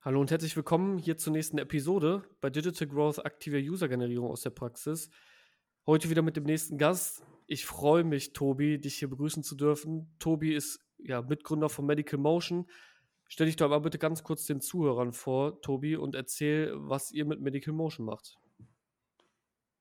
Hallo 0.00 0.20
und 0.20 0.30
herzlich 0.30 0.54
willkommen 0.54 0.96
hier 0.96 1.18
zur 1.18 1.32
nächsten 1.32 1.58
Episode 1.58 2.22
bei 2.40 2.50
Digital 2.50 2.86
Growth 2.86 3.26
aktiver 3.26 3.58
User-Generierung 3.58 4.30
aus 4.30 4.42
der 4.42 4.50
Praxis. 4.50 5.10
Heute 5.86 6.08
wieder 6.08 6.22
mit 6.22 6.36
dem 6.36 6.44
nächsten 6.44 6.78
Gast. 6.78 7.24
Ich 7.48 7.66
freue 7.66 8.04
mich, 8.04 8.32
Tobi, 8.32 8.80
dich 8.80 8.94
hier 8.94 9.10
begrüßen 9.10 9.42
zu 9.42 9.56
dürfen. 9.56 10.14
Tobi 10.20 10.54
ist 10.54 10.78
ja 10.98 11.20
Mitgründer 11.20 11.68
von 11.68 11.84
Medical 11.84 12.20
Motion. 12.20 12.70
Stell 13.26 13.46
dich 13.46 13.56
doch 13.56 13.64
aber 13.66 13.80
bitte 13.80 13.98
ganz 13.98 14.22
kurz 14.22 14.46
den 14.46 14.60
Zuhörern 14.60 15.12
vor, 15.12 15.60
Tobi, 15.62 15.96
und 15.96 16.14
erzähl, 16.14 16.72
was 16.76 17.10
ihr 17.10 17.24
mit 17.24 17.40
Medical 17.40 17.74
Motion 17.74 18.06
macht. 18.06 18.36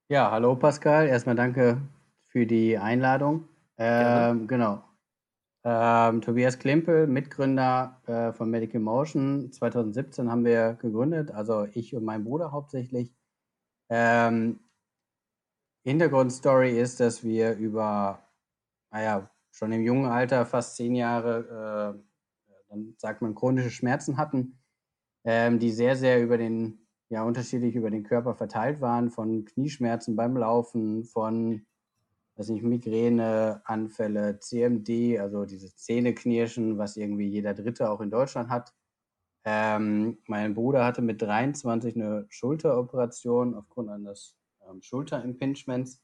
Ja, 0.10 0.32
hallo 0.32 0.56
Pascal. 0.56 1.08
Erstmal 1.08 1.36
danke 1.36 1.80
für 2.26 2.48
die 2.48 2.76
Einladung. 2.76 3.48
Ähm, 3.78 4.48
genau. 4.48 4.84
Ähm, 5.70 6.22
Tobias 6.22 6.60
Klimpel, 6.60 7.08
Mitgründer 7.08 8.02
äh, 8.08 8.32
von 8.32 8.50
Medical 8.50 8.80
Motion. 8.80 9.52
2017 9.52 10.32
haben 10.32 10.46
wir 10.46 10.75
gegründet, 10.75 11.32
also 11.32 11.68
ich 11.74 11.94
und 11.94 12.06
mein 12.06 12.24
Bruder 12.24 12.54
hauptsächlich. 12.54 13.14
Ähm, 13.89 14.61
Hintergrundstory 15.84 16.80
ist, 16.80 17.02
dass 17.02 17.22
wir 17.22 17.58
über, 17.58 18.24
naja, 18.92 19.30
schon 19.52 19.74
im 19.74 19.82
jungen 19.82 20.06
Alter, 20.06 20.46
fast 20.46 20.78
zehn 20.78 20.96
Jahre, 20.96 22.00
äh, 22.47 22.50
dann 22.70 22.96
sagt 22.97 23.22
man, 23.22 23.36
chronische 23.36 23.70
Schmerzen 23.70 24.16
hatten, 24.16 24.58
ähm, 25.25 25.60
die 25.60 25.72
sehr, 25.72 25.97
sehr 25.97 26.24
über 26.24 26.38
den, 26.38 26.88
ja, 27.10 27.24
unterschiedlich 27.24 27.75
über 27.75 27.92
den 27.92 28.04
Körper 28.04 28.36
verteilt 28.36 28.80
waren, 28.80 29.10
von 29.10 29.44
Knieschmerzen 29.44 30.16
beim 30.16 30.38
Laufen, 30.38 31.04
von 31.04 31.67
weiß 32.38 32.50
nicht, 32.50 32.64
Migräne, 32.64 33.61
Anfälle, 33.66 34.39
CMD, 34.39 35.19
also 35.19 35.45
dieses 35.45 35.75
Zähneknirschen, 35.77 36.77
was 36.77 36.97
irgendwie 36.97 37.27
jeder 37.27 37.53
Dritte 37.53 37.89
auch 37.89 38.02
in 38.02 38.11
Deutschland 38.11 38.50
hat. 38.50 38.73
Ähm, 39.44 40.19
mein 40.27 40.53
Bruder 40.53 40.86
hatte 40.86 41.02
mit 41.02 41.22
23 41.22 41.95
eine 41.95 42.25
Schulteroperation 42.30 43.55
aufgrund 43.55 43.89
eines 43.89 44.35
ähm, 44.69 44.81
Schulterimpingements. 44.81 46.03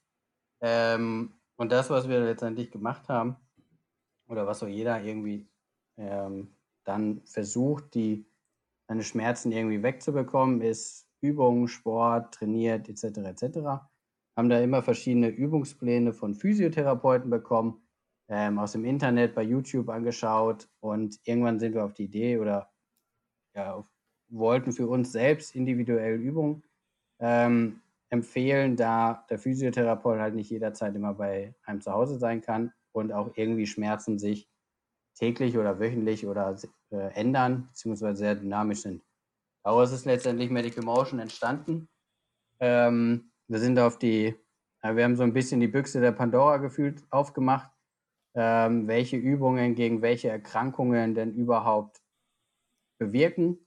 Ähm, 0.61 1.33
und 1.57 1.71
das, 1.71 1.89
was 1.89 2.07
wir 2.07 2.21
letztendlich 2.21 2.71
gemacht 2.71 3.09
haben, 3.09 3.35
oder 4.27 4.47
was 4.47 4.59
so 4.59 4.67
jeder 4.67 5.03
irgendwie 5.03 5.47
ähm, 5.97 6.55
dann 6.85 7.21
versucht, 7.25 7.93
die 7.93 8.25
seine 8.87 9.03
Schmerzen 9.03 9.51
irgendwie 9.51 9.83
wegzubekommen, 9.83 10.61
ist 10.61 11.07
Übungen, 11.21 11.67
Sport, 11.67 12.33
trainiert 12.33 12.89
etc. 12.89 13.17
etc 13.17 13.92
haben 14.35 14.49
da 14.49 14.59
immer 14.59 14.81
verschiedene 14.81 15.29
Übungspläne 15.29 16.13
von 16.13 16.33
Physiotherapeuten 16.33 17.29
bekommen, 17.29 17.81
ähm, 18.29 18.57
aus 18.57 18.71
dem 18.71 18.85
Internet, 18.85 19.35
bei 19.35 19.43
YouTube 19.43 19.89
angeschaut 19.89 20.67
und 20.79 21.19
irgendwann 21.23 21.59
sind 21.59 21.75
wir 21.75 21.85
auf 21.85 21.93
die 21.93 22.05
Idee 22.05 22.39
oder 22.39 22.71
ja, 23.55 23.73
auf, 23.73 23.85
wollten 24.29 24.71
für 24.71 24.87
uns 24.87 25.11
selbst 25.11 25.55
individuell 25.55 26.15
Übungen 26.15 26.63
ähm, 27.19 27.81
empfehlen, 28.09 28.75
da 28.75 29.25
der 29.29 29.39
Physiotherapeut 29.39 30.19
halt 30.19 30.35
nicht 30.35 30.49
jederzeit 30.49 30.95
immer 30.95 31.13
bei 31.13 31.53
einem 31.65 31.81
zu 31.81 31.91
Hause 31.91 32.17
sein 32.17 32.41
kann 32.41 32.71
und 32.91 33.11
auch 33.11 33.31
irgendwie 33.35 33.67
Schmerzen 33.67 34.17
sich 34.17 34.49
täglich 35.15 35.57
oder 35.57 35.79
wöchentlich 35.79 36.25
oder 36.25 36.55
äh, 36.91 37.13
ändern, 37.13 37.67
beziehungsweise 37.67 38.17
sehr 38.17 38.35
dynamisch 38.35 38.81
sind. 38.81 39.03
Daraus 39.63 39.91
ist 39.91 40.05
letztendlich 40.05 40.49
Medical 40.49 40.83
Motion 40.83 41.19
entstanden. 41.19 41.87
Ähm, 42.59 43.31
wir 43.47 43.59
sind 43.59 43.79
auf 43.79 43.97
die, 43.97 44.35
wir 44.81 45.03
haben 45.03 45.15
so 45.15 45.23
ein 45.23 45.33
bisschen 45.33 45.59
die 45.59 45.67
Büchse 45.67 46.01
der 46.01 46.11
Pandora 46.11 46.57
gefühlt 46.57 47.03
aufgemacht, 47.09 47.71
ähm, 48.35 48.87
welche 48.87 49.17
Übungen 49.17 49.75
gegen 49.75 50.01
welche 50.01 50.29
Erkrankungen 50.29 51.15
denn 51.15 51.33
überhaupt 51.33 52.01
bewirken, 52.99 53.65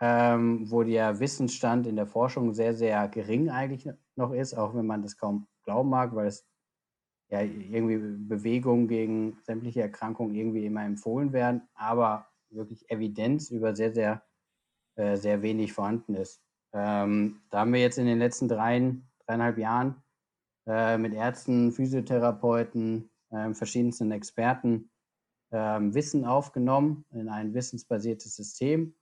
ähm, 0.00 0.70
wo 0.70 0.82
der 0.82 1.20
Wissensstand 1.20 1.86
in 1.86 1.96
der 1.96 2.06
Forschung 2.06 2.54
sehr, 2.54 2.74
sehr 2.74 3.08
gering 3.08 3.50
eigentlich 3.50 3.88
noch 4.16 4.32
ist, 4.32 4.54
auch 4.54 4.74
wenn 4.74 4.86
man 4.86 5.02
das 5.02 5.16
kaum 5.16 5.48
glauben 5.64 5.90
mag, 5.90 6.14
weil 6.14 6.28
es 6.28 6.46
ja 7.28 7.40
irgendwie 7.40 7.98
Bewegungen 7.98 8.88
gegen 8.88 9.38
sämtliche 9.42 9.82
Erkrankungen 9.82 10.34
irgendwie 10.34 10.66
immer 10.66 10.84
empfohlen 10.84 11.32
werden, 11.32 11.68
aber 11.74 12.28
wirklich 12.50 12.88
Evidenz 12.90 13.50
über 13.50 13.74
sehr, 13.74 13.92
sehr, 13.92 14.22
äh, 14.94 15.16
sehr 15.16 15.42
wenig 15.42 15.72
vorhanden 15.72 16.14
ist. 16.14 16.45
Ähm, 16.76 17.40
da 17.50 17.60
haben 17.60 17.72
wir 17.72 17.80
jetzt 17.80 17.96
in 17.96 18.04
den 18.04 18.18
letzten 18.18 18.48
drei, 18.48 18.94
dreieinhalb 19.26 19.56
Jahren 19.56 20.02
äh, 20.66 20.98
mit 20.98 21.14
Ärzten, 21.14 21.72
Physiotherapeuten, 21.72 23.10
äh, 23.30 23.54
verschiedensten 23.54 24.12
Experten 24.12 24.90
äh, 25.52 25.56
Wissen 25.56 26.26
aufgenommen 26.26 27.06
in 27.12 27.30
ein 27.30 27.54
wissensbasiertes 27.54 28.36
System 28.36 28.94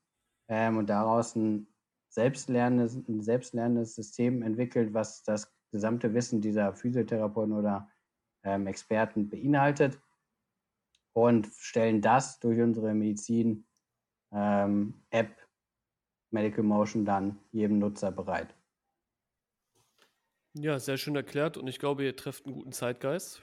ähm, 0.48 0.76
und 0.76 0.88
daraus 0.88 1.34
ein 1.34 1.66
selbstlernendes, 2.10 2.94
ein 3.08 3.22
selbstlernendes 3.22 3.96
System 3.96 4.42
entwickelt, 4.42 4.94
was 4.94 5.24
das 5.24 5.52
gesamte 5.72 6.14
Wissen 6.14 6.40
dieser 6.40 6.74
Physiotherapeuten 6.74 7.54
oder 7.54 7.90
ähm, 8.44 8.68
Experten 8.68 9.28
beinhaltet 9.28 10.00
und 11.12 11.48
stellen 11.58 12.00
das 12.00 12.38
durch 12.38 12.60
unsere 12.60 12.94
Medizin 12.94 13.66
ähm, 14.32 15.02
Medical 16.34 16.64
Motion 16.64 17.04
dann 17.04 17.38
jedem 17.52 17.78
Nutzer 17.78 18.12
bereit. 18.12 18.54
Ja, 20.52 20.78
sehr 20.78 20.98
schön 20.98 21.16
erklärt 21.16 21.56
und 21.56 21.66
ich 21.66 21.78
glaube, 21.78 22.04
ihr 22.04 22.16
trefft 22.16 22.44
einen 22.44 22.54
guten 22.54 22.72
Zeitgeist. 22.72 23.42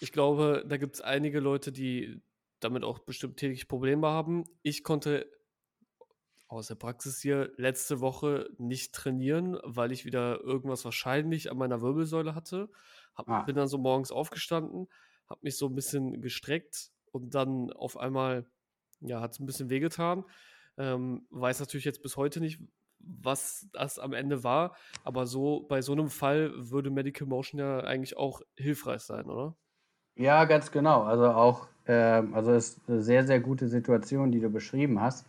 Ich 0.00 0.12
glaube, 0.12 0.64
da 0.68 0.76
gibt 0.76 0.94
es 0.94 1.00
einige 1.00 1.40
Leute, 1.40 1.72
die 1.72 2.22
damit 2.60 2.84
auch 2.84 3.00
bestimmt 3.00 3.36
täglich 3.36 3.68
Probleme 3.68 4.06
haben. 4.06 4.44
Ich 4.62 4.84
konnte 4.84 5.26
aus 6.46 6.68
der 6.68 6.76
Praxis 6.76 7.20
hier 7.20 7.52
letzte 7.56 8.00
Woche 8.00 8.48
nicht 8.58 8.94
trainieren, 8.94 9.58
weil 9.64 9.90
ich 9.90 10.04
wieder 10.04 10.40
irgendwas 10.40 10.84
wahrscheinlich 10.84 11.50
an 11.50 11.58
meiner 11.58 11.80
Wirbelsäule 11.80 12.34
hatte. 12.34 12.70
Hab, 13.14 13.28
ah. 13.28 13.42
Bin 13.42 13.56
dann 13.56 13.68
so 13.68 13.78
morgens 13.78 14.12
aufgestanden, 14.12 14.88
habe 15.28 15.40
mich 15.42 15.56
so 15.56 15.66
ein 15.66 15.74
bisschen 15.74 16.20
gestreckt 16.20 16.90
und 17.12 17.34
dann 17.34 17.72
auf 17.72 17.96
einmal, 17.96 18.46
ja, 19.00 19.20
hat 19.20 19.32
es 19.32 19.40
ein 19.40 19.46
bisschen 19.46 19.68
wehgetan. 19.70 20.24
Ähm, 20.78 21.26
weiß 21.30 21.60
natürlich 21.60 21.84
jetzt 21.84 22.02
bis 22.02 22.16
heute 22.16 22.40
nicht, 22.40 22.60
was 22.98 23.68
das 23.72 23.98
am 23.98 24.12
Ende 24.12 24.44
war. 24.44 24.76
Aber 25.02 25.26
so 25.26 25.66
bei 25.68 25.82
so 25.82 25.92
einem 25.92 26.08
Fall 26.08 26.52
würde 26.56 26.90
Medical 26.90 27.28
Motion 27.28 27.60
ja 27.60 27.80
eigentlich 27.80 28.16
auch 28.16 28.40
hilfreich 28.56 29.02
sein, 29.02 29.26
oder? 29.26 29.56
Ja, 30.16 30.44
ganz 30.44 30.70
genau. 30.70 31.02
Also 31.02 31.26
auch, 31.30 31.68
ähm, 31.86 32.34
also 32.34 32.52
es 32.52 32.76
ist 32.76 32.88
eine 32.88 33.02
sehr, 33.02 33.26
sehr 33.26 33.40
gute 33.40 33.68
Situation, 33.68 34.30
die 34.32 34.40
du 34.40 34.48
beschrieben 34.48 35.00
hast. 35.00 35.26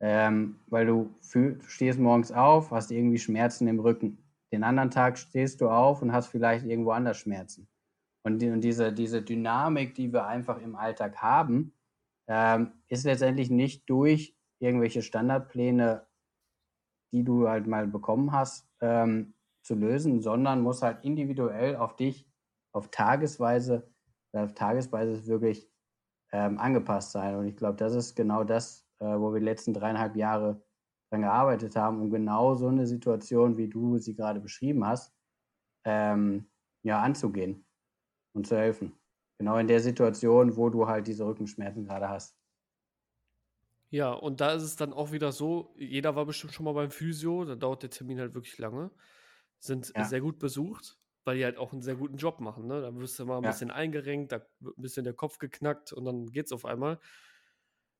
Ähm, 0.00 0.58
weil 0.66 0.86
du, 0.86 1.14
fühl, 1.20 1.58
du 1.58 1.66
stehst 1.68 2.00
morgens 2.00 2.32
auf, 2.32 2.72
hast 2.72 2.90
irgendwie 2.90 3.18
Schmerzen 3.18 3.68
im 3.68 3.78
Rücken. 3.78 4.18
Den 4.52 4.64
anderen 4.64 4.90
Tag 4.90 5.16
stehst 5.16 5.60
du 5.60 5.68
auf 5.68 6.02
und 6.02 6.12
hast 6.12 6.26
vielleicht 6.26 6.66
irgendwo 6.66 6.90
anders 6.90 7.18
Schmerzen. 7.18 7.68
Und, 8.24 8.40
die, 8.40 8.50
und 8.50 8.62
diese, 8.62 8.92
diese 8.92 9.22
Dynamik, 9.22 9.94
die 9.94 10.12
wir 10.12 10.26
einfach 10.26 10.60
im 10.60 10.74
Alltag 10.74 11.18
haben, 11.18 11.72
ähm, 12.28 12.72
ist 12.88 13.04
letztendlich 13.04 13.50
nicht 13.50 13.88
durch 13.88 14.36
irgendwelche 14.62 15.02
Standardpläne 15.02 16.06
die 17.12 17.24
du 17.24 17.48
halt 17.48 17.66
mal 17.66 17.86
bekommen 17.86 18.32
hast, 18.32 18.68
ähm, 18.80 19.34
zu 19.62 19.74
lösen, 19.74 20.20
sondern 20.20 20.62
muss 20.62 20.82
halt 20.82 21.04
individuell 21.04 21.76
auf 21.76 21.94
dich, 21.94 22.26
auf 22.72 22.90
Tagesweise, 22.90 23.88
auf 24.32 24.54
Tagesweise 24.54 25.26
wirklich 25.26 25.70
ähm, 26.32 26.58
angepasst 26.58 27.12
sein. 27.12 27.36
Und 27.36 27.46
ich 27.46 27.56
glaube, 27.56 27.76
das 27.76 27.94
ist 27.94 28.16
genau 28.16 28.44
das, 28.44 28.88
äh, 28.98 29.04
wo 29.04 29.32
wir 29.32 29.40
die 29.40 29.44
letzten 29.44 29.74
dreieinhalb 29.74 30.16
Jahre 30.16 30.64
dran 31.10 31.20
gearbeitet 31.20 31.76
haben, 31.76 32.00
um 32.00 32.10
genau 32.10 32.54
so 32.54 32.68
eine 32.68 32.86
Situation, 32.86 33.58
wie 33.58 33.68
du 33.68 33.98
sie 33.98 34.14
gerade 34.14 34.40
beschrieben 34.40 34.84
hast, 34.86 35.14
ähm, 35.84 36.50
ja, 36.82 37.00
anzugehen 37.02 37.66
und 38.34 38.46
zu 38.46 38.56
helfen. 38.56 38.98
Genau 39.38 39.58
in 39.58 39.68
der 39.68 39.80
Situation, 39.80 40.56
wo 40.56 40.70
du 40.70 40.88
halt 40.88 41.06
diese 41.06 41.26
Rückenschmerzen 41.26 41.84
gerade 41.84 42.08
hast. 42.08 42.41
Ja, 43.92 44.12
und 44.14 44.40
da 44.40 44.52
ist 44.54 44.62
es 44.62 44.76
dann 44.76 44.92
auch 44.94 45.12
wieder 45.12 45.32
so, 45.32 45.74
jeder 45.78 46.16
war 46.16 46.24
bestimmt 46.24 46.54
schon 46.54 46.64
mal 46.64 46.72
beim 46.72 46.90
Physio, 46.90 47.44
da 47.44 47.56
dauert 47.56 47.82
der 47.82 47.90
Termin 47.90 48.18
halt 48.20 48.34
wirklich 48.34 48.56
lange, 48.56 48.90
sind 49.58 49.92
Ja. 49.94 50.06
sehr 50.06 50.22
gut 50.22 50.38
besucht, 50.38 50.98
weil 51.24 51.36
die 51.36 51.44
halt 51.44 51.58
auch 51.58 51.72
einen 51.72 51.82
sehr 51.82 51.96
guten 51.96 52.16
Job 52.16 52.40
machen, 52.40 52.66
ne? 52.66 52.80
Da 52.80 52.94
wirst 52.96 53.18
du 53.18 53.26
mal 53.26 53.36
ein 53.38 53.44
Ja. 53.44 53.46
bisschen 53.46 53.70
eingerenkt, 53.70 54.32
da 54.32 54.46
wird 54.60 54.78
ein 54.78 54.82
bisschen 54.82 55.04
der 55.04 55.12
Kopf 55.14 55.36
geknackt 55.38 55.92
und 55.92 56.06
dann 56.06 56.26
geht's 56.32 56.52
auf 56.52 56.64
einmal. 56.64 57.00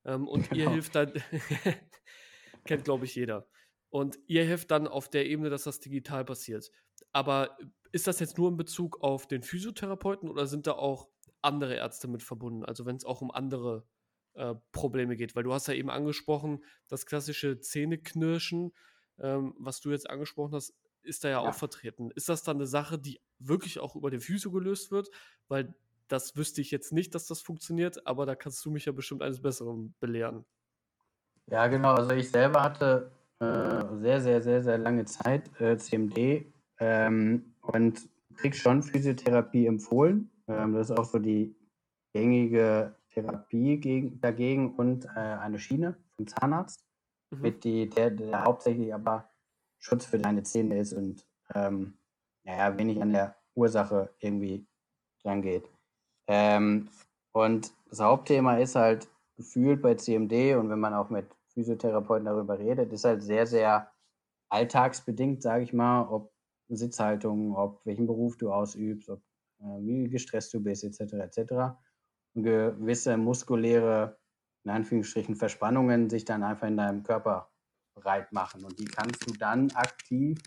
Ähm, 0.04 0.26
und 0.28 0.52
ihr 0.52 0.66
Genau. 0.66 0.68
hilft 0.68 0.94
dann 0.94 1.12
kennt, 2.66 2.84
glaube 2.84 3.04
ich, 3.06 3.14
jeder. 3.14 3.48
Und 3.90 4.18
ihr 4.26 4.44
hilft 4.44 4.70
dann 4.70 4.88
auf 4.88 5.10
der 5.10 5.26
Ebene, 5.26 5.50
dass 5.50 5.64
das 5.64 5.80
digital 5.80 6.24
passiert. 6.24 6.70
Aber 7.12 7.58
ist 7.92 8.06
das 8.06 8.20
jetzt 8.20 8.38
nur 8.38 8.48
in 8.48 8.56
Bezug 8.56 9.02
auf 9.02 9.26
den 9.28 9.42
Physiotherapeuten 9.42 10.28
oder 10.30 10.46
sind 10.46 10.66
da 10.66 10.72
auch 10.72 11.10
andere 11.42 11.74
Ärzte 11.76 12.08
mit 12.08 12.22
verbunden? 12.22 12.64
Also 12.64 12.86
wenn 12.86 12.96
es 12.96 13.04
auch 13.04 13.20
um 13.20 13.30
andere 13.30 13.86
äh, 14.34 14.54
Probleme 14.72 15.16
geht. 15.16 15.34
Weil 15.36 15.44
du 15.44 15.52
hast 15.52 15.68
ja 15.68 15.74
eben 15.74 15.90
angesprochen, 15.90 16.64
das 16.88 17.06
klassische 17.06 17.60
Zähneknirschen, 17.60 18.72
ähm, 19.18 19.54
was 19.58 19.80
du 19.80 19.90
jetzt 19.90 20.08
angesprochen 20.08 20.54
hast, 20.54 20.74
ist 21.02 21.24
da 21.24 21.28
ja, 21.28 21.42
ja, 21.42 21.48
auch 21.48 21.54
vertreten. 21.54 22.10
Ist 22.14 22.28
das 22.28 22.42
dann 22.42 22.56
eine 22.56 22.66
Sache, 22.66 22.98
die 22.98 23.20
wirklich 23.38 23.80
auch 23.80 23.96
über 23.96 24.10
den 24.10 24.20
Physio 24.20 24.50
gelöst 24.50 24.90
wird? 24.90 25.10
Weil 25.48 25.74
das 26.08 26.36
wüsste 26.36 26.60
ich 26.60 26.70
jetzt 26.70 26.92
nicht, 26.92 27.14
dass 27.14 27.26
das 27.26 27.40
funktioniert, 27.40 28.06
aber 28.06 28.26
da 28.26 28.34
kannst 28.34 28.64
du 28.64 28.70
mich 28.70 28.84
ja 28.84 28.92
bestimmt 28.92 29.22
eines 29.22 29.40
Besseren 29.40 29.94
belehren. 29.98 30.44
Ja, 31.46 31.66
genau. 31.66 31.94
Also 31.94 32.12
ich 32.12 32.30
selber 32.30 32.62
hatte 32.62 33.10
äh, 33.40 33.96
sehr, 34.00 34.20
sehr, 34.20 34.42
sehr, 34.42 34.62
sehr 34.62 34.78
lange 34.78 35.04
Zeit 35.04 35.50
äh, 35.60 35.76
CMD 35.76 36.46
ähm, 36.78 37.54
und 37.60 38.08
krieg 38.36 38.54
schon 38.54 38.82
Physiotherapie 38.82 39.66
empfohlen. 39.66 40.30
Ähm, 40.48 40.74
das 40.74 40.90
ist 40.90 40.96
auch 40.96 41.04
so 41.04 41.18
die 41.18 41.56
gängige 42.12 42.94
Therapie 43.12 43.78
gegen, 43.78 44.20
dagegen 44.20 44.74
und 44.74 45.04
äh, 45.04 45.18
eine 45.18 45.58
Schiene 45.58 45.96
vom 46.16 46.26
Zahnarzt, 46.26 46.84
mhm. 47.30 47.40
mit 47.40 47.64
die, 47.64 47.88
der, 47.88 48.10
der 48.10 48.44
hauptsächlich 48.44 48.92
aber 48.94 49.30
Schutz 49.78 50.04
für 50.04 50.18
deine 50.18 50.42
Zähne 50.42 50.78
ist 50.78 50.92
und 50.92 51.26
ähm, 51.54 51.94
naja, 52.44 52.76
wenig 52.78 53.00
an 53.02 53.12
der 53.12 53.36
Ursache 53.54 54.10
irgendwie 54.20 54.66
dran 55.22 55.42
geht. 55.42 55.68
Ähm, 56.28 56.88
und 57.32 57.72
das 57.88 58.00
Hauptthema 58.00 58.56
ist 58.58 58.76
halt 58.76 59.08
gefühlt 59.36 59.82
bei 59.82 59.94
CMD 59.94 60.56
und 60.56 60.70
wenn 60.70 60.80
man 60.80 60.94
auch 60.94 61.10
mit 61.10 61.26
Physiotherapeuten 61.48 62.26
darüber 62.26 62.58
redet, 62.58 62.92
ist 62.92 63.04
halt 63.04 63.22
sehr, 63.22 63.46
sehr 63.46 63.90
alltagsbedingt, 64.48 65.42
sage 65.42 65.64
ich 65.64 65.72
mal, 65.72 66.06
ob 66.08 66.32
Sitzhaltung, 66.68 67.54
ob 67.56 67.84
welchen 67.84 68.06
Beruf 68.06 68.36
du 68.36 68.52
ausübst, 68.52 69.08
ob 69.10 69.20
äh, 69.60 69.80
wie 69.80 70.08
gestresst 70.08 70.54
du 70.54 70.60
bist, 70.60 70.84
etc. 70.84 71.12
etc. 71.14 71.52
Gewisse 72.34 73.16
muskuläre, 73.16 74.18
in 74.64 74.70
Anführungsstrichen, 74.70 75.36
Verspannungen 75.36 76.08
sich 76.08 76.24
dann 76.24 76.42
einfach 76.42 76.68
in 76.68 76.76
deinem 76.76 77.02
Körper 77.02 77.50
breit 77.94 78.32
machen. 78.32 78.64
Und 78.64 78.78
die 78.78 78.86
kannst 78.86 79.28
du 79.28 79.34
dann 79.34 79.70
aktiv 79.72 80.38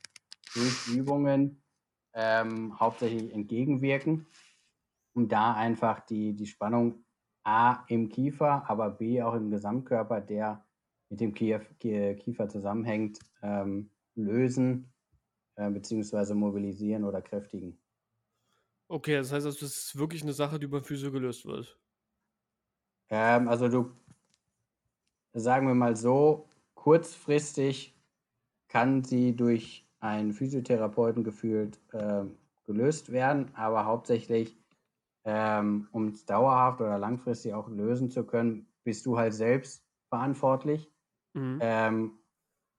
durch 0.53 0.87
Übungen 0.87 1.61
ähm, 2.13 2.79
hauptsächlich 2.79 3.33
entgegenwirken, 3.33 4.25
um 5.13 5.27
da 5.27 5.53
einfach 5.53 5.99
die, 6.05 6.33
die 6.33 6.47
Spannung 6.47 7.05
A 7.43 7.83
im 7.87 8.09
Kiefer, 8.09 8.67
aber 8.69 8.89
B 8.89 9.21
auch 9.21 9.35
im 9.35 9.51
Gesamtkörper, 9.51 10.21
der 10.21 10.65
mit 11.09 11.19
dem 11.19 11.33
Kiefer 11.33 12.49
zusammenhängt, 12.49 13.19
ähm, 13.43 13.91
lösen 14.15 14.91
äh, 15.55 15.69
bzw. 15.69 16.33
mobilisieren 16.33 17.03
oder 17.03 17.21
kräftigen. 17.21 17.77
Okay, 18.87 19.15
das 19.15 19.31
heißt, 19.31 19.45
also, 19.45 19.59
das 19.59 19.75
ist 19.75 19.97
wirklich 19.97 20.21
eine 20.23 20.33
Sache, 20.33 20.59
die 20.59 20.67
beim 20.67 20.83
Physio 20.83 21.11
gelöst 21.11 21.45
wird. 21.45 21.79
Ähm, 23.09 23.47
also 23.47 23.67
du, 23.67 23.91
sagen 25.33 25.67
wir 25.67 25.75
mal 25.75 25.95
so, 25.95 26.49
kurzfristig 26.75 27.95
kann 28.67 29.03
sie 29.03 29.35
durch 29.35 29.87
einen 29.99 30.33
Physiotherapeuten 30.33 31.23
gefühlt 31.23 31.79
äh, 31.93 32.25
gelöst 32.65 33.11
werden, 33.11 33.53
aber 33.55 33.85
hauptsächlich, 33.85 34.57
ähm, 35.23 35.87
um 35.91 36.09
es 36.09 36.25
dauerhaft 36.25 36.81
oder 36.81 36.97
langfristig 36.99 37.53
auch 37.53 37.69
lösen 37.69 38.11
zu 38.11 38.25
können, 38.25 38.67
bist 38.83 39.05
du 39.05 39.17
halt 39.17 39.33
selbst 39.33 39.83
verantwortlich. 40.09 40.91
Mhm. 41.33 41.59
Ähm, 41.61 42.19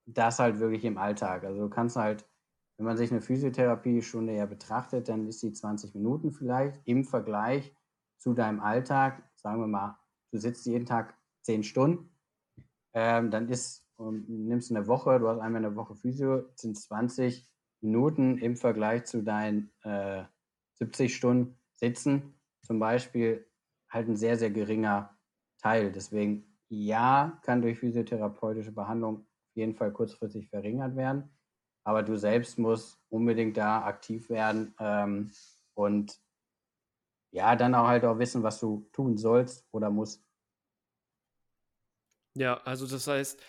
das 0.07 0.39
halt 0.39 0.61
wirklich 0.61 0.85
im 0.85 0.99
Alltag. 0.99 1.45
Also 1.45 1.63
du 1.63 1.69
kannst 1.69 1.97
halt, 1.97 2.29
wenn 2.77 2.87
man 2.87 2.97
sich 2.97 3.11
eine 3.11 3.21
Physiotherapiestunde 3.21 4.35
ja 4.35 4.47
betrachtet, 4.47 5.09
dann 5.09 5.27
ist 5.27 5.41
sie 5.41 5.53
20 5.53 5.95
Minuten 5.95 6.33
vielleicht 6.33 6.81
im 6.87 7.05
Vergleich 7.05 7.75
zu 8.19 8.35
deinem 8.35 8.61
Alltag. 8.61 9.23
Sagen 9.37 9.61
wir 9.61 9.67
mal, 9.67 9.99
du 10.33 10.39
sitzt 10.39 10.67
jeden 10.67 10.87
Tag 10.87 11.17
10 11.43 11.63
Stunden, 11.63 12.11
ähm, 12.93 13.31
dann 13.31 13.49
ist, 13.49 13.87
und 13.97 14.29
nimmst 14.29 14.71
eine 14.71 14.87
Woche, 14.87 15.19
du 15.19 15.29
hast 15.29 15.41
einmal 15.41 15.65
eine 15.65 15.77
Woche 15.77 15.95
Physio, 15.95 16.45
sind 16.55 16.77
20 16.77 17.49
Minuten 17.81 18.39
im 18.39 18.57
Vergleich 18.57 19.05
zu 19.05 19.23
deinen 19.23 19.71
äh, 19.83 20.25
70 20.75 21.15
Stunden 21.15 21.59
Sitzen 21.75 22.35
zum 22.63 22.79
Beispiel 22.79 23.47
halt 23.89 24.09
ein 24.09 24.17
sehr, 24.17 24.37
sehr 24.37 24.51
geringer 24.51 25.17
Teil. 25.59 25.93
Deswegen 25.93 26.59
ja, 26.69 27.39
kann 27.43 27.63
durch 27.63 27.79
physiotherapeutische 27.79 28.73
Behandlung 28.73 29.21
auf 29.21 29.57
jeden 29.57 29.75
Fall 29.75 29.93
kurzfristig 29.93 30.49
verringert 30.49 30.97
werden. 30.97 31.36
Aber 31.87 32.03
du 32.03 32.19
selbst 32.19 32.59
musst 32.59 32.99
unbedingt 33.11 33.57
da 33.57 33.85
aktiv 33.85 34.29
werden 34.29 34.75
ähm, 34.81 35.31
und 35.75 36.21
ja, 37.31 37.55
dann 37.55 37.77
auch 37.77 37.87
halt 37.87 38.05
auch 38.05 38.19
wissen, 38.19 38.43
was 38.43 38.59
du 38.59 38.89
tun 38.93 39.17
sollst 39.17 39.65
oder 39.71 39.89
musst. 39.89 40.25
Ja, 42.35 42.55
also 42.65 42.89
das 42.89 43.07
heißt, 43.07 43.41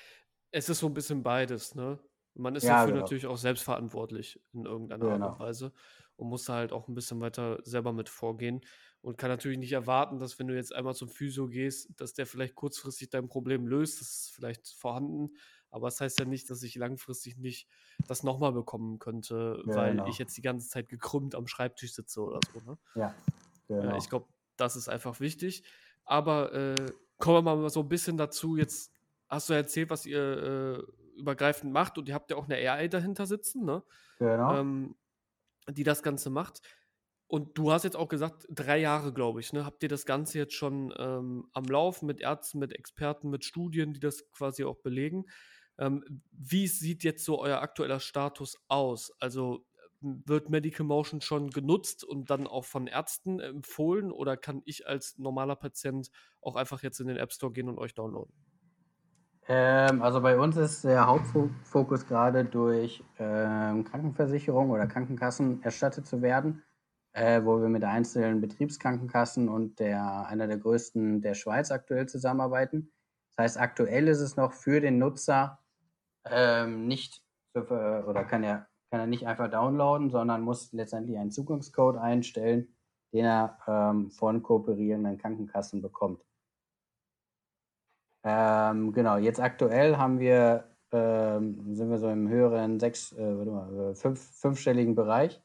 es 0.51 0.69
ist 0.69 0.80
so 0.80 0.86
ein 0.86 0.94
bisschen 0.94 1.24
beides, 1.24 1.74
ne? 1.74 2.00
Man 2.36 2.56
ist 2.56 2.63
ja, 2.63 2.74
dafür 2.74 2.94
genau. 2.94 3.01
natürlich 3.01 3.25
auch 3.25 3.38
selbstverantwortlich 3.38 4.39
in 4.54 4.66
irgendeiner 4.66 5.13
genau. 5.13 5.25
Art 5.25 5.34
und 5.34 5.39
Weise 5.39 5.74
und 6.16 6.30
muss 6.30 6.45
da 6.45 6.54
halt 6.54 6.72
auch 6.72 6.88
ein 6.88 6.94
bisschen 6.94 7.19
weiter 7.19 7.57
selber 7.63 7.92
mit 7.92 8.07
vorgehen 8.07 8.62
und 9.01 9.18
kann 9.18 9.31
natürlich 9.31 9.57
nicht 9.57 9.72
erwarten, 9.72 10.19
dass 10.19 10.38
wenn 10.38 10.48
du 10.48 10.56
jetzt 10.56 10.75
einmal 10.75 10.94
zum 10.94 11.10
Physio 11.10 11.48
gehst, 11.48 12.00
dass 12.00 12.13
der 12.13 12.28
vielleicht 12.28 12.54
kurzfristig 12.54 13.10
dein 13.10 13.30
Problem 13.30 13.66
löst. 13.66 14.00
Das 14.00 14.10
ist 14.10 14.31
vielleicht 14.36 14.68
vorhanden, 14.68 15.36
aber 15.69 15.88
das 15.88 16.02
heißt 16.02 16.19
ja 16.19 16.25
nicht, 16.25 16.50
dass 16.50 16.64
ich 16.64 16.75
langfristig 16.75 17.38
nicht 17.38 17.68
das 18.08 18.24
nochmal 18.24 18.52
bekommen 18.52 19.00
könnte, 19.00 19.64
ja, 19.66 19.75
weil 19.75 19.92
genau. 19.92 20.08
ich 20.08 20.18
jetzt 20.18 20.38
die 20.38 20.42
ganze 20.42 20.69
Zeit 20.69 20.90
gekrümmt 20.90 21.36
am 21.36 21.48
Schreibtisch 21.48 21.94
sitze 21.94 22.22
oder 22.22 22.40
so. 22.54 22.60
Ne? 22.62 22.78
Ja, 22.96 23.16
genau. 23.68 23.98
ich 23.98 24.10
glaube, 24.10 24.28
das 24.56 24.75
ist 24.75 24.90
einfach 24.90 25.19
wichtig. 25.19 25.64
Aber 26.06 26.54
äh, 26.54 26.75
kommen 27.18 27.46
wir 27.46 27.56
mal 27.56 27.69
so 27.69 27.81
ein 27.81 27.90
bisschen 27.90 28.18
dazu. 28.18 28.56
Jetzt 28.56 28.92
hast 29.28 29.50
du 29.50 29.54
erzählt, 29.54 29.90
was 29.90 30.06
ihr 30.06 30.19
äh, 30.78 31.19
übergreifend 31.19 31.74
macht 31.74 31.98
und 31.98 32.08
ihr 32.08 32.16
habt 32.16 32.31
ja 32.31 32.38
auch 32.38 32.46
eine 32.46 32.56
AI 32.56 32.88
dahinter 32.88 33.25
sitzen, 33.25 33.66
ne? 33.66 33.84
Genau. 34.20 34.56
Ähm, 34.58 34.96
die 35.70 35.84
das 35.84 36.02
Ganze 36.02 36.30
macht. 36.30 36.62
Und 37.28 37.58
du 37.58 37.74
hast 37.74 37.84
jetzt 37.84 37.98
auch 37.98 38.08
gesagt, 38.08 38.48
drei 38.50 38.78
Jahre, 38.78 39.12
glaube 39.12 39.42
ich, 39.42 39.52
ne? 39.52 39.66
Habt 39.66 39.84
ihr 39.84 39.90
das 39.90 40.06
Ganze 40.06 40.38
jetzt 40.38 40.54
schon 40.54 40.94
ähm, 40.98 41.50
am 41.52 41.66
Laufen 41.66 42.06
mit 42.06 42.22
Ärzten, 42.22 42.60
mit 42.60 42.74
Experten, 42.74 43.30
mit 43.30 43.44
Studien, 43.44 43.94
die 43.94 44.00
das 44.00 44.31
quasi 44.31 44.63
auch 44.63 44.78
belegen? 44.78 45.25
Ähm, 45.77 46.24
wie 46.31 46.68
sieht 46.68 47.03
jetzt 47.03 47.24
so 47.24 47.39
euer 47.39 47.62
aktueller 47.62 48.00
Status 48.00 48.57
aus? 48.68 49.12
Also 49.19 49.65
wird 50.00 50.50
Medical 50.50 50.85
Motion 50.85 51.21
schon 51.21 51.50
genutzt 51.50 52.03
und 52.03 52.29
dann 52.29 52.45
auch 52.45 52.65
von 52.65 52.88
Ärzten 52.88 53.39
empfohlen 53.39 54.12
oder 54.12 54.38
kann 54.38 54.62
ich 54.65 54.88
als 54.88 55.18
normaler 55.18 55.56
Patient 55.56 56.09
auch 56.41 56.56
einfach 56.56 56.83
jetzt 56.83 57.00
in 57.00 57.07
den 57.07 57.18
App 57.18 57.33
Store 57.33 57.51
gehen 57.51 57.68
und 57.68 57.79
euch 57.79 57.95
downloaden? 57.95 58.33
Ähm, 59.47 60.01
also 60.01 60.21
bei 60.21 60.38
uns 60.38 60.57
ist 60.57 60.83
der 60.83 61.07
Hauptfokus 61.07 62.06
gerade 62.06 62.45
durch 62.45 63.03
ähm, 63.18 63.85
Krankenversicherung 63.85 64.69
oder 64.69 64.85
Krankenkassen 64.88 65.63
erstattet 65.63 66.06
zu 66.06 66.21
werden 66.21 66.63
äh, 67.18 67.44
wo 67.44 67.59
wir 67.59 67.68
mit 67.68 67.83
einzelnen 67.83 68.41
Betriebskrankenkassen 68.41 69.50
und 69.50 69.79
der, 69.79 70.27
einer 70.27 70.45
der 70.47 70.57
größten 70.57 71.21
der 71.21 71.33
Schweiz 71.33 71.71
aktuell 71.71 72.07
zusammenarbeiten. 72.07 72.91
Das 73.35 73.44
heißt, 73.44 73.59
aktuell 73.59 74.07
ist 74.07 74.19
es 74.19 74.35
noch 74.35 74.53
für 74.53 74.81
den 74.81 75.00
Nutzer 75.00 75.59
ähm, 76.31 76.88
nicht 76.88 77.24
oder 77.53 78.24
kann 78.25 78.43
er, 78.43 78.67
kann 78.91 79.00
er 79.00 79.07
nicht 79.07 79.25
einfach 79.25 79.50
downloaden, 79.50 80.10
sondern 80.12 80.41
muss 80.41 80.72
letztendlich 80.74 81.17
einen 81.17 81.31
Zugangscode 81.31 81.98
einstellen, 81.98 82.75
den 83.13 83.25
er 83.25 83.57
ähm, 83.67 84.12
von 84.12 84.43
kooperierenden 84.43 85.17
Krankenkassen 85.17 85.81
bekommt. 85.81 86.24
Ähm, 88.24 88.93
genau, 88.93 89.17
jetzt 89.17 89.39
aktuell 89.39 89.98
haben 89.98 90.19
wir, 90.19 90.65
ähm, 90.91 91.75
sind 91.75 91.89
wir 91.89 91.98
so 91.98 92.10
im 92.10 92.27
höheren 92.27 92.79
sechs, 92.79 93.12
äh, 93.13 93.34
mal, 93.34 93.96
fünf, 93.96 94.22
fünfstelligen 94.39 94.96
Bereich 94.96 95.41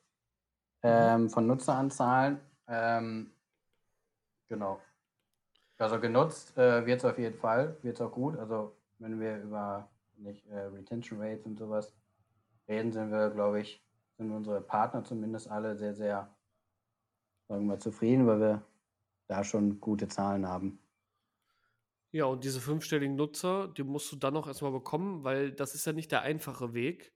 Mhm. 0.82 0.90
ähm, 0.90 1.30
von 1.30 1.46
Nutzeranzahlen. 1.46 2.40
Ähm, 2.66 3.30
genau. 4.48 4.80
Also 5.78 6.00
genutzt 6.00 6.56
äh, 6.56 6.84
wird 6.86 6.98
es 6.98 7.04
auf 7.04 7.18
jeden 7.18 7.38
Fall, 7.38 7.76
wird 7.82 7.96
es 7.96 8.00
auch 8.00 8.12
gut. 8.12 8.36
Also 8.38 8.76
wenn 8.98 9.18
wir 9.20 9.38
über 9.42 9.88
nicht, 10.16 10.46
äh, 10.46 10.58
Retention 10.58 11.20
Rates 11.20 11.46
und 11.46 11.58
sowas 11.58 11.94
reden, 12.68 12.92
sind 12.92 13.10
wir, 13.10 13.30
glaube 13.30 13.60
ich, 13.60 13.82
sind 14.16 14.30
unsere 14.30 14.60
Partner 14.60 15.04
zumindest 15.04 15.48
alle 15.48 15.76
sehr, 15.76 15.94
sehr, 15.94 16.34
sagen 17.48 17.62
wir 17.62 17.74
mal, 17.74 17.78
zufrieden, 17.80 18.26
weil 18.26 18.40
wir 18.40 18.66
da 19.26 19.44
schon 19.44 19.80
gute 19.80 20.08
Zahlen 20.08 20.46
haben. 20.46 20.78
Ja, 22.12 22.26
und 22.26 22.44
diese 22.44 22.60
fünfstelligen 22.60 23.16
Nutzer, 23.16 23.68
die 23.68 23.84
musst 23.84 24.12
du 24.12 24.16
dann 24.16 24.34
noch 24.34 24.46
erstmal 24.46 24.72
bekommen, 24.72 25.24
weil 25.24 25.50
das 25.50 25.74
ist 25.74 25.86
ja 25.86 25.94
nicht 25.94 26.12
der 26.12 26.22
einfache 26.22 26.74
Weg 26.74 27.14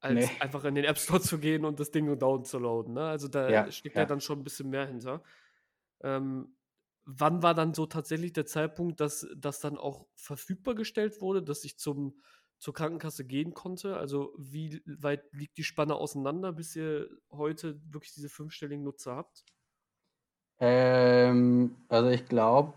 als 0.00 0.14
nee. 0.14 0.40
einfach 0.40 0.64
in 0.64 0.74
den 0.74 0.84
App 0.84 0.98
Store 0.98 1.20
zu 1.20 1.38
gehen 1.38 1.64
und 1.64 1.78
das 1.78 1.90
Ding 1.90 2.18
down 2.18 2.44
zu 2.44 2.58
loaden. 2.58 2.94
Ne? 2.94 3.04
Also 3.04 3.28
da 3.28 3.48
ja, 3.48 3.70
steckt 3.70 3.94
ja. 3.94 4.02
ja. 4.02 4.06
dann 4.06 4.20
schon 4.20 4.40
ein 4.40 4.44
bisschen 4.44 4.68
mehr 4.68 4.86
hinter. 4.86 5.22
Ähm, 6.00 6.56
wann 7.04 7.42
war 7.42 7.54
dann 7.54 7.74
so 7.74 7.86
tatsächlich 7.86 8.32
der 8.32 8.46
Zeitpunkt, 8.46 9.00
dass 9.00 9.26
das 9.36 9.60
dann 9.60 9.76
auch 9.76 10.06
verfügbar 10.14 10.74
gestellt 10.74 11.20
wurde, 11.20 11.42
dass 11.42 11.64
ich 11.64 11.78
zum, 11.78 12.20
zur 12.58 12.74
Krankenkasse 12.74 13.24
gehen 13.24 13.54
konnte? 13.54 13.96
Also 13.96 14.34
wie 14.38 14.82
weit 14.86 15.24
liegt 15.32 15.58
die 15.58 15.64
Spanne 15.64 15.96
auseinander, 15.96 16.52
bis 16.52 16.76
ihr 16.76 17.08
heute 17.30 17.80
wirklich 17.92 18.14
diese 18.14 18.28
fünfstelligen 18.28 18.84
Nutzer 18.84 19.16
habt? 19.16 19.44
Ähm, 20.58 21.74
also 21.88 22.10
ich 22.10 22.26
glaube, 22.26 22.74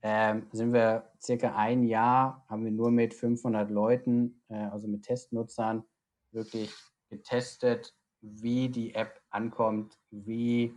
ähm, 0.02 0.46
sind 0.52 0.72
wir 0.72 1.10
circa 1.20 1.54
ein 1.56 1.84
Jahr, 1.84 2.44
haben 2.48 2.64
wir 2.64 2.72
nur 2.72 2.90
mit 2.90 3.14
500 3.14 3.70
Leuten, 3.70 4.40
äh, 4.48 4.56
also 4.56 4.88
mit 4.88 5.02
Testnutzern, 5.02 5.84
wirklich 6.32 6.72
getestet, 7.08 7.94
wie 8.20 8.68
die 8.68 8.94
App 8.94 9.20
ankommt, 9.30 9.98
wie 10.10 10.74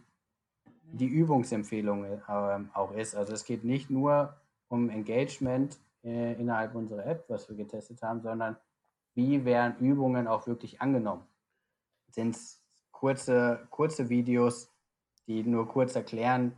die 0.92 1.08
Übungsempfehlung 1.08 2.06
äh, 2.06 2.20
auch 2.74 2.92
ist. 2.94 3.16
Also 3.16 3.34
es 3.34 3.46
geht 3.46 3.64
nicht 3.64 3.90
nur 3.90 4.36
um 4.68 4.90
Engagement 4.90 5.78
äh, 6.04 6.34
innerhalb 6.34 6.76
unserer 6.76 7.06
App, 7.06 7.26
was 7.28 7.50
wir 7.50 7.56
getestet 7.56 8.02
haben, 8.02 8.22
sondern 8.22 8.58
wie 9.16 9.46
werden 9.46 9.78
Übungen 9.80 10.28
auch 10.28 10.48
wirklich 10.48 10.82
angenommen? 10.82 11.26
Sind 12.12 12.36
es 12.36 12.62
kurze, 12.92 13.68
kurze 13.70 14.10
Videos, 14.10 14.72
die 15.28 15.44
nur 15.44 15.68
kurz 15.68 15.96
erklären, 15.96 16.56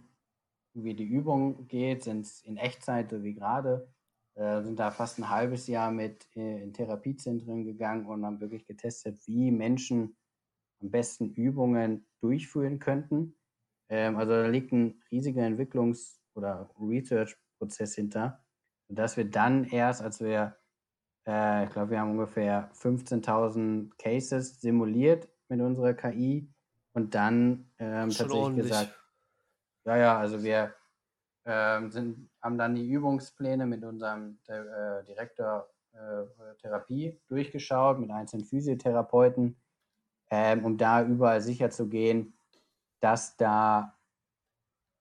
wie 0.74 0.94
die 0.94 1.06
Übung 1.06 1.68
geht? 1.68 2.04
Sind 2.04 2.26
es 2.26 2.42
in 2.42 2.58
Echtzeit, 2.58 3.10
so 3.10 3.24
wie 3.24 3.34
gerade? 3.34 3.88
Äh, 4.36 4.62
sind 4.64 4.80
da 4.80 4.92
fast 4.92 5.20
ein 5.20 5.30
halbes 5.30 5.68
Jahr 5.68 5.92
mit 5.92 6.28
äh, 6.36 6.64
in 6.64 6.74
Therapiezentren 6.74 7.66
gegangen 7.66 8.06
und 8.06 8.26
haben 8.26 8.40
wirklich 8.40 8.66
getestet, 8.66 9.20
wie 9.28 9.52
Menschen 9.52 10.16
am 10.82 10.90
besten 10.90 11.34
Übungen 11.34 12.08
durchführen 12.22 12.80
könnten. 12.80 13.36
Ähm, 13.90 14.16
also 14.16 14.32
da 14.32 14.48
liegt 14.48 14.72
ein 14.72 15.02
riesiger 15.12 15.44
Entwicklungs- 15.44 16.20
oder 16.34 16.70
Research-Prozess 16.80 17.96
hinter. 17.96 18.44
Und 18.88 18.98
dass 18.98 19.18
wir 19.18 19.26
dann 19.26 19.66
erst, 19.66 20.02
als 20.02 20.22
wir, 20.22 20.58
äh, 21.28 21.66
ich 21.66 21.72
glaube, 21.72 21.92
wir 21.92 22.00
haben 22.00 22.12
ungefähr 22.12 22.72
15.000 22.74 23.92
Cases 23.98 24.62
simuliert 24.62 25.28
mit 25.50 25.60
unserer 25.60 25.94
KI 25.94 26.50
und 26.94 27.14
dann 27.16 27.70
ähm, 27.80 28.10
tatsächlich 28.10 28.34
ordentlich. 28.34 28.70
gesagt, 28.70 28.98
ja, 29.86 29.98
ja, 29.98 30.18
also 30.18 30.42
wir 30.42 30.74
ähm, 31.46 31.92
sind, 31.92 32.31
haben 32.42 32.58
dann 32.58 32.76
die 32.76 32.90
Übungspläne 32.90 33.66
mit 33.66 33.84
unserem 33.84 34.38
äh, 34.48 35.04
Direktor 35.06 35.70
äh, 35.94 36.56
Therapie 36.62 37.20
durchgeschaut, 37.28 38.00
mit 38.00 38.12
einzelnen 38.12 38.46
Physiotherapeuten, 38.46 39.58
ähm, 40.30 40.66
um 40.66 40.78
da 40.78 41.04
überall 41.04 41.42
sicher 41.42 41.70
zu 41.70 41.88
gehen, 41.88 42.34
dass 43.02 43.36
da, 43.38 43.98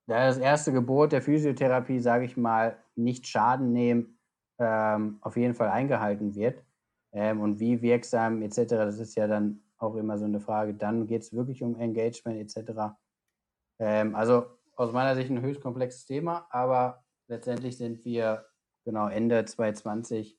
da 0.06 0.26
das 0.26 0.38
erste 0.38 0.72
Gebot 0.72 1.12
der 1.12 1.22
Physiotherapie, 1.22 2.00
sage 2.00 2.24
ich 2.24 2.36
mal, 2.36 2.76
nicht 2.96 3.26
Schaden 3.26 3.72
nehmen, 3.72 4.18
ähm, 4.58 5.18
auf 5.20 5.36
jeden 5.36 5.54
Fall 5.54 5.68
eingehalten 5.68 6.34
wird. 6.34 6.64
Ähm, 7.12 7.40
und 7.40 7.60
wie 7.60 7.80
wirksam 7.82 8.42
etc., 8.42 8.64
das 8.68 8.98
ist 8.98 9.16
ja 9.16 9.26
dann 9.26 9.62
auch 9.78 9.94
immer 9.94 10.18
so 10.18 10.24
eine 10.24 10.40
Frage. 10.40 10.74
Dann 10.74 11.06
geht 11.06 11.22
es 11.22 11.32
wirklich 11.32 11.62
um 11.62 11.78
Engagement 11.78 12.38
etc. 12.38 12.94
Ähm, 13.78 14.14
also 14.14 14.46
aus 14.76 14.92
meiner 14.92 15.14
Sicht 15.14 15.30
ein 15.30 15.40
höchst 15.40 15.62
komplexes 15.62 16.06
Thema, 16.06 16.46
aber 16.50 17.04
letztendlich 17.30 17.78
sind 17.78 18.04
wir 18.04 18.46
genau 18.84 19.08
Ende 19.08 19.44
2020, 19.44 20.38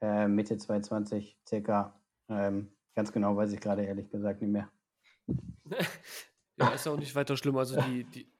äh, 0.00 0.26
Mitte 0.26 0.56
2020 0.56 1.38
circa, 1.46 2.00
ähm, 2.28 2.72
ganz 2.94 3.12
genau 3.12 3.36
weiß 3.36 3.52
ich 3.52 3.60
gerade 3.60 3.84
ehrlich 3.84 4.10
gesagt 4.10 4.42
nicht 4.42 4.50
mehr. 4.50 4.70
Ja, 6.58 6.70
ist 6.70 6.86
ja 6.86 6.92
auch 6.92 6.98
nicht 6.98 7.14
weiter 7.14 7.36
schlimm. 7.36 7.58
Also 7.58 7.78
die, 7.82 8.04
die, 8.04 8.32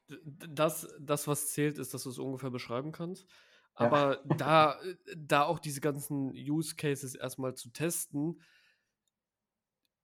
das, 0.48 0.88
das, 0.98 1.28
was 1.28 1.50
zählt, 1.52 1.76
ist, 1.76 1.92
dass 1.92 2.04
du 2.04 2.08
es 2.08 2.18
ungefähr 2.18 2.48
beschreiben 2.48 2.90
kannst. 2.90 3.28
Aber 3.74 4.22
ja. 4.26 4.36
da, 4.38 4.80
da 5.14 5.42
auch 5.42 5.58
diese 5.58 5.82
ganzen 5.82 6.30
Use 6.30 6.76
Cases 6.76 7.14
erstmal 7.14 7.56
zu 7.56 7.68
testen, 7.68 8.40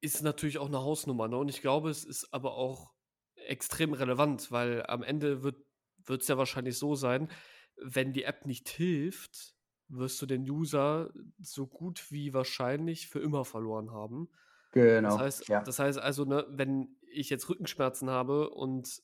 ist 0.02 0.22
natürlich 0.22 0.58
auch 0.58 0.66
eine 0.66 0.82
Hausnummer. 0.82 1.26
Ne? 1.26 1.38
Und 1.38 1.48
ich 1.48 1.62
glaube, 1.62 1.88
es 1.88 2.04
ist 2.04 2.34
aber 2.34 2.52
auch 2.52 2.92
extrem 3.34 3.94
relevant, 3.94 4.52
weil 4.52 4.84
am 4.88 5.02
Ende 5.02 5.42
wird 5.42 5.64
es 6.06 6.28
ja 6.28 6.36
wahrscheinlich 6.36 6.76
so 6.76 6.94
sein, 6.94 7.30
wenn 7.76 8.12
die 8.12 8.24
App 8.24 8.46
nicht 8.46 8.68
hilft, 8.68 9.54
wirst 9.88 10.20
du 10.22 10.26
den 10.26 10.48
User 10.48 11.10
so 11.40 11.66
gut 11.66 12.10
wie 12.10 12.32
wahrscheinlich 12.32 13.08
für 13.08 13.20
immer 13.20 13.44
verloren 13.44 13.92
haben. 13.92 14.28
Genau. 14.72 15.10
Das 15.10 15.18
heißt, 15.18 15.48
ja. 15.48 15.62
das 15.62 15.78
heißt 15.78 15.98
also, 15.98 16.24
ne, 16.24 16.46
wenn 16.48 16.96
ich 17.10 17.28
jetzt 17.28 17.48
Rückenschmerzen 17.48 18.08
habe 18.08 18.50
und 18.50 19.02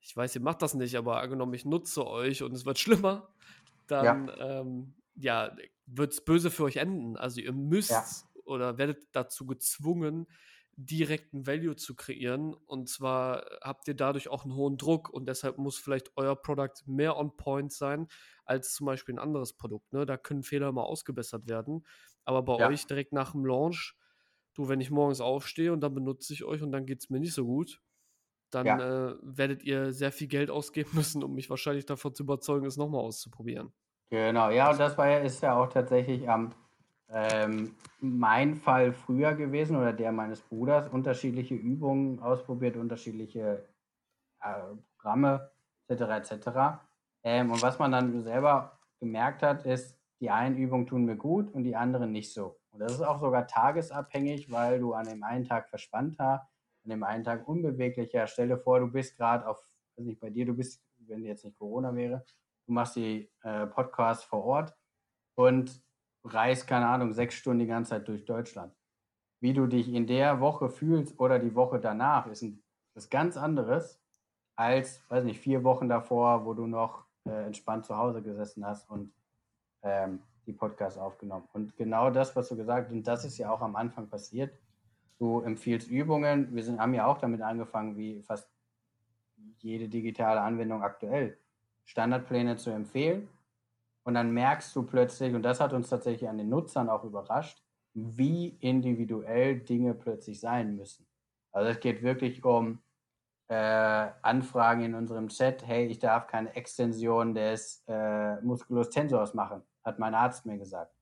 ich 0.00 0.16
weiß, 0.16 0.34
ihr 0.34 0.40
macht 0.40 0.62
das 0.62 0.74
nicht, 0.74 0.96
aber 0.96 1.20
angenommen, 1.20 1.52
ich 1.54 1.64
nutze 1.64 2.06
euch 2.06 2.42
und 2.42 2.52
es 2.52 2.64
wird 2.64 2.78
schlimmer, 2.78 3.28
dann 3.86 4.28
ja, 4.28 4.60
ähm, 4.60 4.94
ja 5.14 5.56
wird 5.86 6.12
es 6.12 6.24
böse 6.24 6.50
für 6.50 6.64
euch 6.64 6.76
enden. 6.76 7.16
Also 7.16 7.40
ihr 7.40 7.52
müsst 7.52 7.90
ja. 7.90 8.04
oder 8.44 8.78
werdet 8.78 9.08
dazu 9.12 9.46
gezwungen, 9.46 10.26
direkten 10.78 11.46
Value 11.46 11.76
zu 11.76 11.94
kreieren. 11.94 12.54
Und 12.54 12.88
zwar 12.88 13.44
habt 13.62 13.88
ihr 13.88 13.94
dadurch 13.94 14.28
auch 14.28 14.44
einen 14.44 14.54
hohen 14.54 14.78
Druck 14.78 15.10
und 15.10 15.28
deshalb 15.28 15.58
muss 15.58 15.78
vielleicht 15.78 16.12
euer 16.16 16.36
Produkt 16.36 16.86
mehr 16.86 17.16
on 17.16 17.36
point 17.36 17.72
sein 17.72 18.06
als 18.44 18.72
zum 18.72 18.86
Beispiel 18.86 19.16
ein 19.16 19.18
anderes 19.18 19.52
Produkt. 19.54 19.92
Ne? 19.92 20.06
Da 20.06 20.16
können 20.16 20.42
Fehler 20.42 20.72
mal 20.72 20.84
ausgebessert 20.84 21.48
werden. 21.48 21.84
Aber 22.24 22.42
bei 22.42 22.58
ja. 22.58 22.68
euch 22.68 22.86
direkt 22.86 23.12
nach 23.12 23.32
dem 23.32 23.44
Launch 23.44 23.96
du, 24.58 24.68
wenn 24.68 24.80
ich 24.80 24.90
morgens 24.90 25.20
aufstehe 25.20 25.72
und 25.72 25.80
dann 25.80 25.94
benutze 25.94 26.32
ich 26.32 26.44
euch 26.44 26.62
und 26.62 26.72
dann 26.72 26.84
geht 26.84 26.98
es 26.98 27.10
mir 27.10 27.20
nicht 27.20 27.32
so 27.32 27.46
gut, 27.46 27.80
dann 28.50 28.66
ja. 28.66 29.10
äh, 29.10 29.16
werdet 29.22 29.62
ihr 29.62 29.92
sehr 29.92 30.12
viel 30.12 30.26
Geld 30.26 30.50
ausgeben 30.50 30.90
müssen, 30.94 31.22
um 31.22 31.34
mich 31.34 31.48
wahrscheinlich 31.48 31.86
davon 31.86 32.14
zu 32.14 32.24
überzeugen, 32.24 32.66
es 32.66 32.76
nochmal 32.76 33.00
auszuprobieren. 33.00 33.72
Genau, 34.10 34.50
ja, 34.50 34.70
und 34.70 34.80
das 34.80 34.96
war 34.98 35.08
ja, 35.08 35.18
ist 35.18 35.42
ja 35.42 35.56
auch 35.56 35.68
tatsächlich 35.68 36.28
am 36.28 36.46
ähm, 36.46 36.54
mein 38.00 38.56
Fall 38.56 38.92
früher 38.92 39.34
gewesen 39.34 39.76
oder 39.76 39.92
der 39.92 40.12
meines 40.12 40.40
Bruders, 40.42 40.88
unterschiedliche 40.88 41.54
Übungen 41.54 42.20
ausprobiert, 42.20 42.76
unterschiedliche 42.76 43.66
äh, 44.40 44.54
Programme 44.96 45.50
etc. 45.88 46.30
etc. 46.30 46.48
Ähm, 47.24 47.50
und 47.50 47.62
was 47.62 47.78
man 47.78 47.92
dann 47.92 48.22
selber 48.22 48.78
gemerkt 49.00 49.42
hat, 49.42 49.64
ist, 49.64 49.98
die 50.20 50.30
einen 50.30 50.56
Übungen 50.56 50.86
tun 50.86 51.04
mir 51.04 51.16
gut 51.16 51.52
und 51.54 51.64
die 51.64 51.76
anderen 51.76 52.12
nicht 52.12 52.32
so. 52.32 52.58
Und 52.70 52.80
das 52.80 52.92
ist 52.92 53.02
auch 53.02 53.20
sogar 53.20 53.46
tagesabhängig, 53.46 54.50
weil 54.50 54.80
du 54.80 54.92
an 54.94 55.06
dem 55.06 55.22
einen 55.22 55.44
Tag 55.44 55.68
verspannter, 55.68 56.48
an 56.84 56.90
dem 56.90 57.02
einen 57.04 57.24
Tag 57.24 57.48
unbeweglicher. 57.48 58.26
Stell 58.26 58.48
dir 58.48 58.58
vor, 58.58 58.80
du 58.80 58.88
bist 58.88 59.16
gerade 59.16 59.46
auf, 59.46 59.66
weiß 59.96 60.04
nicht, 60.04 60.20
bei 60.20 60.30
dir, 60.30 60.44
du 60.44 60.54
bist, 60.54 60.82
wenn 60.98 61.24
jetzt 61.24 61.44
nicht 61.44 61.58
Corona 61.58 61.94
wäre, 61.94 62.24
du 62.66 62.72
machst 62.72 62.96
die 62.96 63.30
äh, 63.42 63.66
Podcasts 63.66 64.24
vor 64.24 64.44
Ort 64.44 64.76
und 65.34 65.82
reist, 66.32 66.66
keine 66.66 66.86
Ahnung, 66.88 67.12
sechs 67.12 67.34
Stunden 67.34 67.60
die 67.60 67.66
ganze 67.66 67.90
Zeit 67.90 68.08
durch 68.08 68.24
Deutschland. 68.24 68.72
Wie 69.40 69.52
du 69.52 69.66
dich 69.66 69.92
in 69.92 70.06
der 70.06 70.40
Woche 70.40 70.68
fühlst 70.68 71.18
oder 71.20 71.38
die 71.38 71.54
Woche 71.54 71.78
danach, 71.78 72.26
ist 72.26 72.42
ein, 72.42 72.62
ist 72.94 73.10
ganz 73.10 73.36
anderes 73.36 74.00
als, 74.56 75.00
weiß 75.08 75.24
nicht, 75.24 75.40
vier 75.40 75.62
Wochen 75.62 75.88
davor, 75.88 76.44
wo 76.44 76.54
du 76.54 76.66
noch 76.66 77.04
äh, 77.24 77.46
entspannt 77.46 77.86
zu 77.86 77.96
Hause 77.96 78.22
gesessen 78.22 78.66
hast 78.66 78.90
und 78.90 79.12
ähm, 79.82 80.20
die 80.46 80.52
Podcasts 80.52 80.98
aufgenommen. 80.98 81.46
Und 81.52 81.76
genau 81.76 82.10
das, 82.10 82.34
was 82.34 82.48
du 82.48 82.56
gesagt 82.56 82.86
hast, 82.86 82.92
und 82.92 83.06
das 83.06 83.24
ist 83.24 83.38
ja 83.38 83.50
auch 83.50 83.60
am 83.60 83.76
Anfang 83.76 84.08
passiert. 84.08 84.52
Du 85.18 85.40
empfiehlst 85.40 85.88
Übungen. 85.88 86.54
Wir 86.54 86.64
sind, 86.64 86.80
haben 86.80 86.94
ja 86.94 87.06
auch 87.06 87.18
damit 87.18 87.42
angefangen, 87.42 87.96
wie 87.96 88.22
fast 88.22 88.48
jede 89.58 89.88
digitale 89.88 90.40
Anwendung 90.40 90.82
aktuell, 90.82 91.36
Standardpläne 91.84 92.56
zu 92.56 92.70
empfehlen. 92.70 93.28
Und 94.08 94.14
dann 94.14 94.30
merkst 94.30 94.74
du 94.74 94.84
plötzlich, 94.84 95.34
und 95.34 95.42
das 95.42 95.60
hat 95.60 95.74
uns 95.74 95.90
tatsächlich 95.90 96.30
an 96.30 96.38
den 96.38 96.48
Nutzern 96.48 96.88
auch 96.88 97.04
überrascht, 97.04 97.62
wie 97.92 98.56
individuell 98.60 99.60
Dinge 99.60 99.92
plötzlich 99.92 100.40
sein 100.40 100.76
müssen. 100.76 101.06
Also 101.52 101.68
es 101.68 101.78
geht 101.78 102.00
wirklich 102.00 102.42
um 102.42 102.78
äh, 103.48 104.08
Anfragen 104.22 104.82
in 104.82 104.94
unserem 104.94 105.28
Chat, 105.28 105.66
hey, 105.66 105.84
ich 105.84 105.98
darf 105.98 106.26
keine 106.26 106.56
Extension 106.56 107.34
des 107.34 107.84
äh, 107.86 108.40
Musculus 108.40 108.88
tensors 108.88 109.34
machen 109.34 109.62
hat 109.84 109.98
mein 109.98 110.14
Arzt 110.14 110.46
mir 110.46 110.58
gesagt. 110.58 110.94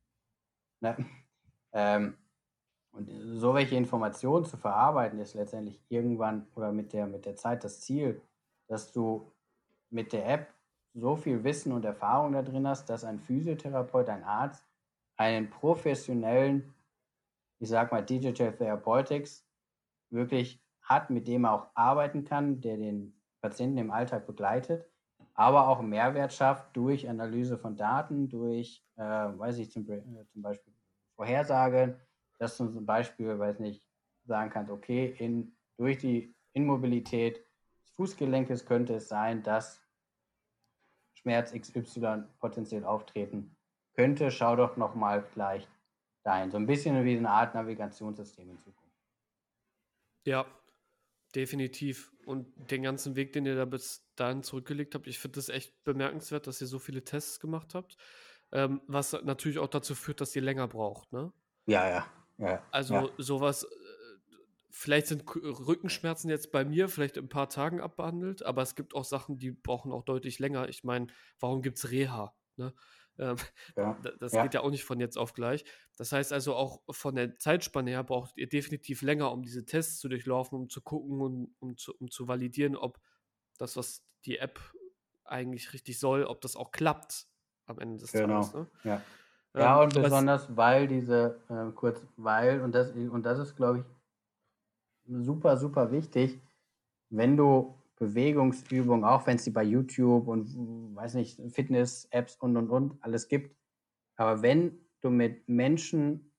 Ne? 0.81 0.97
Ähm, 1.73 2.17
und 2.93 3.11
so 3.39 3.53
welche 3.53 3.77
Informationen 3.77 4.47
zu 4.47 4.57
verarbeiten, 4.57 5.19
ist 5.19 5.35
letztendlich 5.35 5.79
irgendwann 5.91 6.47
oder 6.55 6.73
mit 6.73 6.95
der, 6.95 7.07
mit 7.07 7.27
der 7.27 7.37
Zeit 7.37 7.65
das 7.65 7.83
Ziel, 7.83 8.23
dass 8.67 8.93
du 8.93 9.31
mit 9.91 10.15
der 10.15 10.27
App 10.27 10.56
so 10.97 11.15
viel 11.15 11.45
Wissen 11.45 11.73
und 11.73 11.85
Erfahrung 11.85 12.33
da 12.33 12.43
drin 12.43 12.67
hast, 12.67 12.89
dass 12.89 13.05
ein 13.05 13.21
Physiotherapeut, 13.21 14.09
ein 14.09 14.25
Arzt 14.25 14.65
einen 15.17 15.51
professionellen, 15.51 16.75
ich 17.59 17.69
sag 17.69 17.93
mal, 17.93 18.05
Digital 18.05 18.53
Therapeutics 18.53 19.47
wirklich 20.11 20.63
hat, 20.83 21.11
mit 21.11 21.29
dem 21.29 21.45
er 21.45 21.53
auch 21.53 21.67
arbeiten 21.75 22.25
kann, 22.25 22.61
der 22.61 22.77
den 22.77 23.15
Patienten 23.41 23.79
im 23.79 23.91
Alltag 23.91 24.27
begleitet, 24.27 24.89
aber 25.35 25.69
auch 25.69 25.83
Mehrwert 25.83 26.33
schafft 26.33 26.75
durch 26.77 27.09
Analyse 27.09 27.59
von 27.59 27.77
Daten, 27.77 28.29
durch, 28.29 28.83
äh, 28.97 29.03
weiß 29.03 29.59
ich, 29.59 29.71
zum, 29.71 29.89
äh, 29.91 30.03
zum 30.33 30.43
Beispiel 30.43 30.73
Vorhersage, 31.15 32.01
dass 32.39 32.57
du 32.57 32.69
zum 32.69 32.87
Beispiel, 32.87 33.39
weiß 33.39 33.59
nicht, 33.59 33.83
sagen 34.25 34.51
kannst, 34.51 34.71
okay, 34.71 35.15
in, 35.19 35.57
durch 35.77 35.99
die 35.99 36.35
Immobilität 36.53 37.45
des 37.83 37.91
Fußgelenkes 37.93 38.65
könnte 38.67 38.95
es 38.95 39.09
sein, 39.09 39.43
dass 39.43 39.86
Schmerz 41.27 41.53
XY 41.53 42.23
potenziell 42.39 42.85
auftreten 42.85 43.51
könnte. 43.97 44.31
Schau 44.31 44.55
doch 44.55 44.77
nochmal 44.77 45.25
vielleicht 45.25 45.69
dahin. 46.23 46.53
So 46.53 46.57
ein 46.57 46.67
bisschen 46.67 47.05
wie 47.05 47.17
eine 47.17 47.31
Art 47.31 47.53
Navigationssystem 47.57 48.49
in 48.49 48.59
Zukunft. 48.61 48.95
Ja, 50.25 50.47
definitiv. 51.35 52.13
Und 52.27 52.47
den 52.71 52.85
ganzen 52.85 53.17
Weg, 53.17 53.33
den 53.33 53.45
ihr 53.45 53.57
da 53.57 53.65
bis 53.65 54.09
dahin 54.15 54.45
zurückgelegt 54.45 54.95
habt, 54.95 55.09
ich 55.09 55.19
finde 55.19 55.37
das 55.37 55.49
echt 55.49 55.83
bemerkenswert, 55.83 56.47
dass 56.47 56.61
ihr 56.61 56.69
so 56.69 56.79
viele 56.79 57.03
Tests 57.03 57.41
gemacht 57.41 57.75
habt. 57.75 57.97
Ähm, 58.53 58.81
was 58.87 59.13
natürlich 59.25 59.59
auch 59.59 59.67
dazu 59.67 59.97
führt, 59.97 60.21
dass 60.21 60.37
ihr 60.37 60.43
länger 60.43 60.69
braucht, 60.69 61.13
ne? 61.13 61.33
Ja, 61.67 61.89
ja. 61.89 62.07
ja 62.39 62.63
also 62.71 62.95
ja. 62.95 63.09
sowas, 63.19 63.67
vielleicht 64.77 65.07
sind 65.07 65.25
Rückenschmerzen 65.27 66.29
jetzt 66.29 66.53
bei 66.53 66.65
mir 66.65 66.89
vielleicht 66.89 67.17
in 67.17 67.25
ein 67.25 67.31
paar 67.31 67.49
Tagen 67.49 67.81
abbehandelt, 67.81 68.45
aber 68.45 68.61
es 68.61 68.75
gibt 68.75 68.95
auch 68.95 69.05
Sachen, 69.05 69.39
die 69.39 69.51
brauchen 69.51 69.91
auch 69.91 70.03
deutlich 70.03 70.39
länger. 70.39 70.69
Ich 70.69 70.85
meine, 70.85 71.07
warum 71.41 71.63
gibt 71.63 71.79
es 71.79 71.91
Reha? 71.91 72.35
Ne? 72.57 72.75
Ähm, 73.19 73.37
ja, 73.75 73.97
das 74.21 74.33
ja. 74.33 74.43
geht 74.43 74.53
ja 74.53 74.61
auch 74.61 74.71
nicht 74.71 74.85
von 74.85 75.01
jetzt 75.01 75.17
auf 75.17 75.33
gleich. 75.33 75.65
Das 75.97 76.13
heißt 76.13 76.31
also 76.31 76.55
auch 76.55 76.83
von 76.91 77.15
der 77.15 77.39
Zeitspanne 77.39 77.91
her 77.91 78.05
braucht 78.05 78.37
ihr 78.37 78.51
definitiv 78.51 79.01
länger, 79.01 79.33
um 79.33 79.43
diese 79.43 79.65
Tests 79.65 79.99
zu 79.99 80.09
durchlaufen, 80.09 80.59
um 80.59 80.69
zu 80.69 80.83
gucken 80.83 81.23
und 81.23 81.55
um 81.59 81.79
zu, 81.79 81.95
um 81.99 82.11
zu 82.11 82.29
validieren, 82.29 82.77
ob 82.77 83.01
das, 83.57 83.79
was 83.79 84.05
die 84.27 84.37
App 84.39 84.61
eigentlich 85.25 85.73
richtig 85.73 85.99
soll, 85.99 86.25
ob 86.25 86.43
das 86.43 86.55
auch 86.55 86.71
klappt 86.71 87.27
am 87.65 87.79
Ende 87.79 87.97
des 87.97 88.13
genau. 88.13 88.43
Tages. 88.43 88.55
Ne? 88.55 88.67
Ja. 88.85 89.03
Ähm, 89.55 89.63
ja, 89.63 89.81
und 89.81 89.95
besonders, 89.95 90.55
weil 90.55 90.87
diese, 90.87 91.41
äh, 91.49 91.73
kurz, 91.75 92.03
weil, 92.19 92.61
und 92.61 92.75
das, 92.75 92.91
und 92.91 93.23
das 93.23 93.39
ist, 93.39 93.57
glaube 93.57 93.79
ich, 93.79 93.85
super, 95.09 95.57
super 95.57 95.91
wichtig, 95.91 96.41
wenn 97.11 97.37
du 97.37 97.75
Bewegungsübungen, 97.97 99.05
auch 99.05 99.27
wenn 99.27 99.37
es 99.37 99.45
die 99.45 99.51
bei 99.51 99.63
YouTube 99.63 100.29
und 100.29 100.55
weiß 100.95 101.15
nicht, 101.15 101.41
Fitness-Apps 101.51 102.37
und 102.37 102.57
und 102.57 102.71
und 102.71 103.03
alles 103.03 103.29
gibt. 103.29 103.57
Aber 104.17 104.43
wenn 104.43 104.79
du 105.01 105.11
mit 105.11 105.49
Menschen, 105.49 106.31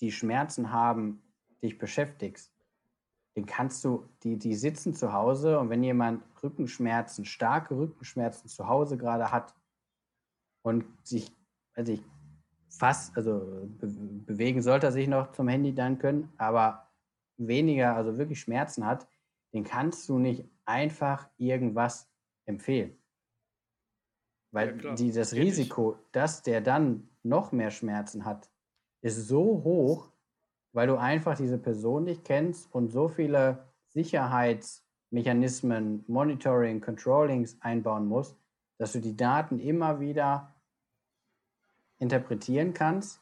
die 0.00 0.12
Schmerzen 0.12 0.72
haben, 0.72 1.22
dich 1.62 1.78
beschäftigst, 1.78 2.52
dann 3.34 3.46
kannst 3.46 3.84
du, 3.84 4.08
die, 4.22 4.38
die 4.38 4.54
sitzen 4.54 4.94
zu 4.94 5.12
Hause 5.12 5.58
und 5.58 5.70
wenn 5.70 5.82
jemand 5.82 6.22
Rückenschmerzen, 6.42 7.24
starke 7.24 7.76
Rückenschmerzen 7.76 8.48
zu 8.48 8.66
Hause 8.66 8.96
gerade 8.96 9.30
hat 9.30 9.54
und 10.62 10.84
sich, 11.02 11.30
also 11.74 11.92
ich 11.92 12.02
fast, 12.68 13.16
also 13.16 13.68
be 13.78 13.86
bewegen 14.26 14.62
sollte 14.62 14.86
er 14.86 14.92
sich 14.92 15.06
noch 15.06 15.32
zum 15.32 15.48
Handy 15.48 15.74
dann 15.74 15.98
können, 15.98 16.32
aber 16.38 16.85
weniger, 17.36 17.96
also 17.96 18.18
wirklich 18.18 18.40
Schmerzen 18.40 18.86
hat, 18.86 19.06
den 19.52 19.64
kannst 19.64 20.08
du 20.08 20.18
nicht 20.18 20.44
einfach 20.64 21.28
irgendwas 21.38 22.08
empfehlen. 22.44 22.96
Weil 24.52 24.80
ja, 24.82 24.94
die, 24.94 25.12
das 25.12 25.34
Risiko, 25.34 25.98
dass 26.12 26.42
der 26.42 26.60
dann 26.60 27.08
noch 27.22 27.52
mehr 27.52 27.70
Schmerzen 27.70 28.24
hat, 28.24 28.50
ist 29.02 29.28
so 29.28 29.62
hoch, 29.64 30.10
weil 30.72 30.86
du 30.86 30.96
einfach 30.96 31.36
diese 31.36 31.58
Person 31.58 32.04
nicht 32.04 32.24
kennst 32.24 32.72
und 32.74 32.90
so 32.90 33.08
viele 33.08 33.66
Sicherheitsmechanismen, 33.88 36.04
Monitoring, 36.06 36.80
Controllings 36.80 37.60
einbauen 37.60 38.06
musst, 38.06 38.38
dass 38.78 38.92
du 38.92 39.00
die 39.00 39.16
Daten 39.16 39.58
immer 39.58 40.00
wieder 40.00 40.54
interpretieren 41.98 42.74
kannst, 42.74 43.20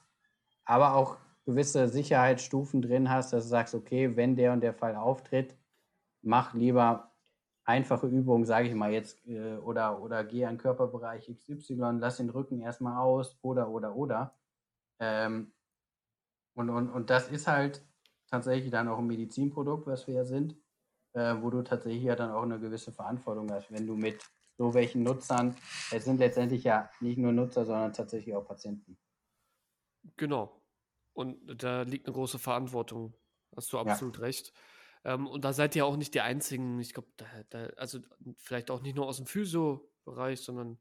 aber 0.65 0.95
auch 0.95 1.17
gewisse 1.45 1.89
Sicherheitsstufen 1.89 2.83
drin 2.83 3.11
hast, 3.11 3.33
dass 3.33 3.45
du 3.45 3.51
sagst, 3.51 3.75
okay, 3.75 4.17
wenn 4.17 4.37
der 4.37 4.53
und 4.53 4.61
der 4.61 4.75
Fall 4.75 4.97
auftritt, 4.97 5.57
mach 6.23 6.55
lieber 6.55 7.13
einfache 7.65 8.07
Übungen, 8.07 8.45
sage 8.45 8.69
ich 8.69 8.75
mal 8.75 8.93
jetzt, 8.93 9.27
äh, 9.27 9.57
oder, 9.57 10.01
oder 10.01 10.25
geh 10.25 10.45
an 10.45 10.59
Körperbereich 10.59 11.27
XY, 11.35 11.99
lass 11.99 12.19
den 12.19 12.31
Rücken 12.31 12.61
erstmal 12.61 12.99
aus, 12.99 13.39
oder, 13.43 13.69
oder, 13.69 13.95
oder. 13.97 14.39
Ähm, 15.01 15.53
und, 16.55 16.71
und, 16.71 16.91
und 16.91 17.11
das 17.11 17.29
ist 17.31 17.47
halt 17.47 17.85
tatsächlich 18.31 18.71
dann 18.71 18.89
auch 18.89 18.99
ein 18.99 19.07
Medizinprodukt, 19.07 19.87
was 19.87 20.07
wir 20.07 20.15
ja 20.15 20.25
sind, 20.25 20.57
äh, 21.15 21.35
wo 21.41 21.51
du 21.51 21.63
tatsächlich 21.63 22.05
ja 22.05 22.17
dann 22.17 22.31
auch 22.31 22.43
eine 22.43 22.61
gewisse 22.61 22.93
Verantwortung 22.93 23.51
hast, 23.51 23.71
wenn 23.71 23.87
du 23.87 23.97
mit 23.97 24.23
so 24.57 24.73
welchen 24.73 25.03
Nutzern, 25.03 25.57
es 25.91 26.05
sind 26.05 26.19
letztendlich 26.19 26.65
ja 26.65 26.89
nicht 27.01 27.19
nur 27.19 27.33
Nutzer, 27.33 27.65
sondern 27.65 27.93
tatsächlich 27.93 28.35
auch 28.37 28.47
Patienten. 28.47 28.97
Genau. 30.17 30.64
Und 31.15 31.63
da 31.63 31.83
liegt 31.83 32.07
eine 32.07 32.15
große 32.15 32.39
Verantwortung. 32.39 33.15
Hast 33.57 33.73
du 33.73 33.79
absolut 33.79 34.17
ja. 34.19 34.25
recht. 34.25 34.53
Ähm, 35.05 35.27
und 35.27 35.45
da 35.45 35.53
seid 35.53 35.77
ihr 35.77 35.87
auch 35.87 35.97
nicht 35.97 36.15
die 36.15 36.21
Einzigen. 36.21 36.79
Ich 36.81 36.93
glaube, 36.93 37.09
da, 37.17 37.27
da, 37.51 37.67
also 37.77 38.01
vielleicht 38.37 38.71
auch 38.71 38.83
nicht 38.83 38.97
nur 38.97 39.07
aus 39.07 39.19
dem 39.19 39.27
Physio-Bereich, 39.27 40.41
sondern 40.41 40.79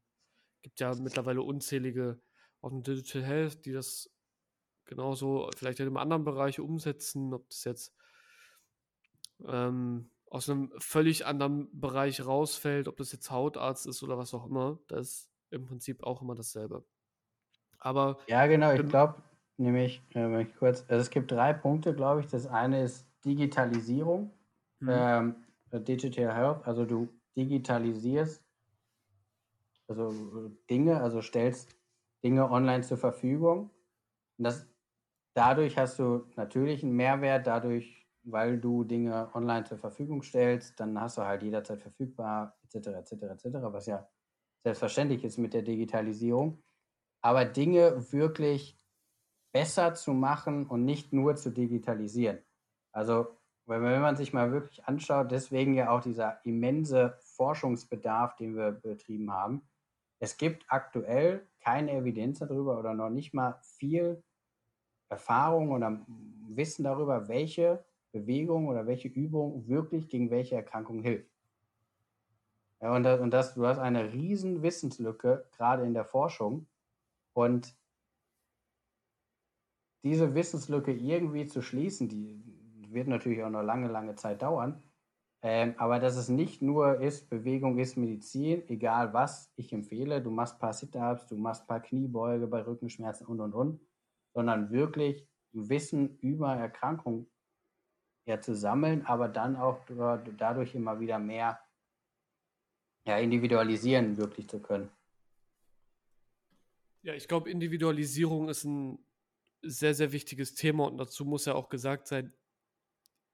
gibt 0.62 0.80
ja 0.80 0.94
mittlerweile 0.94 1.42
unzählige 1.42 2.20
aus 2.60 2.72
dem 2.72 2.82
Digital 2.82 3.22
Health, 3.22 3.64
die 3.64 3.72
das 3.72 4.10
genauso 4.86 5.50
vielleicht 5.56 5.80
in 5.80 5.86
einem 5.86 5.98
anderen 5.98 6.24
Bereich 6.24 6.60
umsetzen, 6.60 7.32
ob 7.32 7.48
das 7.50 7.64
jetzt 7.64 7.94
ähm, 9.46 10.10
aus 10.26 10.48
einem 10.48 10.72
völlig 10.78 11.26
anderen 11.26 11.68
Bereich 11.78 12.24
rausfällt, 12.24 12.88
ob 12.88 12.96
das 12.96 13.12
jetzt 13.12 13.30
Hautarzt 13.30 13.86
ist 13.86 14.02
oder 14.02 14.18
was 14.18 14.34
auch 14.34 14.46
immer, 14.46 14.78
das 14.88 15.00
ist 15.00 15.30
im 15.50 15.66
Prinzip 15.66 16.02
auch 16.02 16.22
immer 16.22 16.34
dasselbe. 16.34 16.84
Aber 17.78 18.18
ja, 18.26 18.46
genau, 18.46 18.72
ich 18.72 18.86
glaube, 18.88 19.22
nämlich, 19.56 20.02
äh, 20.14 20.44
kurz, 20.58 20.84
also 20.88 21.00
es 21.00 21.10
gibt 21.10 21.30
drei 21.30 21.52
Punkte, 21.52 21.94
glaube 21.94 22.20
ich. 22.20 22.26
Das 22.26 22.46
eine 22.46 22.82
ist 22.82 23.06
Digitalisierung, 23.24 24.30
mhm. 24.80 24.88
ähm, 24.90 25.34
Digital 25.72 26.34
Health, 26.34 26.66
also 26.66 26.84
du 26.84 27.08
digitalisierst 27.36 28.44
also 29.88 30.48
Dinge, 30.70 31.00
also 31.00 31.20
stellst 31.20 31.76
Dinge 32.22 32.50
online 32.50 32.82
zur 32.82 32.96
Verfügung. 32.96 33.70
Und 34.38 34.44
das, 34.44 34.66
dadurch 35.34 35.76
hast 35.76 35.98
du 35.98 36.26
natürlich 36.36 36.82
einen 36.82 36.92
Mehrwert, 36.92 37.46
dadurch, 37.46 38.06
weil 38.22 38.58
du 38.58 38.84
Dinge 38.84 39.30
online 39.34 39.64
zur 39.64 39.78
Verfügung 39.78 40.22
stellst, 40.22 40.78
dann 40.80 40.98
hast 40.98 41.18
du 41.18 41.22
halt 41.22 41.42
jederzeit 41.42 41.80
verfügbar, 41.80 42.56
etc., 42.64 42.88
etc., 42.88 43.12
etc., 43.12 43.44
was 43.62 43.86
ja 43.86 44.08
selbstverständlich 44.62 45.22
ist 45.24 45.38
mit 45.38 45.52
der 45.52 45.62
Digitalisierung. 45.62 46.62
Aber 47.20 47.44
Dinge 47.44 48.12
wirklich 48.12 48.78
besser 49.54 49.94
zu 49.94 50.12
machen 50.12 50.66
und 50.66 50.84
nicht 50.84 51.12
nur 51.12 51.36
zu 51.36 51.50
digitalisieren. 51.50 52.40
Also, 52.90 53.28
wenn 53.66 54.02
man 54.02 54.16
sich 54.16 54.32
mal 54.32 54.50
wirklich 54.50 54.84
anschaut, 54.86 55.30
deswegen 55.30 55.74
ja 55.74 55.90
auch 55.90 56.00
dieser 56.00 56.44
immense 56.44 57.16
Forschungsbedarf, 57.20 58.34
den 58.34 58.56
wir 58.56 58.72
betrieben 58.72 59.32
haben. 59.32 59.62
Es 60.18 60.36
gibt 60.36 60.66
aktuell 60.68 61.46
keine 61.60 61.92
Evidenz 61.92 62.40
darüber 62.40 62.78
oder 62.78 62.94
noch 62.94 63.10
nicht 63.10 63.32
mal 63.32 63.60
viel 63.62 64.22
Erfahrung 65.08 65.70
oder 65.70 66.04
Wissen 66.48 66.82
darüber, 66.82 67.28
welche 67.28 67.84
Bewegung 68.10 68.66
oder 68.66 68.86
welche 68.86 69.08
Übung 69.08 69.68
wirklich 69.68 70.08
gegen 70.08 70.30
welche 70.30 70.56
Erkrankung 70.56 71.00
hilft. 71.00 71.30
Ja, 72.80 72.94
und, 72.94 73.04
das, 73.04 73.20
und 73.20 73.30
das, 73.30 73.54
du 73.54 73.66
hast 73.66 73.78
eine 73.78 74.12
riesen 74.12 74.62
Wissenslücke, 74.62 75.46
gerade 75.52 75.84
in 75.84 75.94
der 75.94 76.04
Forschung. 76.04 76.66
Und 77.32 77.74
diese 80.04 80.34
Wissenslücke 80.34 80.92
irgendwie 80.92 81.46
zu 81.46 81.62
schließen, 81.62 82.08
die 82.08 82.42
wird 82.90 83.08
natürlich 83.08 83.42
auch 83.42 83.50
noch 83.50 83.62
lange, 83.62 83.88
lange 83.88 84.14
Zeit 84.14 84.42
dauern. 84.42 84.82
Ähm, 85.42 85.74
aber 85.78 85.98
dass 85.98 86.16
es 86.16 86.28
nicht 86.28 86.62
nur 86.62 87.00
ist, 87.00 87.28
Bewegung 87.28 87.78
ist 87.78 87.96
Medizin, 87.96 88.62
egal 88.68 89.12
was 89.12 89.52
ich 89.56 89.72
empfehle, 89.72 90.22
du 90.22 90.30
machst 90.30 90.54
ein 90.54 90.60
paar 90.60 90.72
Sit-Ups, 90.72 91.26
du 91.26 91.36
machst 91.36 91.62
ein 91.62 91.66
paar 91.66 91.80
Kniebeuge 91.80 92.46
bei 92.46 92.62
Rückenschmerzen 92.62 93.26
und 93.26 93.40
und 93.40 93.54
und, 93.54 93.80
sondern 94.32 94.70
wirklich 94.70 95.26
Wissen 95.52 96.18
über 96.20 96.54
Erkrankungen 96.54 97.26
ja, 98.26 98.40
zu 98.40 98.54
sammeln, 98.54 99.04
aber 99.06 99.28
dann 99.28 99.56
auch 99.56 99.78
dadurch 100.38 100.74
immer 100.74 100.98
wieder 100.98 101.18
mehr 101.18 101.58
ja, 103.06 103.18
individualisieren 103.18 104.16
wirklich 104.16 104.48
zu 104.48 104.60
können. 104.60 104.90
Ja, 107.02 107.12
ich 107.12 107.28
glaube, 107.28 107.50
Individualisierung 107.50 108.48
ist 108.48 108.64
ein 108.64 108.98
sehr, 109.66 109.94
sehr 109.94 110.12
wichtiges 110.12 110.54
Thema 110.54 110.86
und 110.86 110.98
dazu 110.98 111.24
muss 111.24 111.46
ja 111.46 111.54
auch 111.54 111.68
gesagt 111.68 112.06
sein, 112.08 112.34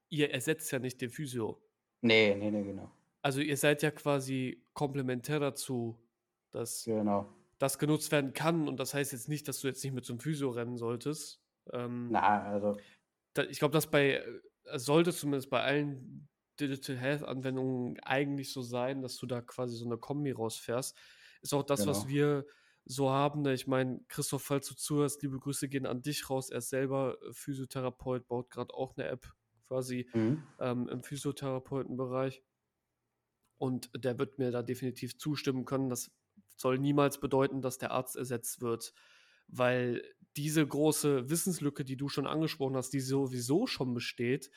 ihr 0.09 0.31
ersetzt 0.31 0.71
ja 0.71 0.79
nicht 0.79 1.01
den 1.01 1.09
Physio. 1.09 1.61
Nee, 2.01 2.35
nee, 2.35 2.51
nee, 2.51 2.63
genau. 2.63 2.91
Also 3.21 3.41
ihr 3.41 3.57
seid 3.57 3.81
ja 3.83 3.91
quasi 3.91 4.65
komplementär 4.73 5.39
dazu, 5.39 5.97
dass 6.51 6.83
Genau. 6.85 7.29
das 7.59 7.77
genutzt 7.77 8.11
werden 8.11 8.33
kann. 8.33 8.67
Und 8.67 8.79
das 8.79 8.93
heißt 8.93 9.11
jetzt 9.11 9.29
nicht, 9.29 9.47
dass 9.47 9.61
du 9.61 9.67
jetzt 9.67 9.83
nicht 9.83 9.93
mit 9.93 10.09
einem 10.09 10.19
Physio 10.19 10.49
rennen 10.49 10.77
solltest. 10.77 11.41
Ähm, 11.71 12.09
Na, 12.09 12.43
also 12.43 12.77
da, 13.33 13.43
ich 13.43 13.59
glaube, 13.59 13.73
das 13.73 13.89
bei, 13.89 14.15
äh, 14.65 14.79
sollte 14.79 15.13
zumindest 15.13 15.49
bei 15.49 15.61
allen 15.61 16.27
Digital 16.59 16.97
Health 16.97 17.23
Anwendungen 17.23 17.99
eigentlich 18.01 18.51
so 18.51 18.61
sein, 18.61 19.01
dass 19.01 19.17
du 19.17 19.25
da 19.25 19.41
quasi 19.41 19.75
so 19.77 19.85
eine 19.85 19.97
Kombi 19.97 20.31
rausfährst. 20.31 20.97
Ist 21.41 21.53
auch 21.53 21.63
das, 21.63 21.85
was 21.87 22.01
genau. 22.01 22.09
wir 22.09 22.45
so 22.85 23.09
haben. 23.11 23.41
Ne? 23.43 23.53
Ich 23.53 23.67
meine, 23.67 24.01
Christoph, 24.07 24.43
falls 24.43 24.67
du 24.67 24.75
zuhörst, 24.75 25.21
liebe 25.21 25.39
Grüße 25.39 25.69
gehen 25.69 25.85
an 25.85 26.01
dich 26.01 26.29
raus. 26.29 26.49
Er 26.49 26.59
ist 26.59 26.69
selber 26.69 27.17
äh, 27.21 27.33
Physiotherapeut, 27.33 28.27
baut 28.27 28.49
gerade 28.49 28.73
auch 28.73 28.95
eine 28.97 29.07
App 29.07 29.33
quasi 29.67 30.09
Mhm. 30.13 30.43
ähm, 30.59 30.89
im 30.89 31.03
Physiotherapeutenbereich. 31.03 32.43
Und 33.57 33.91
der 33.95 34.17
wird 34.17 34.39
mir 34.39 34.51
da 34.51 34.63
definitiv 34.63 35.17
zustimmen 35.17 35.65
können. 35.65 35.89
Das 35.89 36.11
soll 36.57 36.79
niemals 36.79 37.19
bedeuten, 37.19 37.61
dass 37.61 37.77
der 37.77 37.91
Arzt 37.91 38.15
ersetzt 38.15 38.61
wird, 38.61 38.93
weil 39.47 40.03
diese 40.37 40.65
große 40.65 41.29
Wissenslücke, 41.29 41.83
die 41.83 41.97
du 41.97 42.09
schon 42.09 42.25
angesprochen 42.27 42.75
hast, 42.75 42.91
die 42.91 42.99
sowieso 43.01 43.67
schon 43.67 43.93
besteht, 43.93 44.49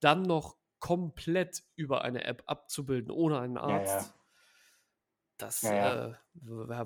dann 0.00 0.22
noch 0.22 0.56
komplett 0.80 1.64
über 1.76 2.02
eine 2.02 2.24
App 2.24 2.42
abzubilden, 2.46 3.10
ohne 3.10 3.40
einen 3.40 3.56
Ja, 3.56 3.62
Arzt, 3.62 4.10
ja. 4.10 4.14
Das 5.38 5.62
Ja, 5.62 6.10
äh, 6.10 6.14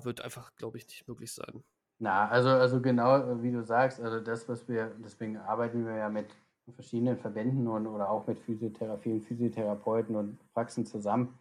wird 0.05 0.21
einfach, 0.21 0.55
glaube 0.57 0.79
ich, 0.79 0.87
nicht 0.87 1.09
möglich 1.09 1.33
sein. 1.33 1.65
Na, 2.01 2.29
also, 2.29 2.51
also 2.51 2.81
genau 2.81 3.17
äh, 3.17 3.43
wie 3.43 3.53
du 3.53 3.63
sagst, 3.65 4.01
also 4.01 4.21
das, 4.21 4.49
was 4.49 4.69
wir, 4.69 4.95
deswegen 4.99 5.37
arbeiten 5.37 5.85
wir 5.85 5.97
ja 5.97 6.09
mit 6.09 6.27
verschiedenen 6.75 7.17
Verbänden 7.17 7.67
und 7.67 7.87
oder 7.87 8.11
auch 8.11 8.27
mit 8.27 8.39
Physiotherapie 8.41 9.13
und 9.13 9.23
Physiotherapeuten 9.23 10.15
und 10.15 10.39
Praxen 10.53 10.87
zusammen, 10.87 11.39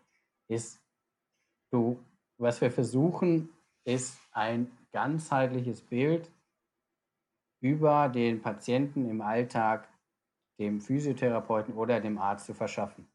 ist 0.47 0.79
du, 1.71 1.99
was 2.37 2.61
wir 2.61 2.71
versuchen, 2.71 3.49
ist 3.85 4.17
ein 4.31 4.71
ganzheitliches 4.91 5.81
Bild 5.81 6.31
über 7.61 8.09
den 8.09 8.41
Patienten 8.41 9.09
im 9.09 9.21
Alltag 9.21 9.89
dem 10.59 10.81
Physiotherapeuten 10.81 11.75
oder 11.75 11.99
dem 11.99 12.17
Arzt 12.17 12.45
zu 12.45 12.53
verschaffen. 12.53 13.07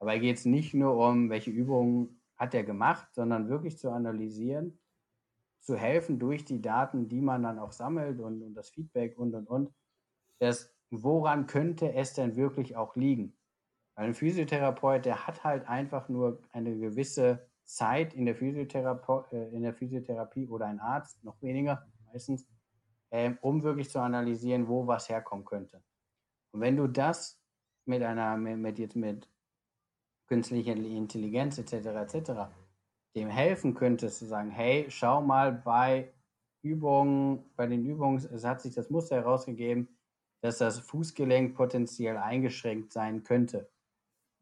Dabei 0.00 0.18
geht 0.18 0.36
es 0.36 0.44
nicht 0.44 0.74
nur 0.74 0.96
um, 0.96 1.30
welche 1.30 1.50
Übungen 1.50 2.20
hat 2.36 2.54
er 2.54 2.64
gemacht, 2.64 3.08
sondern 3.14 3.48
wirklich 3.48 3.78
zu 3.78 3.90
analysieren, 3.90 4.80
zu 5.60 5.76
helfen 5.76 6.18
durch 6.18 6.44
die 6.44 6.60
Daten, 6.60 7.08
die 7.08 7.20
man 7.20 7.42
dann 7.42 7.58
auch 7.58 7.72
sammelt 7.72 8.20
und, 8.20 8.42
und 8.42 8.54
das 8.54 8.70
Feedback 8.70 9.18
und 9.18 9.34
und 9.34 9.48
und, 9.48 9.74
dass, 10.38 10.74
woran 10.90 11.46
könnte 11.46 11.94
es 11.94 12.14
denn 12.14 12.36
wirklich 12.36 12.76
auch 12.76 12.96
liegen? 12.96 13.36
Weil 13.96 14.06
ein 14.06 14.14
Physiotherapeut, 14.14 15.04
der 15.04 15.26
hat 15.26 15.44
halt 15.44 15.68
einfach 15.68 16.08
nur 16.08 16.42
eine 16.50 16.76
gewisse 16.76 17.48
Zeit 17.64 18.12
in 18.14 18.26
der, 18.26 18.34
Physiotherape 18.34 19.26
äh, 19.32 19.54
in 19.54 19.62
der 19.62 19.72
Physiotherapie 19.72 20.48
oder 20.48 20.66
ein 20.66 20.80
Arzt, 20.80 21.22
noch 21.24 21.40
weniger 21.40 21.86
meistens, 22.12 22.46
ähm, 23.10 23.38
um 23.40 23.62
wirklich 23.62 23.90
zu 23.90 24.00
analysieren, 24.00 24.68
wo 24.68 24.86
was 24.86 25.08
herkommen 25.08 25.44
könnte. 25.44 25.82
Und 26.52 26.60
wenn 26.60 26.76
du 26.76 26.86
das 26.88 27.40
mit 27.86 28.02
einer, 28.02 28.36
mit, 28.36 28.58
mit 28.58 28.78
jetzt 28.78 28.96
mit 28.96 29.30
künstlicher 30.26 30.72
Intelligenz 30.72 31.58
etc. 31.58 31.72
etc. 31.74 32.30
dem 33.14 33.28
helfen 33.28 33.74
könntest, 33.74 34.18
zu 34.18 34.26
sagen, 34.26 34.50
hey, 34.50 34.86
schau 34.88 35.22
mal 35.22 35.52
bei 35.52 36.12
Übungen, 36.62 37.44
bei 37.56 37.66
den 37.66 37.84
Übungen, 37.84 38.16
es 38.16 38.44
hat 38.44 38.62
sich 38.62 38.74
das 38.74 38.90
Muster 38.90 39.16
herausgegeben, 39.16 39.88
dass 40.42 40.58
das 40.58 40.78
Fußgelenk 40.78 41.54
potenziell 41.54 42.16
eingeschränkt 42.16 42.92
sein 42.92 43.22
könnte. 43.22 43.70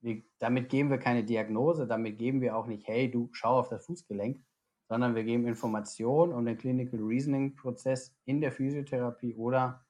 Wir, 0.01 0.23
damit 0.39 0.69
geben 0.69 0.91
wir 0.91 0.99
keine 0.99 1.25
Diagnose, 1.25 1.87
damit 1.87 2.19
geben 2.19 2.41
wir 2.41 2.57
auch 2.57 2.67
nicht, 2.67 2.87
hey, 2.89 3.11
du 3.11 3.29
schau 3.33 3.59
auf 3.59 3.69
das 3.69 3.87
Fußgelenk, 3.87 4.41
sondern 4.89 5.15
wir 5.15 5.25
geben 5.25 5.47
Informationen, 5.47 6.33
um 6.33 6.45
den 6.45 6.59
Clinical 6.59 7.01
Reasoning 7.01 7.55
Prozess 7.55 8.15
in 8.25 8.41
der 8.41 8.53
Physiotherapie 8.53 9.35
oder 9.37 9.85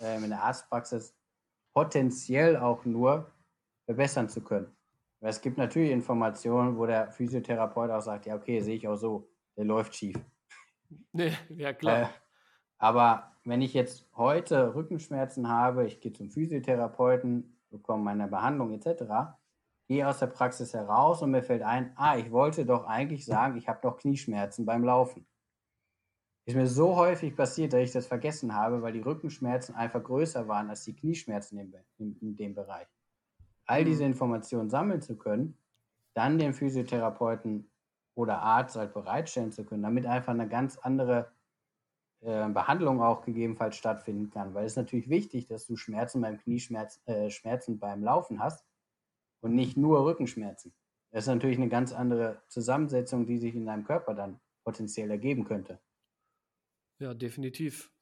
äh, 0.00 0.16
in 0.16 0.28
der 0.28 0.42
Arztpraxis 0.42 1.14
potenziell 1.74 2.56
auch 2.56 2.84
nur 2.84 3.32
verbessern 3.86 4.28
zu 4.28 4.42
können. 4.42 4.73
Weil 5.24 5.30
es 5.30 5.40
gibt 5.40 5.56
natürlich 5.56 5.90
Informationen, 5.90 6.76
wo 6.76 6.84
der 6.84 7.10
Physiotherapeut 7.10 7.90
auch 7.90 8.02
sagt, 8.02 8.26
ja, 8.26 8.36
okay, 8.36 8.60
sehe 8.60 8.76
ich 8.76 8.86
auch 8.86 8.96
so, 8.96 9.26
der 9.56 9.64
läuft 9.64 9.94
schief. 9.94 10.16
Nee, 11.12 11.32
ja 11.48 11.72
klar. 11.72 12.02
Äh, 12.02 12.06
aber 12.76 13.32
wenn 13.42 13.62
ich 13.62 13.72
jetzt 13.72 14.06
heute 14.16 14.74
Rückenschmerzen 14.74 15.48
habe, 15.48 15.86
ich 15.86 16.02
gehe 16.02 16.12
zum 16.12 16.28
Physiotherapeuten, 16.28 17.58
bekomme 17.70 18.04
meine 18.04 18.28
Behandlung 18.28 18.74
etc., 18.74 19.38
gehe 19.88 20.06
aus 20.06 20.18
der 20.18 20.26
Praxis 20.26 20.74
heraus 20.74 21.22
und 21.22 21.30
mir 21.30 21.42
fällt 21.42 21.62
ein, 21.62 21.94
ah, 21.96 22.18
ich 22.18 22.30
wollte 22.30 22.66
doch 22.66 22.84
eigentlich 22.84 23.24
sagen, 23.24 23.56
ich 23.56 23.66
habe 23.66 23.78
doch 23.80 23.96
Knieschmerzen 23.96 24.66
beim 24.66 24.84
Laufen. 24.84 25.26
Ist 26.44 26.54
mir 26.54 26.66
so 26.66 26.96
häufig 26.96 27.34
passiert, 27.34 27.72
dass 27.72 27.80
ich 27.80 27.92
das 27.92 28.06
vergessen 28.06 28.54
habe, 28.54 28.82
weil 28.82 28.92
die 28.92 29.00
Rückenschmerzen 29.00 29.74
einfach 29.74 30.04
größer 30.04 30.48
waren 30.48 30.68
als 30.68 30.84
die 30.84 30.94
Knieschmerzen 30.94 31.56
in, 31.56 31.74
in, 31.96 32.18
in 32.20 32.36
dem 32.36 32.54
Bereich. 32.54 32.93
All 33.66 33.84
Mhm. 33.84 33.84
diese 33.84 34.04
Informationen 34.04 34.70
sammeln 34.70 35.02
zu 35.02 35.16
können, 35.16 35.58
dann 36.14 36.38
den 36.38 36.54
Physiotherapeuten 36.54 37.70
oder 38.16 38.40
Arzt 38.42 38.76
halt 38.76 38.94
bereitstellen 38.94 39.52
zu 39.52 39.64
können, 39.64 39.82
damit 39.82 40.06
einfach 40.06 40.32
eine 40.32 40.48
ganz 40.48 40.78
andere 40.78 41.32
äh, 42.22 42.48
Behandlung 42.48 43.02
auch 43.02 43.24
gegebenenfalls 43.24 43.76
stattfinden 43.76 44.30
kann. 44.30 44.54
Weil 44.54 44.66
es 44.66 44.72
ist 44.72 44.76
natürlich 44.76 45.08
wichtig, 45.08 45.46
dass 45.46 45.66
du 45.66 45.76
Schmerzen 45.76 46.20
beim 46.20 46.38
Knieschmerzen 46.38 47.06
äh, 47.06 47.30
Schmerzen 47.30 47.78
beim 47.78 48.02
Laufen 48.02 48.40
hast 48.40 48.66
und 49.42 49.54
nicht 49.54 49.76
nur 49.76 50.04
Rückenschmerzen. 50.04 50.74
Das 51.12 51.24
ist 51.24 51.28
natürlich 51.28 51.58
eine 51.58 51.68
ganz 51.70 51.92
andere 51.92 52.42
Zusammensetzung, 52.48 53.26
die 53.26 53.38
sich 53.38 53.54
in 53.54 53.66
deinem 53.66 53.84
Körper 53.84 54.14
dann 54.14 54.40
potenziell 54.64 55.10
ergeben 55.10 55.44
könnte. 55.44 55.80
Ja, 56.98 57.14
definitiv. 57.14 57.92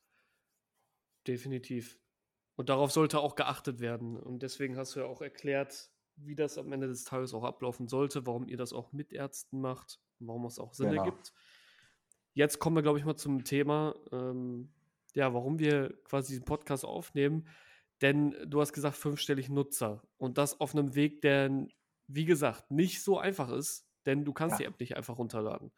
Definitiv. 1.26 1.98
Und 2.62 2.68
darauf 2.68 2.92
sollte 2.92 3.18
auch 3.18 3.34
geachtet 3.34 3.80
werden. 3.80 4.16
Und 4.16 4.44
deswegen 4.44 4.76
hast 4.76 4.94
du 4.94 5.00
ja 5.00 5.06
auch 5.06 5.20
erklärt, 5.20 5.90
wie 6.14 6.36
das 6.36 6.58
am 6.58 6.70
Ende 6.72 6.86
des 6.86 7.02
Tages 7.02 7.34
auch 7.34 7.42
ablaufen 7.42 7.88
sollte, 7.88 8.24
warum 8.24 8.46
ihr 8.46 8.56
das 8.56 8.72
auch 8.72 8.92
mit 8.92 9.12
Ärzten 9.12 9.60
macht, 9.60 9.98
warum 10.20 10.44
es 10.46 10.60
auch 10.60 10.72
Sinn 10.72 10.90
Genau. 10.90 11.02
ergibt. 11.06 11.32
Jetzt 12.34 12.60
kommen 12.60 12.76
wir, 12.76 12.84
glaube 12.84 13.00
ich, 13.00 13.04
mal 13.04 13.16
zum 13.16 13.42
Thema, 13.42 13.96
ähm, 14.12 14.72
ja, 15.12 15.34
warum 15.34 15.58
wir 15.58 15.92
quasi 16.04 16.34
diesen 16.34 16.44
Podcast 16.44 16.84
aufnehmen. 16.84 17.48
Denn 18.00 18.36
du 18.46 18.60
hast 18.60 18.72
gesagt, 18.72 18.96
fünfstellig 18.96 19.48
Nutzer. 19.48 20.00
Und 20.16 20.38
das 20.38 20.60
auf 20.60 20.72
einem 20.72 20.94
Weg, 20.94 21.20
der, 21.22 21.66
wie 22.06 22.26
gesagt, 22.26 22.70
nicht 22.70 23.02
so 23.02 23.18
einfach 23.18 23.50
ist, 23.50 23.88
denn 24.06 24.24
du 24.24 24.32
kannst 24.32 24.52
Ja. 24.52 24.58
die 24.58 24.64
App 24.66 24.78
nicht 24.78 24.96
einfach 24.96 25.18
runterladen. 25.18 25.72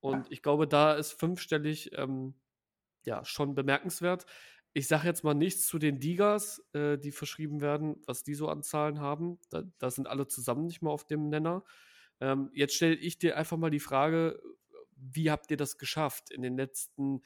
Und 0.00 0.32
ich 0.32 0.42
glaube, 0.42 0.66
da 0.66 0.94
ist 0.94 1.12
fünfstellig 1.12 1.96
ähm, 1.96 2.34
ja 3.04 3.24
schon 3.24 3.54
bemerkenswert. 3.54 4.26
Ich 4.76 4.88
sage 4.88 5.06
jetzt 5.06 5.22
mal 5.22 5.34
nichts 5.34 5.66
zu 5.68 5.78
den 5.78 6.00
Digas, 6.00 6.60
äh, 6.72 6.98
die 6.98 7.12
verschrieben 7.12 7.60
werden, 7.60 8.02
was 8.06 8.24
die 8.24 8.34
so 8.34 8.48
an 8.48 8.64
Zahlen 8.64 9.00
haben. 9.00 9.38
Da, 9.48 9.62
da 9.78 9.90
sind 9.90 10.08
alle 10.08 10.26
zusammen 10.26 10.66
nicht 10.66 10.82
mehr 10.82 10.90
auf 10.90 11.06
dem 11.06 11.28
Nenner. 11.28 11.64
Ähm, 12.20 12.50
jetzt 12.54 12.74
stelle 12.74 12.96
ich 12.96 13.18
dir 13.18 13.36
einfach 13.36 13.56
mal 13.56 13.70
die 13.70 13.80
Frage, 13.80 14.40
wie 14.96 15.30
habt 15.30 15.50
ihr 15.52 15.56
das 15.56 15.78
geschafft 15.78 16.30
in 16.30 16.42
den 16.42 16.56
letzten, 16.56 17.22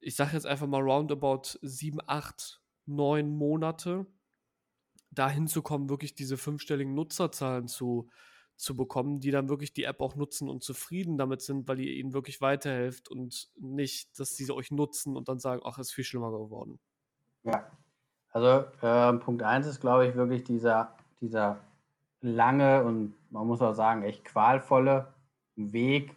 ich 0.00 0.16
sage 0.16 0.32
jetzt 0.32 0.46
einfach 0.46 0.66
mal 0.66 0.82
roundabout 0.82 1.58
sieben, 1.62 2.00
acht, 2.06 2.60
neun 2.86 3.30
Monate, 3.30 4.06
da 5.10 5.30
hinzukommen, 5.30 5.90
wirklich 5.90 6.14
diese 6.14 6.36
fünfstelligen 6.36 6.94
Nutzerzahlen 6.94 7.68
zu, 7.68 8.10
zu 8.62 8.76
bekommen, 8.76 9.20
die 9.20 9.32
dann 9.32 9.48
wirklich 9.48 9.72
die 9.72 9.84
App 9.84 10.00
auch 10.00 10.14
nutzen 10.14 10.48
und 10.48 10.62
zufrieden 10.62 11.18
damit 11.18 11.42
sind, 11.42 11.66
weil 11.66 11.80
ihr 11.80 11.92
ihnen 11.92 12.12
wirklich 12.12 12.40
weiterhelft 12.40 13.08
und 13.08 13.50
nicht, 13.58 14.18
dass 14.20 14.36
sie 14.36 14.50
euch 14.50 14.70
nutzen 14.70 15.16
und 15.16 15.28
dann 15.28 15.40
sagen, 15.40 15.62
ach, 15.64 15.78
ist 15.78 15.92
viel 15.92 16.04
schlimmer 16.04 16.30
geworden. 16.30 16.78
Ja, 17.42 17.66
also 18.30 18.64
äh, 18.80 19.12
Punkt 19.18 19.42
1 19.42 19.66
ist, 19.66 19.80
glaube 19.80 20.06
ich, 20.06 20.14
wirklich 20.14 20.44
dieser, 20.44 20.94
dieser 21.20 21.58
lange 22.20 22.84
und 22.84 23.14
man 23.30 23.48
muss 23.48 23.60
auch 23.60 23.74
sagen, 23.74 24.04
echt 24.04 24.24
qualvolle 24.24 25.12
Weg, 25.56 26.16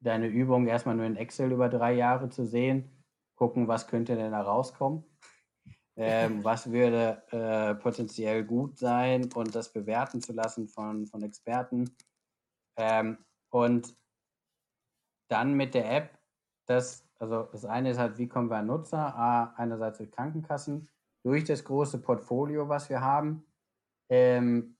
deine 0.00 0.26
Übung 0.26 0.66
erstmal 0.66 0.96
nur 0.96 1.06
in 1.06 1.16
Excel 1.16 1.50
über 1.50 1.70
drei 1.70 1.94
Jahre 1.94 2.28
zu 2.28 2.44
sehen, 2.44 2.90
gucken, 3.36 3.68
was 3.68 3.88
könnte 3.88 4.16
denn 4.16 4.32
da 4.32 4.42
rauskommen, 4.42 5.02
ähm, 5.96 6.44
was 6.44 6.70
würde 6.70 7.22
äh, 7.30 7.74
potenziell 7.74 8.44
gut 8.44 8.78
sein 8.78 9.30
und 9.32 9.54
das 9.54 9.72
bewerten 9.72 10.22
zu 10.22 10.32
lassen 10.32 10.68
von, 10.68 11.06
von 11.06 11.22
Experten. 11.22 11.94
Ähm, 12.76 13.18
und 13.50 13.96
dann 15.28 15.54
mit 15.54 15.74
der 15.74 15.90
App, 15.90 16.18
das, 16.66 17.04
also 17.18 17.42
das 17.44 17.64
eine 17.64 17.90
ist 17.90 17.98
halt, 17.98 18.18
wie 18.18 18.28
kommen 18.28 18.50
wir 18.50 18.56
an 18.56 18.66
Nutzer? 18.66 19.14
A, 19.16 19.54
einerseits 19.56 19.98
durch 19.98 20.10
Krankenkassen, 20.10 20.88
durch 21.22 21.44
das 21.44 21.64
große 21.64 21.98
Portfolio, 21.98 22.68
was 22.68 22.88
wir 22.88 23.00
haben, 23.00 23.44
ähm, 24.08 24.76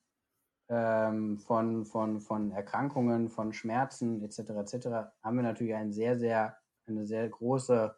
ähm, 0.69 1.39
von, 1.39 1.85
von, 1.85 2.21
von 2.21 2.53
Erkrankungen, 2.53 3.29
von 3.29 3.53
Schmerzen 3.53 4.23
etc. 4.23 4.39
etc. 4.39 4.87
haben 5.23 5.37
wir 5.37 5.43
natürlich 5.43 5.75
ein 5.75 5.93
sehr, 5.93 6.19
sehr, 6.19 6.57
eine 6.87 7.07
sehr 7.07 7.29
große 7.29 7.97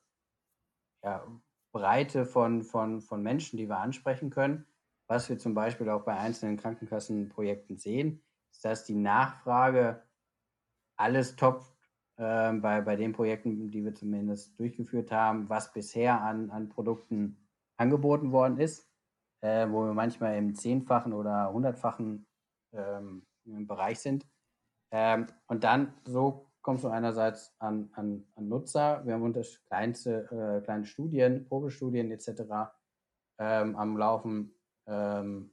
ja, 1.05 1.27
Breite 1.73 2.27
von, 2.27 2.63
von, 2.63 3.01
von 3.01 3.23
Menschen, 3.23 3.57
die 3.57 3.69
wir 3.69 3.79
ansprechen 3.79 4.31
können. 4.31 4.67
was 5.09 5.29
wir 5.29 5.39
zum 5.39 5.53
Beispiel 5.55 5.91
auch 5.91 6.05
bei 6.05 6.17
einzelnen 6.17 6.57
Krankenkassenprojekten 6.57 7.77
sehen, 7.77 8.23
ist, 8.51 8.65
dass 8.65 8.85
die 8.85 8.95
Nachfrage 8.95 10.03
alles 10.97 11.37
top 11.37 11.65
äh, 12.17 12.53
bei, 12.53 12.81
bei 12.81 12.97
den 12.97 13.13
Projekten, 13.13 13.71
die 13.71 13.85
wir 13.85 13.95
zumindest 13.95 14.59
durchgeführt 14.59 15.11
haben, 15.11 15.49
was 15.49 15.73
bisher 15.73 16.21
an, 16.23 16.51
an 16.51 16.69
Produkten 16.69 17.37
angeboten 17.77 18.33
worden 18.33 18.59
ist, 18.59 18.89
äh, 19.41 19.69
wo 19.69 19.85
wir 19.85 19.95
manchmal 19.95 20.37
im 20.37 20.55
zehnfachen 20.55 21.13
oder 21.13 21.53
hundertfachen 21.53 22.27
ähm, 22.73 23.27
Bereich 23.45 23.99
sind. 23.99 24.27
Ähm, 24.93 25.27
und 25.47 25.65
dann 25.65 25.95
so 26.05 26.52
kommst 26.63 26.85
du 26.85 26.89
einerseits 26.89 27.55
an, 27.59 27.91
an, 27.95 28.25
an 28.37 28.49
Nutzer. 28.49 29.05
Wir 29.05 29.15
haben 29.15 29.23
unter 29.23 29.43
kleinste, 29.67 30.29
äh, 30.31 30.65
kleine 30.65 30.87
Studien, 30.87 31.45
Probestudien 31.47 32.11
etc. 32.11 32.73
Ähm, 33.39 33.77
am 33.77 33.97
Laufen. 33.97 34.55
Ähm, 34.87 35.51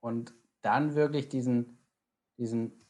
und 0.00 0.34
dann 0.62 0.94
wirklich 0.94 1.28
diesen, 1.28 1.78
diesen, 2.38 2.86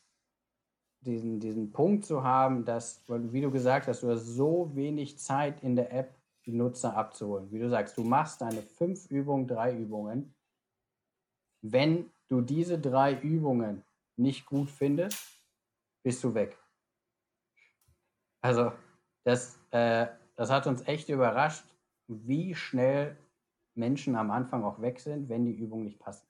diesen, 1.01 1.41
diesen 1.41 1.73
Punkt 1.73 2.05
zu 2.05 2.23
haben, 2.23 2.65
dass, 2.65 3.05
wie 3.09 3.41
du 3.41 3.51
gesagt 3.51 3.87
hast, 3.87 4.03
du 4.03 4.11
hast 4.11 4.27
so 4.27 4.75
wenig 4.75 5.19
Zeit 5.19 5.63
in 5.63 5.77
der 5.77 5.93
App, 5.93 6.15
die 6.45 6.53
Nutzer 6.53 6.97
abzuholen. 6.97 7.51
Wie 7.53 7.61
du 7.61 7.69
sagst, 7.71 7.97
du 7.97 8.03
machst 8.03 8.41
deine 8.41 8.63
fünf 8.63 9.11
Übungen, 9.11 9.47
drei 9.47 9.77
Übungen. 9.77 10.35
Wenn 11.61 12.11
du 12.29 12.41
diese 12.41 12.79
drei 12.81 13.21
Übungen 13.21 13.85
nicht 14.17 14.47
gut 14.47 14.69
findest, 14.69 15.41
bist 16.03 16.25
du 16.25 16.35
weg. 16.35 16.59
Also, 18.43 18.73
das, 19.25 19.59
äh, 19.71 20.09
das 20.37 20.51
hat 20.51 20.67
uns 20.67 20.87
echt 20.87 21.09
überrascht, 21.09 21.65
wie 22.09 22.55
schnell 22.55 23.17
Menschen 23.75 24.17
am 24.17 24.31
Anfang 24.31 24.65
auch 24.65 24.81
weg 24.81 25.01
sind, 25.01 25.29
wenn 25.29 25.45
die 25.45 25.55
Übungen 25.55 25.85
nicht 25.85 26.01
passen. 26.01 26.27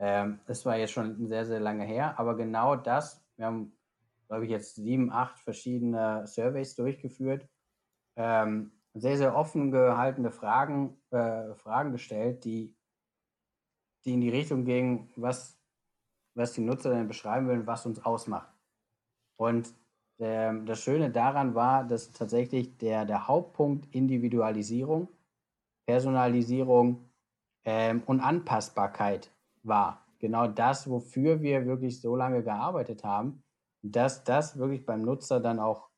Ähm, 0.00 0.40
das 0.46 0.64
war 0.66 0.76
jetzt 0.76 0.92
schon 0.92 1.26
sehr, 1.28 1.44
sehr 1.44 1.60
lange 1.60 1.84
her, 1.84 2.18
aber 2.18 2.36
genau 2.36 2.76
das, 2.76 3.24
wir 3.36 3.46
haben, 3.46 3.76
glaube 4.26 4.44
ich, 4.44 4.50
jetzt 4.50 4.74
sieben, 4.74 5.12
acht 5.12 5.38
verschiedene 5.38 6.26
Surveys 6.26 6.74
durchgeführt, 6.74 7.46
ähm, 8.16 8.72
sehr, 8.94 9.18
sehr 9.18 9.36
offen 9.36 9.70
gehaltene 9.70 10.30
Fragen, 10.30 10.96
äh, 11.10 11.54
Fragen 11.54 11.92
gestellt, 11.92 12.44
die, 12.44 12.74
die 14.04 14.14
in 14.14 14.20
die 14.20 14.30
Richtung 14.30 14.64
gingen, 14.64 15.12
was, 15.16 15.60
was 16.34 16.52
die 16.52 16.62
Nutzer 16.62 16.90
denn 16.90 17.08
beschreiben 17.08 17.46
würden, 17.46 17.66
was 17.66 17.86
uns 17.86 18.04
ausmacht. 18.04 18.52
Und 19.36 19.74
der, 20.18 20.54
das 20.54 20.80
Schöne 20.82 21.10
daran 21.10 21.54
war, 21.54 21.84
dass 21.84 22.12
tatsächlich 22.12 22.76
der, 22.78 23.04
der 23.04 23.26
Hauptpunkt 23.26 23.94
Individualisierung, 23.94 25.08
Personalisierung 25.86 27.10
ähm, 27.64 28.02
und 28.06 28.20
Anpassbarkeit 28.20 29.30
war. 29.62 30.06
Genau 30.18 30.46
das, 30.46 30.88
wofür 30.88 31.42
wir 31.42 31.66
wirklich 31.66 32.00
so 32.00 32.16
lange 32.16 32.42
gearbeitet 32.42 33.04
haben, 33.04 33.42
dass 33.82 34.24
das 34.24 34.56
wirklich 34.58 34.86
beim 34.86 35.02
Nutzer 35.02 35.40
dann 35.40 35.58
auch 35.58 35.90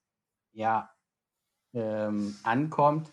ja, 0.52 0.90
ähm, 1.74 2.34
ankommt, 2.42 3.12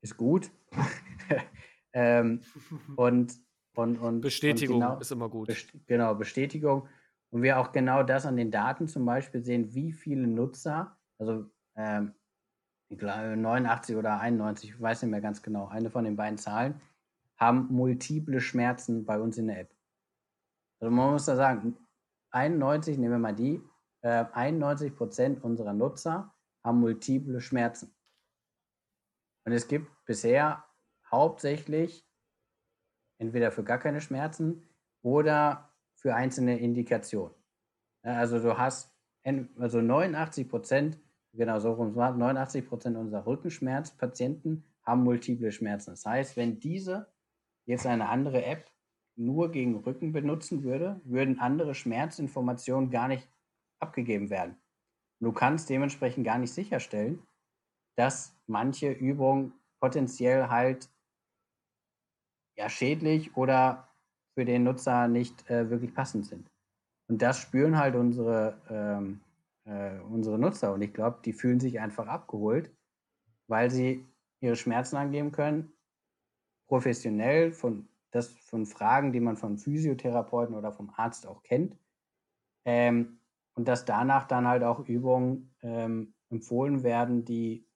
ist 0.00 0.16
gut. 0.16 0.50
ähm, 1.92 2.40
und, 2.96 3.34
und, 3.74 3.98
und, 3.98 4.20
Bestätigung 4.20 4.76
und 4.76 4.82
genau, 4.82 5.00
ist 5.00 5.10
immer 5.10 5.28
gut. 5.28 5.48
Best, 5.48 5.72
genau, 5.86 6.14
Bestätigung. 6.14 6.88
Und 7.30 7.42
wir 7.42 7.58
auch 7.58 7.72
genau 7.72 8.02
das 8.02 8.26
an 8.26 8.36
den 8.36 8.50
Daten 8.50 8.88
zum 8.88 9.04
Beispiel 9.04 9.44
sehen, 9.44 9.74
wie 9.74 9.92
viele 9.92 10.26
Nutzer, 10.26 10.96
also 11.18 11.50
ähm, 11.76 12.14
ich 12.88 12.98
glaube 12.98 13.36
89 13.36 13.96
oder 13.96 14.18
91, 14.20 14.70
ich 14.70 14.80
weiß 14.80 15.02
nicht 15.02 15.10
mehr 15.10 15.20
ganz 15.20 15.42
genau, 15.42 15.68
eine 15.68 15.90
von 15.90 16.04
den 16.04 16.16
beiden 16.16 16.38
Zahlen, 16.38 16.80
haben 17.36 17.68
multiple 17.70 18.40
Schmerzen 18.40 19.04
bei 19.04 19.20
uns 19.20 19.36
in 19.36 19.48
der 19.48 19.60
App. 19.60 19.74
Also 20.80 20.90
man 20.90 21.12
muss 21.12 21.26
da 21.26 21.36
sagen, 21.36 21.76
91, 22.30 22.98
nehmen 22.98 23.12
wir 23.12 23.18
mal 23.18 23.34
die, 23.34 23.62
äh, 24.02 24.24
91 24.32 24.96
Prozent 24.96 25.44
unserer 25.44 25.72
Nutzer 25.72 26.34
haben 26.64 26.80
multiple 26.80 27.40
Schmerzen. 27.40 27.94
Und 29.44 29.52
es 29.52 29.68
gibt 29.68 29.90
bisher 30.04 30.64
hauptsächlich 31.10 32.06
entweder 33.18 33.50
für 33.50 33.64
gar 33.64 33.78
keine 33.78 34.00
Schmerzen 34.00 34.68
oder 35.02 35.67
für 35.98 36.14
einzelne 36.14 36.58
Indikationen. 36.58 37.34
Also 38.02 38.38
du 38.38 38.56
hast 38.56 38.94
also 39.58 39.80
89 39.80 40.48
Prozent, 40.48 40.98
genau 41.32 41.58
so 41.58 41.72
rum, 41.72 41.94
89 41.94 42.66
Prozent 42.66 42.96
unserer 42.96 43.26
Rückenschmerzpatienten 43.26 44.64
haben 44.84 45.02
multiple 45.04 45.52
Schmerzen. 45.52 45.90
Das 45.90 46.06
heißt, 46.06 46.36
wenn 46.36 46.60
diese 46.60 47.12
jetzt 47.66 47.86
eine 47.86 48.08
andere 48.08 48.44
App 48.44 48.70
nur 49.16 49.50
gegen 49.50 49.76
Rücken 49.76 50.12
benutzen 50.12 50.62
würde, 50.62 51.00
würden 51.04 51.40
andere 51.40 51.74
Schmerzinformationen 51.74 52.90
gar 52.90 53.08
nicht 53.08 53.28
abgegeben 53.80 54.30
werden. 54.30 54.56
Du 55.20 55.32
kannst 55.32 55.68
dementsprechend 55.68 56.24
gar 56.24 56.38
nicht 56.38 56.52
sicherstellen, 56.52 57.26
dass 57.96 58.38
manche 58.46 58.92
Übungen 58.92 59.52
potenziell 59.80 60.48
halt 60.48 60.88
ja 62.56 62.68
schädlich 62.68 63.36
oder 63.36 63.87
für 64.38 64.44
den 64.44 64.62
Nutzer 64.62 65.08
nicht 65.08 65.50
äh, 65.50 65.68
wirklich 65.68 65.92
passend 65.92 66.24
sind. 66.24 66.48
Und 67.08 67.22
das 67.22 67.40
spüren 67.40 67.76
halt 67.76 67.96
unsere, 67.96 68.62
ähm, 68.70 69.20
äh, 69.64 69.98
unsere 69.98 70.38
Nutzer. 70.38 70.72
Und 70.72 70.80
ich 70.80 70.94
glaube, 70.94 71.18
die 71.24 71.32
fühlen 71.32 71.58
sich 71.58 71.80
einfach 71.80 72.06
abgeholt, 72.06 72.72
weil 73.48 73.68
sie 73.68 74.06
ihre 74.38 74.54
Schmerzen 74.54 74.94
angeben 74.94 75.32
können, 75.32 75.72
professionell 76.68 77.50
von, 77.50 77.88
das, 78.12 78.28
von 78.28 78.64
Fragen, 78.64 79.12
die 79.12 79.18
man 79.18 79.36
vom 79.36 79.58
Physiotherapeuten 79.58 80.54
oder 80.54 80.70
vom 80.70 80.90
Arzt 80.90 81.26
auch 81.26 81.42
kennt. 81.42 81.76
Ähm, 82.64 83.18
und 83.56 83.66
dass 83.66 83.86
danach 83.86 84.28
dann 84.28 84.46
halt 84.46 84.62
auch 84.62 84.86
Übungen 84.86 85.52
ähm, 85.62 86.14
empfohlen 86.30 86.84
werden, 86.84 87.24
die 87.24 87.66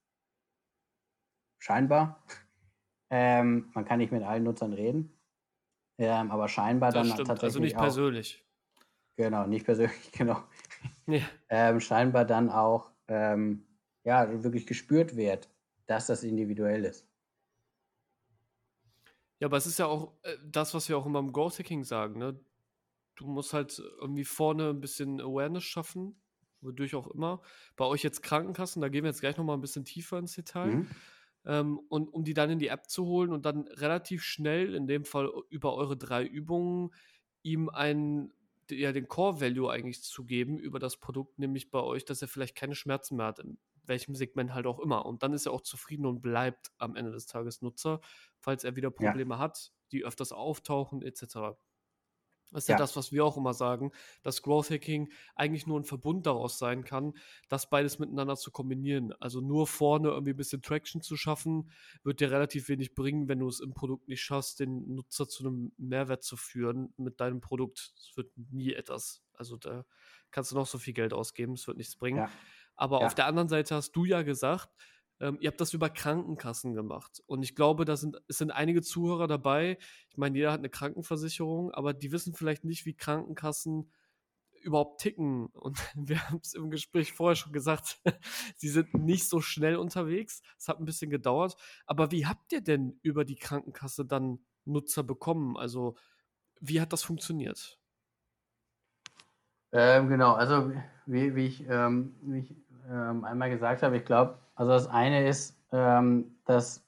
scheinbar, 1.58 2.22
ähm, 3.10 3.68
man 3.74 3.84
kann 3.84 3.98
nicht 3.98 4.12
mit 4.12 4.22
allen 4.22 4.44
Nutzern 4.44 4.74
reden, 4.74 5.18
ähm, 5.98 6.30
aber 6.30 6.48
scheinbar 6.48 6.92
das 6.92 7.08
dann 7.08 7.14
stimmt. 7.14 7.28
tatsächlich. 7.28 7.54
Also 7.54 7.60
nicht 7.60 7.76
auch, 7.76 7.82
persönlich. 7.82 8.44
Genau, 9.16 9.46
nicht 9.46 9.64
persönlich, 9.64 10.12
genau. 10.12 10.42
Ja. 11.06 11.22
Ähm, 11.48 11.80
scheinbar 11.80 12.24
dann 12.24 12.50
auch 12.50 12.92
ähm, 13.08 13.66
ja, 14.04 14.42
wirklich 14.42 14.66
gespürt 14.66 15.16
wird, 15.16 15.48
dass 15.86 16.06
das 16.06 16.22
individuell 16.22 16.84
ist. 16.84 17.06
Ja, 19.38 19.46
aber 19.48 19.56
es 19.56 19.66
ist 19.66 19.78
ja 19.78 19.86
auch 19.86 20.12
äh, 20.22 20.36
das, 20.44 20.72
was 20.72 20.88
wir 20.88 20.96
auch 20.96 21.06
immer 21.06 21.18
im 21.18 21.32
Growth 21.32 21.58
Hacking 21.58 21.84
sagen. 21.84 22.18
Ne? 22.18 22.38
Du 23.16 23.26
musst 23.26 23.52
halt 23.52 23.78
irgendwie 24.00 24.24
vorne 24.24 24.70
ein 24.70 24.80
bisschen 24.80 25.20
Awareness 25.20 25.64
schaffen, 25.64 26.20
wodurch 26.60 26.94
auch 26.94 27.08
immer. 27.08 27.42
Bei 27.76 27.84
euch 27.84 28.02
jetzt 28.02 28.22
Krankenkassen, 28.22 28.80
da 28.80 28.88
gehen 28.88 29.04
wir 29.04 29.10
jetzt 29.10 29.20
gleich 29.20 29.36
nochmal 29.36 29.56
ein 29.56 29.60
bisschen 29.60 29.84
tiefer 29.84 30.18
ins 30.18 30.34
Detail. 30.34 30.68
Mhm. 30.68 30.90
Ähm, 31.44 31.78
und 31.88 32.08
um 32.08 32.24
die 32.24 32.34
dann 32.34 32.50
in 32.50 32.58
die 32.58 32.68
App 32.68 32.88
zu 32.88 33.06
holen 33.06 33.32
und 33.32 33.44
dann 33.46 33.66
relativ 33.68 34.22
schnell, 34.22 34.74
in 34.74 34.86
dem 34.86 35.04
Fall 35.04 35.30
über 35.48 35.74
eure 35.74 35.96
drei 35.96 36.24
Übungen, 36.24 36.92
ihm 37.42 37.68
einen, 37.68 38.32
ja, 38.70 38.92
den 38.92 39.08
Core-Value 39.08 39.70
eigentlich 39.70 40.02
zu 40.02 40.24
geben 40.24 40.58
über 40.58 40.78
das 40.78 40.98
Produkt, 40.98 41.38
nämlich 41.38 41.70
bei 41.70 41.80
euch, 41.80 42.04
dass 42.04 42.22
er 42.22 42.28
vielleicht 42.28 42.54
keine 42.56 42.74
Schmerzen 42.74 43.16
mehr 43.16 43.26
hat, 43.26 43.40
in 43.40 43.58
welchem 43.84 44.14
Segment 44.14 44.54
halt 44.54 44.66
auch 44.66 44.78
immer. 44.78 45.04
Und 45.06 45.22
dann 45.22 45.32
ist 45.32 45.46
er 45.46 45.52
auch 45.52 45.62
zufrieden 45.62 46.06
und 46.06 46.22
bleibt 46.22 46.70
am 46.78 46.94
Ende 46.94 47.10
des 47.10 47.26
Tages 47.26 47.62
Nutzer, 47.62 48.00
falls 48.38 48.64
er 48.64 48.76
wieder 48.76 48.90
Probleme 48.90 49.34
ja. 49.34 49.40
hat, 49.40 49.72
die 49.90 50.04
öfters 50.04 50.32
auftauchen, 50.32 51.02
etc. 51.02 51.56
Das 52.52 52.64
ist 52.64 52.68
ja. 52.68 52.74
ja. 52.74 52.78
das, 52.78 52.96
was 52.96 53.12
wir 53.12 53.24
auch 53.24 53.36
immer 53.36 53.54
sagen, 53.54 53.92
dass 54.22 54.42
Growth 54.42 54.70
Hacking 54.70 55.10
eigentlich 55.34 55.66
nur 55.66 55.80
ein 55.80 55.84
Verbund 55.84 56.26
daraus 56.26 56.58
sein 56.58 56.84
kann, 56.84 57.14
das 57.48 57.68
beides 57.68 57.98
miteinander 57.98 58.36
zu 58.36 58.50
kombinieren. 58.50 59.12
Also 59.20 59.40
nur 59.40 59.66
vorne 59.66 60.10
irgendwie 60.10 60.32
ein 60.32 60.36
bisschen 60.36 60.62
Traction 60.62 61.00
zu 61.00 61.16
schaffen, 61.16 61.70
wird 62.04 62.20
dir 62.20 62.30
relativ 62.30 62.68
wenig 62.68 62.94
bringen, 62.94 63.28
wenn 63.28 63.38
du 63.38 63.48
es 63.48 63.60
im 63.60 63.74
Produkt 63.74 64.08
nicht 64.08 64.22
schaffst, 64.22 64.60
den 64.60 64.94
Nutzer 64.94 65.28
zu 65.28 65.44
einem 65.44 65.72
Mehrwert 65.78 66.22
zu 66.22 66.36
führen 66.36 66.92
mit 66.96 67.20
deinem 67.20 67.40
Produkt. 67.40 67.92
Es 67.96 68.16
wird 68.16 68.30
nie 68.50 68.72
etwas. 68.72 69.22
Also 69.34 69.56
da 69.56 69.84
kannst 70.30 70.52
du 70.52 70.56
noch 70.56 70.66
so 70.66 70.78
viel 70.78 70.94
Geld 70.94 71.12
ausgeben, 71.12 71.54
es 71.54 71.66
wird 71.66 71.78
nichts 71.78 71.96
bringen. 71.96 72.18
Ja. 72.18 72.30
Aber 72.74 73.00
ja. 73.00 73.06
auf 73.06 73.14
der 73.14 73.26
anderen 73.26 73.48
Seite 73.48 73.74
hast 73.74 73.92
du 73.92 74.04
ja 74.04 74.22
gesagt, 74.22 74.68
ähm, 75.22 75.38
ihr 75.40 75.48
habt 75.48 75.60
das 75.60 75.72
über 75.72 75.88
Krankenkassen 75.88 76.74
gemacht. 76.74 77.22
Und 77.26 77.44
ich 77.44 77.54
glaube, 77.54 77.84
da 77.84 77.96
sind, 77.96 78.20
es 78.26 78.38
sind 78.38 78.50
einige 78.50 78.82
Zuhörer 78.82 79.28
dabei. 79.28 79.78
Ich 80.10 80.16
meine, 80.16 80.36
jeder 80.36 80.50
hat 80.50 80.58
eine 80.58 80.68
Krankenversicherung, 80.68 81.70
aber 81.70 81.94
die 81.94 82.10
wissen 82.10 82.34
vielleicht 82.34 82.64
nicht, 82.64 82.86
wie 82.86 82.94
Krankenkassen 82.94 83.92
überhaupt 84.62 85.00
ticken. 85.00 85.46
Und 85.46 85.78
wir 85.94 86.28
haben 86.28 86.40
es 86.42 86.54
im 86.54 86.70
Gespräch 86.70 87.12
vorher 87.12 87.36
schon 87.36 87.52
gesagt, 87.52 88.00
sie 88.56 88.68
sind 88.68 88.94
nicht 88.94 89.28
so 89.28 89.40
schnell 89.40 89.76
unterwegs. 89.76 90.42
Es 90.58 90.66
hat 90.66 90.80
ein 90.80 90.84
bisschen 90.84 91.10
gedauert. 91.10 91.56
Aber 91.86 92.10
wie 92.10 92.26
habt 92.26 92.52
ihr 92.52 92.60
denn 92.60 92.98
über 93.02 93.24
die 93.24 93.36
Krankenkasse 93.36 94.04
dann 94.04 94.40
Nutzer 94.64 95.04
bekommen? 95.04 95.56
Also, 95.56 95.96
wie 96.60 96.80
hat 96.80 96.92
das 96.92 97.04
funktioniert? 97.04 97.78
Ähm, 99.70 100.08
genau, 100.08 100.34
also 100.34 100.72
wie, 101.06 101.36
wie 101.36 101.46
ich, 101.46 101.64
ähm, 101.68 102.16
wie 102.22 102.40
ich 102.40 102.56
ähm, 102.90 103.24
einmal 103.24 103.50
gesagt 103.50 103.82
habe, 103.82 103.96
ich 103.96 104.04
glaube, 104.04 104.38
also 104.54 104.72
das 104.72 104.86
eine 104.86 105.28
ist, 105.28 105.56
ähm, 105.72 106.36
dass 106.44 106.84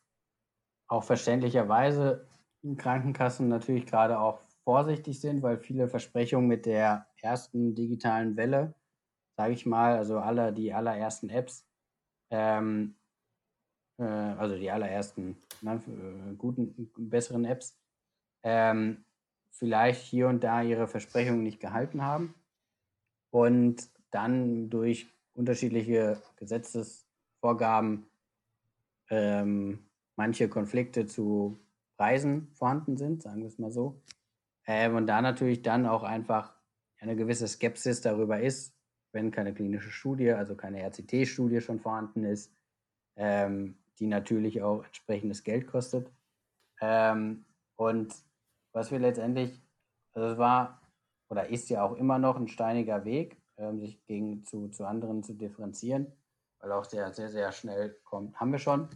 auch 0.89 1.05
verständlicherweise 1.05 2.27
Krankenkassen 2.77 3.49
natürlich 3.49 3.87
gerade 3.87 4.19
auch 4.19 4.41
vorsichtig 4.65 5.21
sind, 5.21 5.43
weil 5.43 5.59
viele 5.59 5.89
Versprechungen 5.89 6.49
mit 6.49 6.67
der 6.67 7.07
ersten 7.21 7.75
digitalen 7.75 8.37
Welle, 8.37 8.75
sage 9.37 9.53
ich 9.53 9.67
mal, 9.67 9.97
also 9.97 10.19
alle 10.19 10.53
die 10.53 10.73
allerersten 10.73 11.29
Apps, 11.29 11.67
ähm, 12.31 12.95
äh, 13.99 14.05
also 14.05 14.57
die 14.57 14.71
allerersten 14.71 15.37
ne, 15.61 15.75
äh, 15.75 16.35
guten, 16.37 16.91
besseren 16.97 17.45
Apps, 17.45 17.79
ähm, 18.43 19.05
vielleicht 19.51 20.03
hier 20.03 20.29
und 20.29 20.43
da 20.43 20.63
ihre 20.63 20.89
Versprechungen 20.89 21.43
nicht 21.43 21.61
gehalten 21.61 22.03
haben. 22.03 22.35
Und 23.31 23.91
dann 24.11 24.71
durch 24.71 25.09
unterschiedliche 25.35 26.21
Gesetzesvorgaben 26.37 28.07
ähm, 29.11 29.87
manche 30.17 30.49
Konflikte 30.49 31.07
zu 31.07 31.59
Preisen 31.97 32.49
vorhanden 32.55 32.97
sind, 32.97 33.23
sagen 33.23 33.41
wir 33.41 33.49
es 33.49 33.59
mal 33.59 33.71
so. 33.71 34.01
Ähm, 34.67 34.97
und 34.97 35.07
da 35.07 35.21
natürlich 35.21 35.63
dann 35.63 35.87
auch 35.87 36.03
einfach 36.03 36.55
eine 36.99 37.17
gewisse 37.17 37.47
Skepsis 37.47 38.01
darüber 38.01 38.41
ist, 38.41 38.75
wenn 39.13 39.31
keine 39.31 39.55
klinische 39.55 39.91
Studie, 39.91 40.33
also 40.33 40.57
keine 40.57 40.83
RCT-Studie 40.83 41.61
schon 41.61 41.81
vorhanden 41.81 42.25
ist, 42.25 42.53
ähm, 43.17 43.77
die 43.99 44.07
natürlich 44.07 44.63
auch 44.63 44.85
entsprechendes 44.85 45.45
Geld 45.45 45.67
kostet. 45.67 46.11
Ähm, 46.81 47.45
und 47.77 48.15
was 48.73 48.91
wir 48.91 48.99
letztendlich, 48.99 49.61
also 50.13 50.29
es 50.33 50.39
war 50.39 50.81
oder 51.29 51.49
ist 51.49 51.69
ja 51.69 51.83
auch 51.83 51.97
immer 51.97 52.19
noch 52.19 52.37
ein 52.37 52.49
steiniger 52.49 53.05
Weg, 53.05 53.37
ähm, 53.57 53.81
sich 53.81 54.05
gegen 54.07 54.45
zu, 54.45 54.69
zu 54.69 54.85
anderen 54.85 55.23
zu 55.23 55.35
differenzieren, 55.35 56.13
weil 56.61 56.73
auch 56.73 56.85
sehr, 56.85 57.13
sehr, 57.13 57.29
sehr 57.29 57.53
schnell 57.53 57.97
kommt, 58.05 58.39
haben 58.41 58.53
wir 58.53 58.59
schon. 58.59 58.89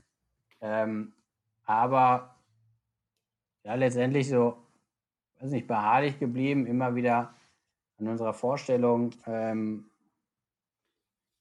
Ähm, 0.61 1.13
aber 1.65 2.37
ja, 3.65 3.75
letztendlich 3.75 4.29
so, 4.29 4.57
weiß 5.41 5.51
nicht, 5.51 5.67
beharrlich 5.67 6.19
geblieben, 6.19 6.67
immer 6.67 6.95
wieder 6.95 7.35
an 7.99 8.09
unserer 8.09 8.33
Vorstellung 8.33 9.11
ähm, 9.27 9.91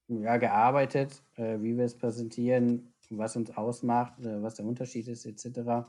ja, 0.07 0.37
gearbeitet, 0.37 1.23
äh, 1.35 1.59
wie 1.61 1.77
wir 1.77 1.85
es 1.85 1.97
präsentieren, 1.97 2.93
was 3.09 3.35
uns 3.35 3.55
ausmacht, 3.55 4.19
äh, 4.19 4.41
was 4.41 4.55
der 4.55 4.65
Unterschied 4.65 5.07
ist, 5.07 5.25
etc. 5.25 5.87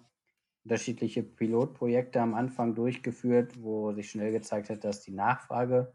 Unterschiedliche 0.64 1.22
Pilotprojekte 1.22 2.20
am 2.20 2.34
Anfang 2.34 2.74
durchgeführt, 2.74 3.62
wo 3.62 3.92
sich 3.92 4.10
schnell 4.10 4.32
gezeigt 4.32 4.70
hat, 4.70 4.84
dass 4.84 5.02
die 5.02 5.12
Nachfrage 5.12 5.92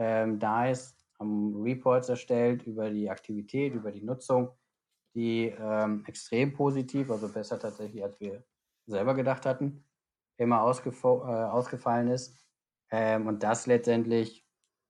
ähm, 0.00 0.38
da 0.38 0.66
ist, 0.66 1.06
haben 1.18 1.62
Reports 1.62 2.08
erstellt 2.08 2.66
über 2.66 2.90
die 2.90 3.10
Aktivität, 3.10 3.74
über 3.74 3.92
die 3.92 4.00
Nutzung, 4.00 4.50
die 5.14 5.54
ähm, 5.58 6.02
extrem 6.06 6.54
positiv, 6.54 7.10
also 7.10 7.28
besser 7.28 7.58
tatsächlich, 7.58 8.02
als 8.02 8.18
wir 8.18 8.42
selber 8.86 9.14
gedacht 9.14 9.44
hatten, 9.44 9.84
immer 10.38 10.56
äh, 10.56 10.60
ausgefallen 10.60 12.08
ist. 12.08 12.42
Ähm, 12.90 13.26
und 13.26 13.42
das 13.42 13.66
letztendlich 13.66 14.46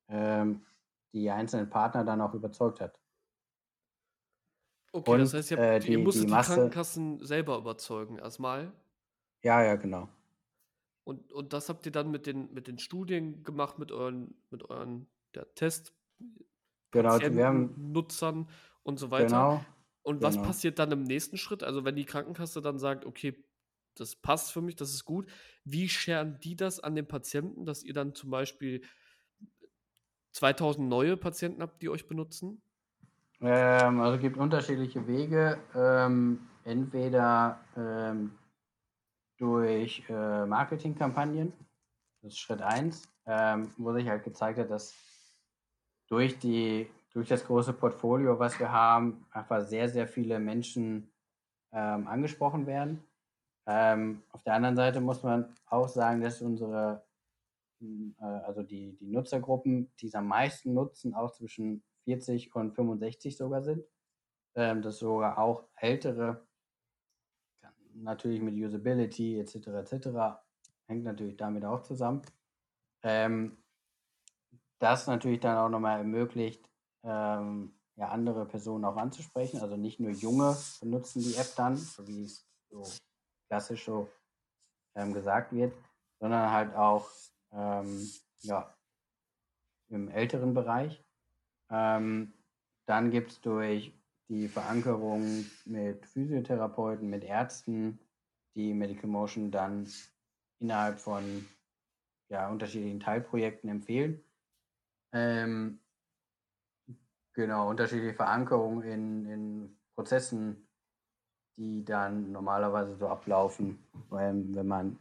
ähm, 0.08 0.64
die 1.12 1.28
einzelnen 1.28 1.68
Partner 1.68 2.04
dann 2.04 2.20
auch 2.20 2.34
überzeugt 2.34 2.80
hat. 2.80 3.00
Okay, 4.92 5.10
und, 5.10 5.18
das 5.18 5.34
heißt, 5.34 5.50
ihr, 5.50 5.58
äh, 5.58 5.80
die, 5.80 5.92
ihr 5.92 5.98
musstet 5.98 6.22
die, 6.22 6.26
die 6.26 6.32
Masse, 6.32 6.54
Krankenkassen 6.54 7.24
selber 7.24 7.58
überzeugen 7.58 8.18
erstmal. 8.18 8.72
Ja, 9.42 9.62
ja, 9.62 9.74
genau. 9.74 10.08
Und, 11.04 11.32
und 11.32 11.52
das 11.52 11.68
habt 11.68 11.86
ihr 11.86 11.92
dann 11.92 12.10
mit 12.10 12.26
den, 12.26 12.52
mit 12.52 12.66
den 12.66 12.78
Studien 12.78 13.42
gemacht, 13.42 13.78
mit 13.78 13.90
euren, 13.92 14.34
mit 14.50 14.68
euren 14.68 15.06
der 15.34 15.52
Test 15.54 15.94
genau, 16.90 17.18
wir 17.18 17.46
haben, 17.46 17.74
Nutzern 17.92 18.48
und 18.82 18.98
so 18.98 19.10
weiter. 19.10 19.26
Genau, 19.26 19.64
und 20.02 20.22
was 20.22 20.34
genau. 20.34 20.46
passiert 20.46 20.78
dann 20.78 20.92
im 20.92 21.02
nächsten 21.02 21.36
Schritt? 21.36 21.62
Also 21.62 21.84
wenn 21.84 21.96
die 21.96 22.04
Krankenkasse 22.04 22.60
dann 22.60 22.78
sagt, 22.78 23.04
okay, 23.04 23.44
das 23.96 24.16
passt 24.16 24.52
für 24.52 24.62
mich, 24.62 24.76
das 24.76 24.90
ist 24.90 25.04
gut, 25.04 25.26
wie 25.64 25.88
scheren 25.88 26.38
die 26.40 26.56
das 26.56 26.80
an 26.80 26.94
den 26.94 27.06
Patienten, 27.06 27.66
dass 27.66 27.82
ihr 27.82 27.92
dann 27.92 28.14
zum 28.14 28.30
Beispiel 28.30 28.82
2000 30.32 30.88
neue 30.88 31.16
Patienten 31.16 31.60
habt, 31.60 31.82
die 31.82 31.88
euch 31.88 32.06
benutzen? 32.06 32.62
Ähm, 33.40 34.00
also 34.00 34.16
es 34.16 34.22
gibt 34.22 34.36
unterschiedliche 34.36 35.06
Wege. 35.06 35.58
Ähm, 35.74 36.40
entweder 36.64 37.60
ähm, 37.76 38.32
durch 39.40 40.04
äh, 40.10 40.44
Marketingkampagnen, 40.44 41.52
das 42.20 42.34
ist 42.34 42.38
Schritt 42.38 42.60
1, 42.60 43.08
ähm, 43.26 43.72
wo 43.78 43.92
sich 43.94 44.06
halt 44.06 44.22
gezeigt 44.22 44.58
hat, 44.58 44.70
dass 44.70 44.94
durch, 46.08 46.38
die, 46.38 46.86
durch 47.12 47.28
das 47.28 47.46
große 47.46 47.72
Portfolio, 47.72 48.38
was 48.38 48.60
wir 48.60 48.70
haben, 48.70 49.26
einfach 49.30 49.62
sehr, 49.62 49.88
sehr 49.88 50.06
viele 50.06 50.38
Menschen 50.38 51.10
ähm, 51.72 52.06
angesprochen 52.06 52.66
werden. 52.66 53.02
Ähm, 53.66 54.22
auf 54.30 54.42
der 54.42 54.54
anderen 54.54 54.76
Seite 54.76 55.00
muss 55.00 55.22
man 55.22 55.54
auch 55.66 55.88
sagen, 55.88 56.20
dass 56.20 56.42
unsere, 56.42 57.02
äh, 57.80 58.12
also 58.44 58.62
die, 58.62 58.94
die 58.96 59.08
Nutzergruppen, 59.08 59.90
die 60.00 60.08
es 60.08 60.14
am 60.14 60.26
meisten 60.26 60.74
nutzen, 60.74 61.14
auch 61.14 61.30
zwischen 61.30 61.82
40 62.04 62.54
und 62.54 62.72
65 62.72 63.38
sogar 63.38 63.62
sind. 63.62 63.84
Ähm, 64.54 64.82
dass 64.82 64.98
sogar 64.98 65.38
auch 65.38 65.64
ältere, 65.76 66.44
natürlich 67.94 68.40
mit 68.40 68.54
Usability 68.54 69.38
etc. 69.38 69.68
etc. 69.68 70.08
hängt 70.86 71.04
natürlich 71.04 71.36
damit 71.36 71.64
auch 71.64 71.82
zusammen. 71.82 72.22
Ähm, 73.02 73.56
das 74.78 75.06
natürlich 75.06 75.40
dann 75.40 75.58
auch 75.58 75.68
nochmal 75.68 75.98
ermöglicht, 75.98 76.68
ähm, 77.02 77.74
ja, 77.96 78.08
andere 78.08 78.46
Personen 78.46 78.84
auch 78.84 78.96
anzusprechen. 78.96 79.60
Also 79.60 79.76
nicht 79.76 80.00
nur 80.00 80.10
Junge 80.10 80.56
benutzen 80.80 81.20
die 81.22 81.34
App 81.34 81.54
dann, 81.56 81.76
so 81.76 82.06
wie 82.08 82.24
es 82.24 82.46
so 82.70 82.82
klassisch 83.48 83.84
so 83.84 84.08
ähm, 84.94 85.12
gesagt 85.12 85.52
wird, 85.52 85.74
sondern 86.18 86.50
halt 86.50 86.74
auch 86.74 87.08
ähm, 87.52 88.08
ja, 88.40 88.74
im 89.88 90.08
älteren 90.08 90.54
Bereich. 90.54 91.04
Ähm, 91.68 92.32
dann 92.86 93.10
gibt 93.10 93.32
es 93.32 93.40
durch 93.40 93.92
die 94.30 94.46
Verankerung 94.46 95.44
mit 95.64 96.06
Physiotherapeuten, 96.06 97.10
mit 97.10 97.24
Ärzten, 97.24 97.98
die 98.54 98.72
Medical 98.72 99.10
Motion 99.10 99.50
dann 99.50 99.88
innerhalb 100.60 101.00
von 101.00 101.46
ja, 102.28 102.48
unterschiedlichen 102.48 103.00
Teilprojekten 103.00 103.68
empfehlen. 103.68 104.22
Ähm, 105.12 105.80
genau, 107.34 107.68
unterschiedliche 107.68 108.14
Verankerungen 108.14 108.82
in, 108.82 109.26
in 109.26 109.76
Prozessen, 109.96 110.68
die 111.56 111.84
dann 111.84 112.30
normalerweise 112.30 112.94
so 112.94 113.08
ablaufen, 113.08 113.84
wenn, 114.10 114.54
wenn 114.54 114.68
man 114.68 114.98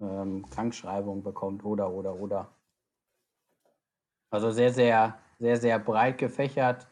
ähm, 0.00 0.44
Krankschreibung 0.50 1.22
bekommt 1.22 1.64
oder, 1.64 1.90
oder, 1.90 2.14
oder. 2.14 2.54
Also 4.28 4.50
sehr, 4.50 4.70
sehr, 4.74 5.18
sehr, 5.38 5.56
sehr 5.56 5.78
breit 5.78 6.18
gefächert 6.18 6.86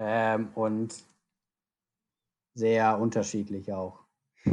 ähm, 0.00 0.48
und 0.54 1.04
sehr 2.54 2.98
unterschiedlich 2.98 3.72
auch. 3.72 4.00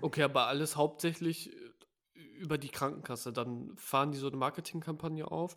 Okay, 0.00 0.22
aber 0.22 0.46
alles 0.46 0.76
hauptsächlich 0.76 1.52
äh, 1.52 2.20
über 2.38 2.56
die 2.56 2.68
Krankenkasse. 2.68 3.32
Dann 3.32 3.76
fahren 3.76 4.12
die 4.12 4.18
so 4.18 4.28
eine 4.28 4.36
Marketingkampagne 4.36 5.28
auf. 5.28 5.56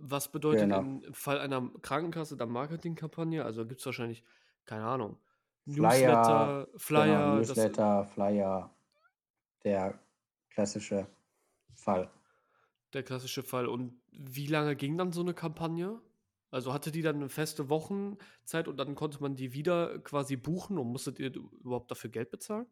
Was 0.00 0.30
bedeutet 0.30 0.64
genau. 0.64 0.80
im 0.80 1.14
Fall 1.14 1.40
einer 1.40 1.70
Krankenkasse 1.80 2.36
dann 2.36 2.50
Marketingkampagne? 2.50 3.42
Also 3.42 3.66
gibt 3.66 3.80
es 3.80 3.86
wahrscheinlich, 3.86 4.22
keine 4.66 4.84
Ahnung, 4.84 5.18
Flyer, 5.66 5.78
Newsletter, 5.78 6.68
Flyer. 6.76 7.06
Genau, 7.06 7.36
Newsletter, 7.36 8.02
das, 8.02 8.12
Flyer, 8.12 8.74
der 9.64 9.98
klassische 10.50 11.06
Fall. 11.72 12.10
Der 12.92 13.02
klassische 13.02 13.42
Fall. 13.42 13.66
Und 13.66 13.98
wie 14.12 14.46
lange 14.46 14.76
ging 14.76 14.98
dann 14.98 15.10
so 15.12 15.22
eine 15.22 15.32
Kampagne? 15.32 16.00
Also 16.54 16.72
hatte 16.72 16.92
die 16.92 17.02
dann 17.02 17.16
eine 17.16 17.28
feste 17.28 17.68
Wochenzeit 17.68 18.68
und 18.68 18.76
dann 18.76 18.94
konnte 18.94 19.20
man 19.20 19.34
die 19.34 19.52
wieder 19.54 19.98
quasi 19.98 20.36
buchen 20.36 20.78
und 20.78 20.86
musstet 20.86 21.18
ihr 21.18 21.34
überhaupt 21.34 21.90
dafür 21.90 22.10
Geld 22.10 22.30
bezahlen? 22.30 22.66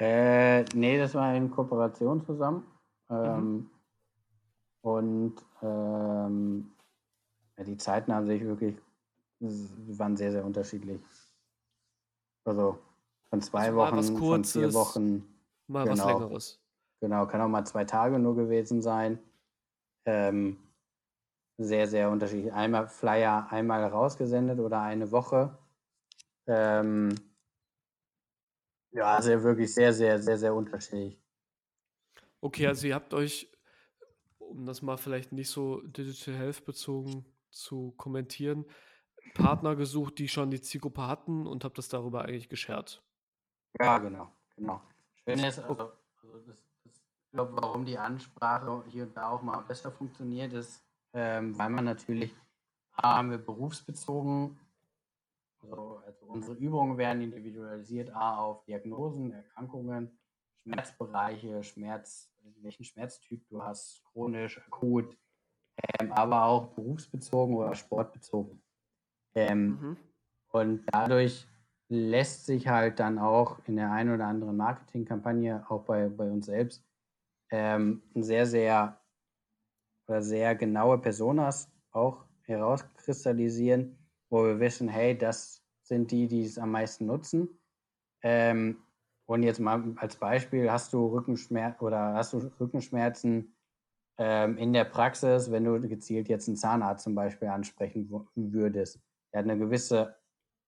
Äh, 0.00 0.64
nee, 0.74 0.98
das 0.98 1.14
war 1.14 1.32
in 1.32 1.48
Kooperation 1.48 2.24
zusammen. 2.26 2.66
Ähm, 3.08 3.52
mhm. 3.52 3.70
Und 4.80 5.34
ähm, 5.62 6.72
die 7.56 7.76
Zeiten 7.76 8.12
haben 8.12 8.26
sich 8.26 8.42
wirklich, 8.42 8.74
waren 9.38 10.16
sehr, 10.16 10.32
sehr 10.32 10.44
unterschiedlich. 10.44 11.00
Also 12.44 12.80
von 13.30 13.40
zwei 13.42 13.66
also 13.66 13.76
Wochen, 13.76 14.18
kurzes, 14.18 14.52
von 14.52 14.62
vier 14.62 14.74
Wochen. 14.74 15.24
Mal 15.68 15.84
genau, 15.84 16.04
was 16.04 16.12
Längeres. 16.12 16.60
Genau, 17.00 17.26
kann 17.26 17.40
auch 17.42 17.48
mal 17.48 17.64
zwei 17.64 17.84
Tage 17.84 18.18
nur 18.18 18.34
gewesen 18.34 18.82
sein. 18.82 19.20
Ähm, 20.04 20.56
sehr, 21.64 21.86
sehr 21.86 22.10
unterschiedlich. 22.10 22.52
Einmal 22.52 22.88
Flyer 22.88 23.46
einmal 23.50 23.84
rausgesendet 23.84 24.58
oder 24.58 24.80
eine 24.82 25.10
Woche. 25.10 25.58
Ähm, 26.46 27.14
ja, 28.90 29.16
also 29.16 29.42
wirklich 29.42 29.72
sehr, 29.72 29.92
sehr, 29.92 30.20
sehr, 30.20 30.38
sehr 30.38 30.54
unterschiedlich. 30.54 31.18
Okay, 32.40 32.66
also 32.66 32.86
ihr 32.86 32.94
habt 32.94 33.14
euch 33.14 33.52
um 34.52 34.66
das 34.66 34.82
mal 34.82 34.98
vielleicht 34.98 35.32
nicht 35.32 35.50
so 35.50 35.80
Digital 35.80 36.34
Health 36.34 36.64
bezogen 36.64 37.24
zu 37.50 37.92
kommentieren, 37.92 38.66
Partner 39.34 39.76
gesucht, 39.76 40.18
die 40.18 40.28
schon 40.28 40.50
die 40.50 40.60
Zielgruppe 40.60 41.06
hatten 41.06 41.46
und 41.46 41.64
habe 41.64 41.74
das 41.74 41.88
darüber 41.88 42.22
eigentlich 42.22 42.48
geschert. 42.48 43.02
Ja, 43.80 43.98
genau, 43.98 44.30
genau. 44.56 44.82
Schön 45.24 45.38
ist, 45.38 45.58
also 45.58 45.92
Also 46.22 46.38
das, 46.46 46.56
das, 46.84 47.02
ich 47.24 47.30
glaube, 47.32 47.56
warum 47.56 47.86
die 47.86 47.96
Ansprache 47.96 48.84
hier 48.88 49.04
und 49.04 49.16
da 49.16 49.30
auch 49.30 49.42
mal 49.42 49.60
besser 49.62 49.90
funktioniert, 49.90 50.52
ist, 50.52 50.84
ähm, 51.14 51.58
weil 51.58 51.70
man 51.70 51.84
natürlich, 51.84 52.34
A, 52.92 53.16
haben 53.16 53.30
wir 53.30 53.38
berufsbezogen, 53.38 54.58
also, 55.60 56.02
also 56.04 56.26
unsere 56.26 56.56
Übungen 56.56 56.98
werden 56.98 57.22
individualisiert, 57.22 58.14
A, 58.14 58.38
auf 58.38 58.64
Diagnosen, 58.64 59.32
Erkrankungen, 59.32 60.18
Schmerzbereiche, 60.56 61.62
Schmerz, 61.62 62.32
welchen 62.60 62.84
Schmerztyp 62.84 63.46
du 63.48 63.62
hast, 63.62 64.04
chronisch, 64.04 64.60
akut, 64.66 65.16
ähm, 65.98 66.12
aber 66.12 66.44
auch 66.44 66.68
berufsbezogen 66.68 67.56
oder 67.56 67.74
sportbezogen. 67.74 68.62
Ähm, 69.34 69.66
mhm. 69.66 69.96
Und 70.50 70.84
dadurch 70.92 71.46
lässt 71.88 72.46
sich 72.46 72.68
halt 72.68 73.00
dann 73.00 73.18
auch 73.18 73.58
in 73.66 73.76
der 73.76 73.92
einen 73.92 74.14
oder 74.14 74.26
anderen 74.26 74.56
Marketingkampagne, 74.56 75.64
auch 75.68 75.84
bei, 75.84 76.08
bei 76.08 76.30
uns 76.30 76.46
selbst, 76.46 76.84
ähm, 77.50 78.02
sehr, 78.14 78.46
sehr 78.46 79.01
oder 80.12 80.20
sehr 80.20 80.54
genaue 80.54 80.98
Personas 80.98 81.72
auch 81.90 82.26
herauskristallisieren, 82.42 83.96
wo 84.28 84.44
wir 84.44 84.60
wissen, 84.60 84.88
hey, 84.88 85.16
das 85.16 85.64
sind 85.80 86.10
die, 86.10 86.28
die 86.28 86.44
es 86.44 86.58
am 86.58 86.70
meisten 86.70 87.06
nutzen. 87.06 87.48
Ähm, 88.22 88.82
und 89.24 89.42
jetzt 89.42 89.58
mal 89.58 89.94
als 89.96 90.16
Beispiel, 90.16 90.70
hast 90.70 90.92
du 90.92 91.06
Rückenschmerzen 91.06 91.80
oder 91.80 92.12
hast 92.12 92.34
du 92.34 92.38
Rückenschmerzen 92.60 93.56
ähm, 94.18 94.58
in 94.58 94.74
der 94.74 94.84
Praxis, 94.84 95.50
wenn 95.50 95.64
du 95.64 95.80
gezielt 95.88 96.28
jetzt 96.28 96.46
einen 96.46 96.58
Zahnarzt 96.58 97.04
zum 97.04 97.14
Beispiel 97.14 97.48
ansprechen 97.48 98.10
würdest? 98.34 99.00
Er 99.30 99.38
hat 99.38 99.48
eine 99.48 99.58
gewisse 99.58 100.14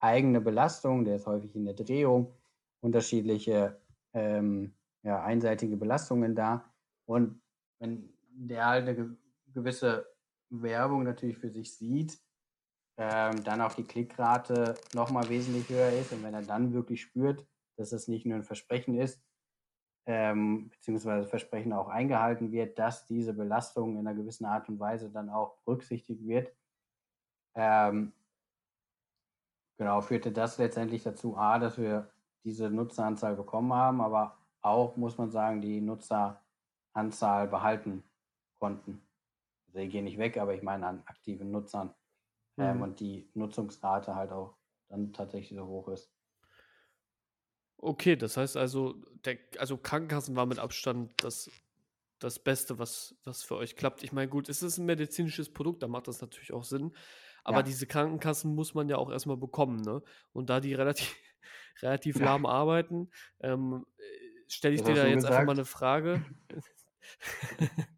eigene 0.00 0.40
Belastung, 0.40 1.04
der 1.04 1.16
ist 1.16 1.26
häufig 1.26 1.54
in 1.54 1.66
der 1.66 1.74
Drehung, 1.74 2.32
unterschiedliche 2.80 3.78
ähm, 4.14 4.74
ja, 5.02 5.22
einseitige 5.22 5.76
Belastungen 5.76 6.34
da. 6.34 6.64
Und 7.04 7.42
wenn 7.78 8.08
der 8.32 8.66
halt 8.66 8.88
eine 8.88 9.16
gewisse 9.54 10.06
Werbung 10.50 11.04
natürlich 11.04 11.38
für 11.38 11.50
sich 11.50 11.76
sieht, 11.76 12.20
ähm, 12.96 13.42
dann 13.44 13.60
auch 13.60 13.72
die 13.74 13.84
Klickrate 13.84 14.74
nochmal 14.94 15.28
wesentlich 15.28 15.68
höher 15.68 15.92
ist 15.92 16.12
und 16.12 16.22
wenn 16.22 16.34
er 16.34 16.42
dann 16.42 16.72
wirklich 16.72 17.02
spürt, 17.02 17.46
dass 17.76 17.92
es 17.92 18.06
nicht 18.06 18.26
nur 18.26 18.36
ein 18.36 18.44
Versprechen 18.44 18.98
ist, 18.98 19.24
ähm, 20.06 20.68
beziehungsweise 20.68 21.26
Versprechen 21.26 21.72
auch 21.72 21.88
eingehalten 21.88 22.52
wird, 22.52 22.78
dass 22.78 23.06
diese 23.06 23.32
Belastung 23.32 23.98
in 23.98 24.06
einer 24.06 24.14
gewissen 24.14 24.44
Art 24.44 24.68
und 24.68 24.78
Weise 24.78 25.10
dann 25.10 25.30
auch 25.30 25.56
berücksichtigt 25.64 26.26
wird, 26.26 26.54
ähm, 27.54 28.12
genau, 29.78 30.00
führte 30.00 30.30
das 30.30 30.58
letztendlich 30.58 31.02
dazu, 31.02 31.36
A, 31.36 31.58
dass 31.58 31.78
wir 31.78 32.10
diese 32.44 32.70
Nutzeranzahl 32.70 33.36
bekommen 33.36 33.72
haben, 33.72 34.00
aber 34.00 34.36
auch, 34.60 34.96
muss 34.96 35.18
man 35.18 35.30
sagen, 35.30 35.60
die 35.60 35.80
Nutzeranzahl 35.80 37.48
behalten 37.48 38.04
konnten. 38.58 39.02
Die 39.74 39.88
gehen 39.88 40.04
nicht 40.04 40.18
weg, 40.18 40.36
aber 40.36 40.54
ich 40.54 40.62
meine 40.62 40.86
an 40.86 41.02
aktiven 41.06 41.50
Nutzern. 41.50 41.94
Ähm, 42.56 42.76
mhm. 42.76 42.82
und 42.82 43.00
die 43.00 43.28
Nutzungsrate 43.34 44.14
halt 44.14 44.30
auch 44.30 44.56
dann 44.88 45.12
tatsächlich 45.12 45.58
so 45.58 45.66
hoch 45.66 45.88
ist. 45.88 46.12
Okay, 47.78 48.16
das 48.16 48.36
heißt 48.36 48.56
also, 48.56 48.94
der, 49.24 49.38
also 49.58 49.76
Krankenkassen 49.76 50.36
war 50.36 50.46
mit 50.46 50.58
Abstand 50.58 51.12
das, 51.22 51.50
das 52.20 52.38
Beste, 52.38 52.78
was, 52.78 53.16
was 53.24 53.42
für 53.42 53.56
euch 53.56 53.74
klappt. 53.74 54.04
Ich 54.04 54.12
meine, 54.12 54.28
gut, 54.28 54.48
es 54.48 54.62
ist 54.62 54.78
ein 54.78 54.86
medizinisches 54.86 55.52
Produkt, 55.52 55.82
da 55.82 55.88
macht 55.88 56.06
das 56.06 56.20
natürlich 56.20 56.52
auch 56.52 56.64
Sinn. 56.64 56.92
Aber 57.42 57.58
ja. 57.58 57.62
diese 57.64 57.86
Krankenkassen 57.86 58.54
muss 58.54 58.72
man 58.72 58.88
ja 58.88 58.96
auch 58.96 59.10
erstmal 59.10 59.36
bekommen, 59.36 59.82
ne? 59.82 60.02
Und 60.32 60.48
da 60.48 60.60
die 60.60 60.74
relativ, 60.74 61.14
relativ 61.82 62.16
ja. 62.16 62.24
lahm 62.24 62.46
arbeiten, 62.46 63.10
ähm, 63.40 63.84
äh, 63.98 64.02
stelle 64.48 64.76
ich 64.76 64.82
dir 64.82 64.94
da 64.94 65.06
jetzt 65.06 65.16
gesagt? 65.16 65.34
einfach 65.34 65.46
mal 65.46 65.52
eine 65.52 65.64
Frage. 65.66 66.24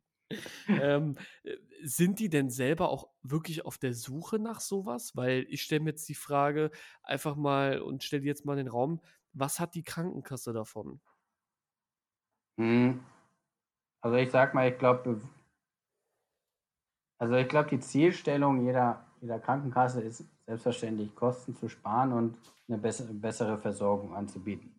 ähm, 0.69 1.17
äh, 1.45 1.57
sind 1.83 2.19
die 2.19 2.29
denn 2.29 2.51
selber 2.51 2.89
auch 2.89 3.09
wirklich 3.23 3.65
auf 3.65 3.79
der 3.79 3.95
Suche 3.95 4.39
nach 4.39 4.61
sowas? 4.61 5.15
Weil 5.15 5.47
ich 5.49 5.63
stelle 5.63 5.81
mir 5.81 5.91
jetzt 5.91 6.09
die 6.09 6.15
Frage 6.15 6.71
einfach 7.03 7.37
mal 7.37 7.81
und 7.81 8.03
stelle 8.03 8.25
jetzt 8.25 8.45
mal 8.45 8.55
in 8.59 8.65
den 8.65 8.73
Raum, 8.73 9.01
was 9.33 9.61
hat 9.61 9.75
die 9.75 9.85
Krankenkasse 9.85 10.53
davon? 10.53 11.01
Hm. 12.59 13.05
Also 14.01 14.17
ich 14.17 14.31
sag 14.31 14.55
mal, 14.55 14.71
ich 14.71 14.79
glaube, 14.79 15.21
also 17.19 17.35
ich 17.35 17.49
glaube, 17.49 17.69
die 17.71 17.81
Zielstellung 17.81 18.65
jeder 18.65 19.07
jeder 19.21 19.39
Krankenkasse 19.39 20.03
ist 20.03 20.25
selbstverständlich, 20.47 21.15
Kosten 21.15 21.57
zu 21.57 21.69
sparen 21.69 22.13
und 22.13 22.39
eine 22.69 22.79
bessere 22.79 23.59
Versorgung 23.59 24.15
anzubieten. 24.15 24.75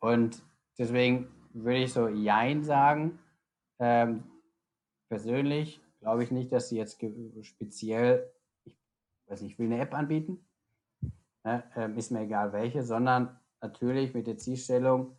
Und 0.00 0.42
deswegen 0.78 1.28
würde 1.52 1.78
ich 1.78 1.92
so 1.92 2.08
Jein 2.08 2.64
sagen. 2.64 3.18
Ähm, 3.78 4.24
persönlich 5.08 5.80
glaube 6.00 6.24
ich 6.24 6.30
nicht, 6.30 6.52
dass 6.52 6.68
sie 6.68 6.76
jetzt 6.76 7.00
speziell, 7.42 8.32
ich 8.64 8.76
weiß 9.26 9.42
nicht, 9.42 9.52
ich 9.52 9.58
will 9.58 9.66
eine 9.66 9.80
App 9.80 9.94
anbieten, 9.94 10.46
ne, 11.44 11.64
ähm, 11.76 11.96
ist 11.96 12.10
mir 12.10 12.20
egal 12.20 12.52
welche, 12.52 12.82
sondern 12.82 13.38
natürlich 13.60 14.14
mit 14.14 14.26
der 14.26 14.38
Zielstellung 14.38 15.16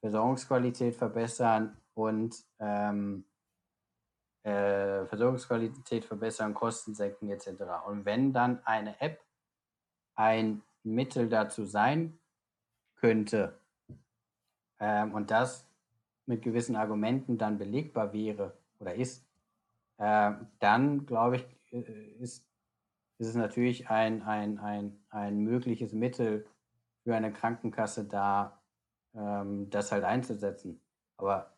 Versorgungsqualität 0.00 0.96
verbessern 0.96 1.76
und 1.94 2.34
ähm, 2.58 3.24
äh, 4.42 5.04
Versorgungsqualität 5.06 6.04
verbessern, 6.04 6.54
Kosten 6.54 6.94
senken 6.94 7.30
etc. 7.30 7.62
Und 7.86 8.06
wenn 8.06 8.32
dann 8.32 8.64
eine 8.64 8.98
App 9.00 9.22
ein 10.14 10.62
Mittel 10.82 11.28
dazu 11.28 11.66
sein 11.66 12.18
könnte 12.96 13.58
ähm, 14.78 15.12
und 15.12 15.30
das 15.30 15.69
mit 16.26 16.42
gewissen 16.42 16.76
Argumenten 16.76 17.38
dann 17.38 17.58
belegbar 17.58 18.12
wäre 18.12 18.58
oder 18.78 18.94
ist, 18.94 19.26
äh, 19.98 20.32
dann 20.58 21.06
glaube 21.06 21.36
ich, 21.36 21.46
äh, 21.72 21.82
ist, 22.18 22.46
ist 23.18 23.28
es 23.28 23.34
natürlich 23.34 23.90
ein, 23.90 24.22
ein, 24.22 24.58
ein, 24.58 25.04
ein 25.10 25.38
mögliches 25.38 25.92
Mittel 25.92 26.46
für 27.02 27.14
eine 27.14 27.32
Krankenkasse 27.32 28.06
da, 28.06 28.62
ähm, 29.14 29.68
das 29.70 29.92
halt 29.92 30.04
einzusetzen. 30.04 30.80
Aber 31.16 31.56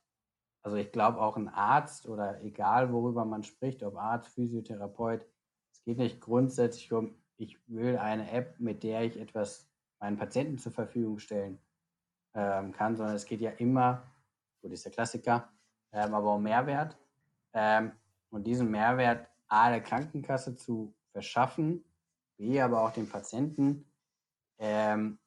also 0.62 0.76
ich 0.76 0.92
glaube 0.92 1.20
auch 1.20 1.36
ein 1.36 1.48
Arzt 1.48 2.08
oder 2.08 2.42
egal 2.42 2.92
worüber 2.92 3.24
man 3.24 3.42
spricht, 3.42 3.82
ob 3.82 3.96
Arzt, 3.96 4.34
Physiotherapeut, 4.34 5.26
es 5.72 5.82
geht 5.84 5.98
nicht 5.98 6.20
grundsätzlich 6.20 6.92
um, 6.92 7.14
ich 7.36 7.58
will 7.68 7.98
eine 7.98 8.30
App, 8.30 8.60
mit 8.60 8.82
der 8.82 9.02
ich 9.02 9.18
etwas 9.18 9.68
meinen 9.98 10.16
Patienten 10.16 10.58
zur 10.58 10.72
Verfügung 10.72 11.18
stellen 11.18 11.58
ähm, 12.34 12.72
kann, 12.72 12.96
sondern 12.96 13.16
es 13.16 13.26
geht 13.26 13.40
ja 13.40 13.50
immer, 13.50 14.02
gut, 14.62 14.72
ist 14.72 14.84
der 14.84 14.92
Klassiker, 14.92 15.50
ähm, 15.92 16.14
aber 16.14 16.34
um 16.34 16.42
Mehrwert. 16.42 16.96
Ähm, 17.52 17.92
und 18.30 18.46
diesen 18.46 18.70
Mehrwert 18.70 19.28
A 19.48 19.68
der 19.68 19.82
Krankenkasse 19.82 20.56
zu 20.56 20.94
verschaffen, 21.10 21.84
B 22.38 22.60
aber 22.60 22.82
auch 22.82 22.92
den 22.92 23.08
Patienten, 23.08 23.84
ähm, 24.58 25.18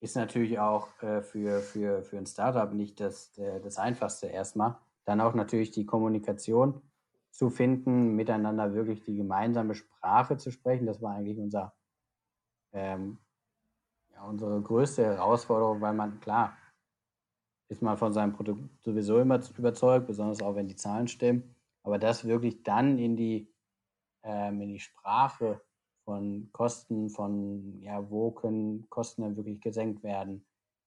ist 0.00 0.16
natürlich 0.16 0.58
auch 0.58 0.88
äh, 1.02 1.22
für, 1.22 1.60
für, 1.60 2.02
für 2.02 2.18
ein 2.18 2.26
Startup 2.26 2.72
nicht 2.72 3.00
das, 3.00 3.32
der, 3.32 3.60
das 3.60 3.78
Einfachste 3.78 4.26
erstmal. 4.26 4.78
Dann 5.04 5.20
auch 5.20 5.34
natürlich 5.34 5.70
die 5.70 5.86
Kommunikation 5.86 6.80
zu 7.30 7.50
finden, 7.50 8.14
miteinander 8.14 8.74
wirklich 8.74 9.02
die 9.02 9.16
gemeinsame 9.16 9.74
Sprache 9.74 10.36
zu 10.36 10.50
sprechen. 10.50 10.86
Das 10.86 11.02
war 11.02 11.14
eigentlich 11.14 11.38
unser, 11.38 11.74
ähm, 12.72 13.18
ja, 14.14 14.22
unsere 14.24 14.60
größte 14.62 15.04
Herausforderung, 15.04 15.80
weil 15.80 15.92
man, 15.92 16.20
klar, 16.20 16.56
ist 17.68 17.82
man 17.82 17.96
von 17.96 18.12
seinem 18.12 18.32
Produkt 18.32 18.62
sowieso 18.82 19.18
immer 19.18 19.40
überzeugt, 19.56 20.06
besonders 20.06 20.42
auch 20.42 20.54
wenn 20.54 20.68
die 20.68 20.76
Zahlen 20.76 21.08
stimmen. 21.08 21.54
Aber 21.82 21.98
das 21.98 22.24
wirklich 22.24 22.62
dann 22.62 22.98
in 22.98 23.16
die, 23.16 23.48
ähm, 24.22 24.60
in 24.60 24.68
die 24.70 24.80
Sprache 24.80 25.60
von 26.04 26.48
Kosten, 26.52 27.10
von 27.10 27.80
ja, 27.80 28.10
wo 28.10 28.30
können 28.30 28.88
Kosten 28.88 29.22
dann 29.22 29.36
wirklich 29.36 29.60
gesenkt 29.60 30.02
werden? 30.02 30.44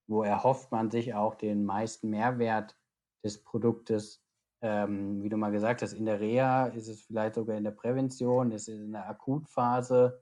Wo 0.08 0.24
erhofft 0.24 0.72
man 0.72 0.90
sich 0.90 1.14
auch 1.14 1.36
den 1.36 1.66
meisten 1.66 2.10
Mehrwert 2.10 2.78
des 3.24 3.44
Produktes? 3.44 4.24
Ähm, 4.62 5.24
wie 5.24 5.30
du 5.30 5.38
mal 5.38 5.52
gesagt 5.52 5.82
hast, 5.82 5.94
in 5.94 6.06
der 6.06 6.20
Reha 6.20 6.68
ist 6.68 6.88
es 6.88 7.02
vielleicht 7.04 7.36
sogar 7.36 7.58
in 7.58 7.64
der 7.64 7.72
Prävention, 7.72 8.52
ist 8.52 8.68
es 8.68 8.80
in 8.80 8.92
der 8.92 9.08
Akutphase, 9.10 10.22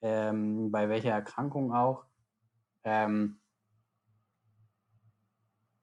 ähm, 0.00 0.70
bei 0.70 0.88
welcher 0.88 1.10
Erkrankung 1.10 1.72
auch. 1.72 2.04
Ähm, 2.84 3.40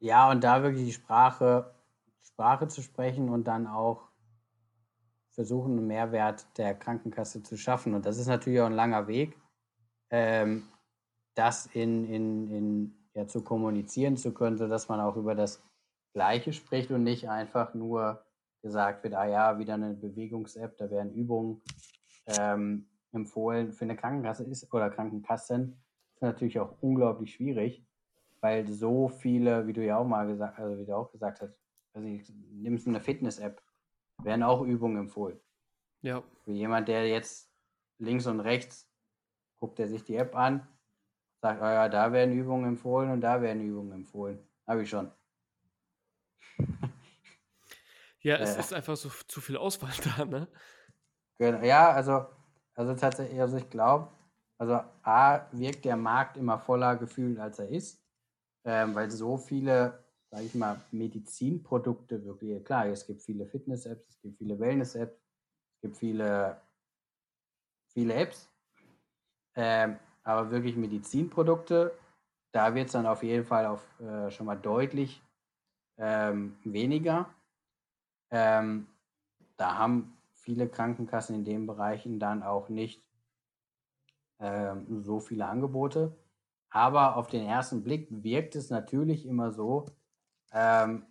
ja, 0.05 0.29
und 0.29 0.43
da 0.43 0.61
wirklich 0.61 0.85
die 0.85 0.93
Sprache, 0.93 1.73
Sprache 2.21 2.67
zu 2.67 2.83
sprechen 2.83 3.29
und 3.29 3.45
dann 3.45 3.65
auch 3.65 4.03
versuchen, 5.31 5.77
einen 5.77 5.87
Mehrwert 5.87 6.45
der 6.57 6.75
Krankenkasse 6.75 7.41
zu 7.41 7.57
schaffen. 7.57 7.95
Und 7.95 8.05
das 8.05 8.19
ist 8.19 8.27
natürlich 8.27 8.61
auch 8.61 8.67
ein 8.67 8.73
langer 8.73 9.07
Weg, 9.07 9.35
ähm, 10.11 10.67
das 11.33 11.65
in, 11.65 12.05
in, 12.05 12.51
in, 12.51 12.95
ja, 13.15 13.27
zu 13.27 13.43
kommunizieren 13.43 14.15
zu 14.15 14.31
können, 14.31 14.57
sodass 14.57 14.87
man 14.89 14.99
auch 14.99 15.15
über 15.15 15.33
das 15.33 15.63
Gleiche 16.13 16.53
spricht 16.53 16.91
und 16.91 17.03
nicht 17.03 17.27
einfach 17.27 17.73
nur 17.73 18.23
gesagt 18.61 19.03
wird, 19.03 19.15
ah 19.15 19.25
ja, 19.25 19.57
wieder 19.57 19.73
eine 19.73 19.95
Bewegungs-App, 19.95 20.77
da 20.77 20.89
werden 20.91 21.13
Übungen 21.13 21.63
ähm, 22.27 22.87
empfohlen 23.11 23.73
für 23.73 23.85
eine 23.85 23.95
Krankenkasse 23.95 24.43
ist 24.43 24.71
oder 24.71 24.91
Krankenkassen. 24.91 25.81
Ist 26.13 26.21
natürlich 26.21 26.59
auch 26.59 26.75
unglaublich 26.81 27.33
schwierig, 27.33 27.83
weil 28.45 28.67
so 28.67 29.09
viele, 29.09 29.65
wie 29.65 29.73
du 29.73 29.83
ja 29.83 29.97
auch 29.97 30.05
mal 30.05 30.27
gesagt, 30.27 30.59
also 30.59 30.77
wie 30.77 30.85
du 30.85 30.95
auch 30.95 31.11
gesagt 31.11 31.41
hast, 31.41 31.57
also 31.95 32.07
ich, 32.07 32.31
nimmst 32.51 32.87
eine 32.87 32.99
Fitness-App, 32.99 33.59
werden 34.21 34.43
auch 34.43 34.61
Übungen 34.61 34.97
empfohlen. 34.97 35.39
Ja. 36.03 36.21
Für 36.43 36.51
jemand, 36.51 36.87
der 36.87 37.07
jetzt 37.07 37.51
links 37.97 38.27
und 38.27 38.39
rechts 38.41 38.87
guckt 39.59 39.79
er 39.79 39.87
sich 39.87 40.03
die 40.03 40.15
App 40.15 40.35
an, 40.35 40.67
sagt, 41.41 41.59
oh 41.59 41.65
ja, 41.65 41.89
da 41.89 42.11
werden 42.11 42.35
Übungen 42.35 42.67
empfohlen 42.67 43.09
und 43.09 43.21
da 43.21 43.41
werden 43.41 43.63
Übungen 43.63 43.93
empfohlen. 43.93 44.47
Habe 44.67 44.83
ich 44.83 44.89
schon. 44.91 45.11
ja, 48.19 48.35
es 48.41 48.57
äh, 48.57 48.59
ist 48.59 48.73
einfach 48.73 48.95
so 48.95 49.09
zu 49.27 49.41
viel 49.41 49.57
Auswahl 49.57 49.93
da, 50.17 50.25
ne? 50.25 50.47
Ja, 51.39 51.89
also, 51.89 52.27
also 52.75 52.93
tatsächlich, 52.93 53.41
also 53.41 53.57
ich 53.57 53.71
glaube, 53.71 54.11
also 54.59 54.81
A, 55.01 55.47
wirkt 55.51 55.83
der 55.83 55.97
Markt 55.97 56.37
immer 56.37 56.59
voller 56.59 56.95
gefühlt, 56.95 57.39
als 57.39 57.57
er 57.57 57.69
ist, 57.69 58.04
ähm, 58.65 58.95
weil 58.95 59.09
so 59.11 59.37
viele, 59.37 60.03
sage 60.29 60.43
ich 60.43 60.55
mal, 60.55 60.81
Medizinprodukte 60.91 62.25
wirklich, 62.25 62.63
klar, 62.65 62.87
es 62.87 63.05
gibt 63.05 63.21
viele 63.21 63.45
Fitness-Apps, 63.45 64.09
es 64.09 64.21
gibt 64.21 64.37
viele 64.37 64.59
Wellness-Apps, 64.59 65.15
es 65.75 65.81
gibt 65.81 65.97
viele, 65.97 66.59
viele 67.93 68.13
Apps, 68.15 68.49
ähm, 69.55 69.97
aber 70.23 70.51
wirklich 70.51 70.75
Medizinprodukte, 70.75 71.93
da 72.51 72.73
wird 72.73 72.87
es 72.87 72.93
dann 72.93 73.05
auf 73.05 73.21
jeden 73.21 73.45
Fall 73.45 73.67
auf, 73.67 73.87
äh, 73.99 74.31
schon 74.31 74.47
mal 74.47 74.55
deutlich 74.55 75.21
ähm, 75.97 76.57
weniger. 76.63 77.29
Ähm, 78.31 78.87
da 79.57 79.77
haben 79.77 80.17
viele 80.33 80.67
Krankenkassen 80.67 81.35
in 81.35 81.45
den 81.45 81.67
Bereichen 81.67 82.19
dann 82.19 82.43
auch 82.43 82.69
nicht 82.69 83.03
ähm, 84.39 85.03
so 85.03 85.19
viele 85.19 85.45
Angebote. 85.45 86.15
Aber 86.75 87.15
auf 87.15 87.27
den 87.27 87.45
ersten 87.45 87.83
Blick 87.83 88.09
wirkt 88.11 88.53
es 88.57 88.69
natürlich 88.69 89.25
immer 89.25 89.53
so, 89.53 89.85
ähm, 90.51 91.05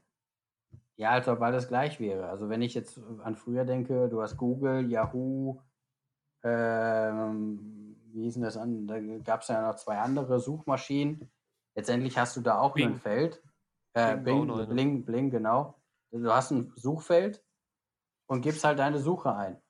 ja, 0.97 1.09
als 1.09 1.27
ob 1.27 1.41
alles 1.41 1.69
gleich 1.69 1.99
wäre. 2.01 2.29
Also 2.29 2.51
wenn 2.51 2.61
ich 2.61 2.75
jetzt 2.75 3.01
an 3.23 3.35
früher 3.35 3.65
denke, 3.65 4.11
du 4.11 4.21
hast 4.21 4.37
Google, 4.37 4.91
Yahoo, 4.91 5.63
ähm, 6.43 7.97
wie 8.13 8.25
hießen 8.25 8.43
das 8.43 8.59
an? 8.59 8.87
Da 8.87 9.01
gab 9.21 9.41
es 9.41 9.49
ja 9.49 9.67
noch 9.67 9.77
zwei 9.77 9.97
andere 10.01 10.39
Suchmaschinen. 10.39 11.31
Letztendlich 11.75 12.19
hast 12.19 12.37
du 12.37 12.43
da 12.43 12.59
auch 12.59 12.75
Bing. 12.75 12.89
ein 12.89 12.97
Feld. 12.97 13.43
Äh, 13.95 14.19
Bing, 14.19 14.47
Bing, 14.47 14.69
Bling, 14.69 15.05
Bling, 15.07 15.31
genau. 15.31 15.81
Du 16.11 16.31
hast 16.31 16.51
ein 16.51 16.75
Suchfeld 16.77 17.43
und 18.27 18.43
gibst 18.43 18.65
halt 18.65 18.79
deine 18.81 18.99
Suche 18.99 19.35
ein. 19.35 19.63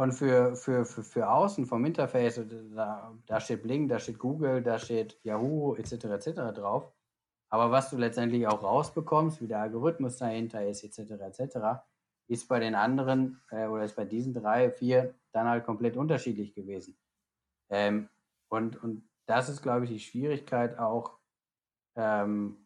Und 0.00 0.12
für, 0.12 0.56
für, 0.56 0.86
für, 0.86 1.02
für 1.02 1.28
außen 1.28 1.66
vom 1.66 1.84
Interface, 1.84 2.40
da, 2.74 3.12
da 3.26 3.38
steht 3.38 3.62
Bling, 3.62 3.86
da 3.86 3.98
steht 3.98 4.18
Google, 4.18 4.62
da 4.62 4.78
steht 4.78 5.22
Yahoo 5.24 5.74
etc. 5.74 6.04
etc. 6.04 6.30
drauf. 6.54 6.90
Aber 7.50 7.70
was 7.70 7.90
du 7.90 7.98
letztendlich 7.98 8.46
auch 8.46 8.62
rausbekommst, 8.62 9.42
wie 9.42 9.46
der 9.46 9.60
Algorithmus 9.60 10.16
dahinter 10.16 10.66
ist, 10.66 10.84
etc. 10.84 11.10
etc., 11.20 11.82
ist 12.28 12.48
bei 12.48 12.60
den 12.60 12.74
anderen 12.74 13.42
äh, 13.50 13.66
oder 13.66 13.84
ist 13.84 13.94
bei 13.94 14.06
diesen 14.06 14.32
drei, 14.32 14.70
vier 14.70 15.14
dann 15.32 15.46
halt 15.46 15.66
komplett 15.66 15.98
unterschiedlich 15.98 16.54
gewesen. 16.54 16.96
Ähm, 17.68 18.08
und, 18.48 18.82
und 18.82 19.06
das 19.26 19.50
ist, 19.50 19.60
glaube 19.60 19.84
ich, 19.84 19.90
die 19.90 20.00
Schwierigkeit 20.00 20.78
auch, 20.78 21.18
ähm, 21.96 22.56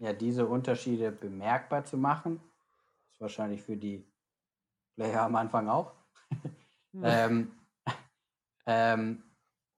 ja, 0.00 0.12
diese 0.12 0.44
Unterschiede 0.44 1.12
bemerkbar 1.12 1.86
zu 1.86 1.96
machen. 1.96 2.42
Das 3.06 3.14
ist 3.14 3.20
wahrscheinlich 3.22 3.62
für 3.62 3.78
die 3.78 4.06
Player 4.96 5.22
am 5.22 5.36
Anfang 5.36 5.70
auch. 5.70 6.01
Ähm, 7.02 7.52
ähm, 8.66 9.22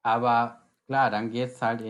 aber 0.03 0.69
klar, 0.87 1.11
dann 1.11 1.31
geht 1.31 1.51
es 1.51 1.63
halt 1.63 1.83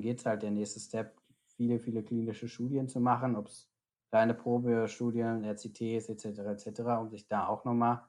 geht's 0.00 0.26
halt 0.26 0.42
der 0.42 0.50
nächste 0.50 0.80
Step, 0.80 1.20
viele, 1.56 1.78
viele 1.78 2.02
klinische 2.02 2.48
Studien 2.48 2.88
zu 2.88 3.00
machen, 3.00 3.36
ob 3.36 3.48
es 3.48 3.68
kleine 4.10 4.34
Probestudien, 4.34 5.44
RCTs 5.44 6.08
etc. 6.08 6.24
etc., 6.24 6.80
um 7.00 7.10
sich 7.10 7.26
da 7.26 7.46
auch 7.46 7.64
nochmal 7.64 8.02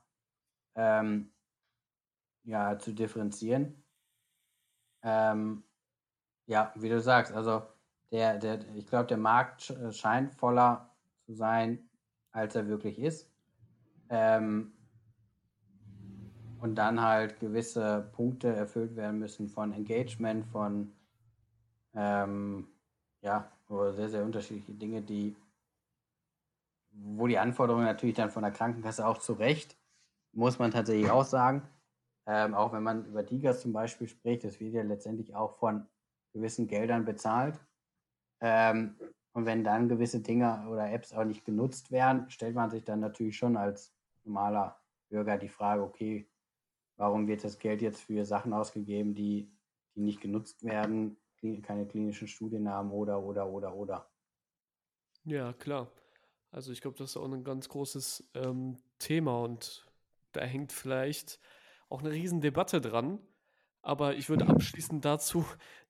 ähm, 0.75 1.33
ja, 2.43 2.77
zu 2.77 2.93
differenzieren. 2.93 3.83
Ähm, 5.01 5.63
ja, 6.45 6.73
wie 6.75 6.89
du 6.89 6.99
sagst, 6.99 7.33
also 7.33 7.63
der, 8.11 8.37
der, 8.37 8.67
ich 8.75 8.87
glaube, 8.87 9.07
der 9.07 9.17
Markt 9.17 9.73
scheint 9.91 10.33
voller 10.33 10.95
zu 11.25 11.33
sein, 11.33 11.89
als 12.31 12.55
er 12.55 12.67
wirklich 12.67 12.97
ist. 12.99 13.31
Ähm, 14.09 14.73
und 16.61 16.75
dann 16.75 17.01
halt 17.01 17.39
gewisse 17.39 18.09
Punkte 18.13 18.53
erfüllt 18.53 18.95
werden 18.95 19.19
müssen 19.19 19.49
von 19.49 19.73
Engagement, 19.73 20.45
von 20.47 20.91
ähm, 21.93 22.67
ja, 23.21 23.51
sehr, 23.67 24.09
sehr 24.09 24.23
unterschiedliche 24.23 24.73
Dinge, 24.73 25.01
die, 25.01 25.35
wo 26.91 27.27
die 27.27 27.37
Anforderungen 27.37 27.85
natürlich 27.85 28.15
dann 28.15 28.31
von 28.31 28.43
der 28.43 28.51
Krankenkasse 28.51 29.05
auch 29.05 29.17
zu 29.17 29.33
Recht, 29.33 29.77
muss 30.31 30.59
man 30.59 30.71
tatsächlich 30.71 31.09
auch 31.09 31.25
sagen, 31.25 31.63
ähm, 32.25 32.53
auch 32.53 32.73
wenn 32.73 32.83
man 32.83 33.05
über 33.05 33.23
Digas 33.23 33.61
zum 33.61 33.73
Beispiel 33.73 34.07
spricht, 34.07 34.43
das 34.43 34.59
wird 34.59 34.73
ja 34.73 34.83
letztendlich 34.83 35.35
auch 35.35 35.57
von 35.57 35.87
gewissen 36.33 36.67
Geldern 36.67 37.05
bezahlt. 37.05 37.59
Ähm, 38.39 38.95
und 39.33 39.45
wenn 39.45 39.63
dann 39.63 39.89
gewisse 39.89 40.19
Dinge 40.19 40.67
oder 40.69 40.91
Apps 40.91 41.13
auch 41.13 41.23
nicht 41.23 41.45
genutzt 41.45 41.91
werden, 41.91 42.29
stellt 42.29 42.55
man 42.55 42.69
sich 42.69 42.83
dann 42.83 42.99
natürlich 42.99 43.37
schon 43.37 43.57
als 43.57 43.93
normaler 44.23 44.79
Bürger 45.09 45.37
die 45.37 45.49
Frage, 45.49 45.81
okay, 45.81 46.28
warum 46.99 47.27
wird 47.27 47.43
das 47.43 47.57
Geld 47.57 47.81
jetzt 47.81 48.01
für 48.01 48.25
Sachen 48.25 48.53
ausgegeben, 48.53 49.15
die, 49.15 49.49
die 49.95 50.01
nicht 50.01 50.19
genutzt 50.19 50.63
werden, 50.63 51.17
keine 51.63 51.87
klinischen 51.87 52.27
Studien 52.27 52.69
haben 52.69 52.91
oder, 52.91 53.23
oder, 53.23 53.47
oder, 53.47 53.73
oder. 53.73 54.09
Ja, 55.23 55.53
klar. 55.53 55.89
Also 56.51 56.73
ich 56.73 56.81
glaube, 56.81 56.97
das 56.97 57.11
ist 57.11 57.17
auch 57.17 57.31
ein 57.31 57.45
ganz 57.45 57.69
großes 57.69 58.29
ähm, 58.33 58.77
Thema 58.99 59.41
und 59.43 59.87
da 60.33 60.41
hängt 60.41 60.73
vielleicht 60.73 61.39
auch 61.87 62.01
eine 62.01 62.11
Riesendebatte 62.11 62.81
dran. 62.81 63.19
Aber 63.81 64.15
ich 64.15 64.27
würde 64.27 64.47
abschließend 64.47 65.05
dazu 65.05 65.45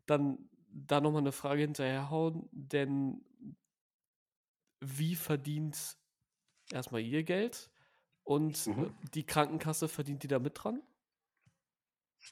dann 0.05 0.37
da 0.67 1.01
nochmal 1.01 1.21
eine 1.21 1.31
Frage 1.31 1.61
hinterherhauen, 1.61 2.47
denn 2.51 3.25
wie 4.79 5.15
verdient 5.15 5.97
erstmal 6.71 7.01
ihr 7.01 7.23
Geld 7.23 7.71
und 8.23 8.67
mhm. 8.67 8.93
die 9.15 9.25
Krankenkasse 9.25 9.87
verdient 9.87 10.21
die 10.21 10.27
da 10.27 10.37
mit 10.37 10.63
dran? 10.63 10.83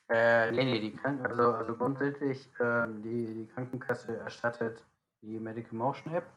Äh, 0.09 0.51
nee, 0.51 0.65
nee, 0.65 0.79
die 0.79 0.95
Kranken 0.95 1.25
also, 1.25 1.53
also 1.53 1.75
grundsätzlich, 1.75 2.47
äh, 2.59 2.87
die, 2.87 3.33
die 3.33 3.47
Krankenkasse 3.53 4.17
erstattet 4.17 4.85
die 5.21 5.39
Medical 5.39 5.73
Motion 5.73 6.13
App. 6.13 6.27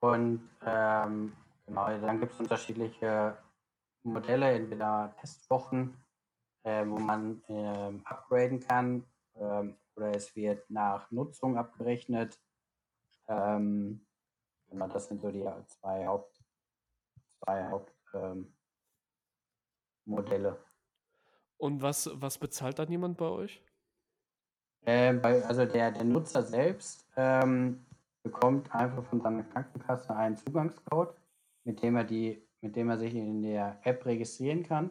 Und 0.00 0.48
ähm, 0.64 1.32
genau, 1.66 1.86
dann 1.86 2.20
gibt 2.20 2.32
es 2.32 2.40
unterschiedliche 2.40 3.38
Modelle, 4.02 4.52
entweder 4.52 5.14
Testwochen, 5.20 5.96
äh, 6.64 6.84
wo 6.86 6.98
man 6.98 7.42
äh, 7.48 7.92
upgraden 8.04 8.60
kann, 8.60 9.04
ähm, 9.36 9.76
oder 9.94 10.10
es 10.14 10.34
wird 10.34 10.68
nach 10.70 11.10
Nutzung 11.10 11.56
abgerechnet. 11.56 12.40
Ähm, 13.28 14.04
genau, 14.68 14.88
das 14.88 15.06
sind 15.06 15.20
so 15.20 15.30
die 15.30 15.46
zwei 15.68 16.06
Haupt, 16.06 16.42
zwei 17.38 17.70
Hauptmodelle. 20.04 20.58
Und 21.62 21.80
was, 21.80 22.10
was 22.14 22.38
bezahlt 22.38 22.80
dann 22.80 22.90
jemand 22.90 23.18
bei 23.18 23.28
euch? 23.28 23.62
Äh, 24.84 25.12
bei, 25.12 25.44
also 25.44 25.64
der, 25.64 25.92
der 25.92 26.02
Nutzer 26.02 26.42
selbst 26.42 27.06
ähm, 27.14 27.86
bekommt 28.24 28.74
einfach 28.74 29.04
von 29.04 29.20
seiner 29.20 29.44
Krankenkasse 29.44 30.12
einen 30.16 30.36
Zugangscode, 30.36 31.14
mit 31.62 31.80
dem 31.80 31.94
er 31.94 32.02
die, 32.02 32.44
mit 32.62 32.74
dem 32.74 32.90
er 32.90 32.98
sich 32.98 33.14
in 33.14 33.42
der 33.42 33.78
App 33.84 34.04
registrieren 34.04 34.64
kann. 34.64 34.90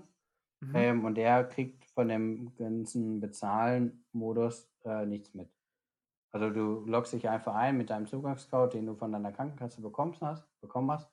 Mhm. 0.62 0.76
Ähm, 0.76 1.04
und 1.04 1.16
der 1.16 1.44
kriegt 1.44 1.84
von 1.88 2.08
dem 2.08 2.56
ganzen 2.56 3.20
Bezahlen-Modus 3.20 4.72
äh, 4.86 5.06
nichts 5.06 5.34
mit. 5.34 5.50
Also 6.32 6.52
du 6.52 6.86
loggst 6.86 7.12
dich 7.12 7.28
einfach 7.28 7.54
ein 7.54 7.76
mit 7.76 7.90
deinem 7.90 8.08
Zugangscode, 8.08 8.76
den 8.76 8.86
du 8.86 8.96
von 8.96 9.12
deiner 9.12 9.34
Krankenkasse 9.34 9.82
bekommst 9.82 10.22
hast, 10.22 10.48
bekommen 10.62 10.90
hast, 10.90 11.12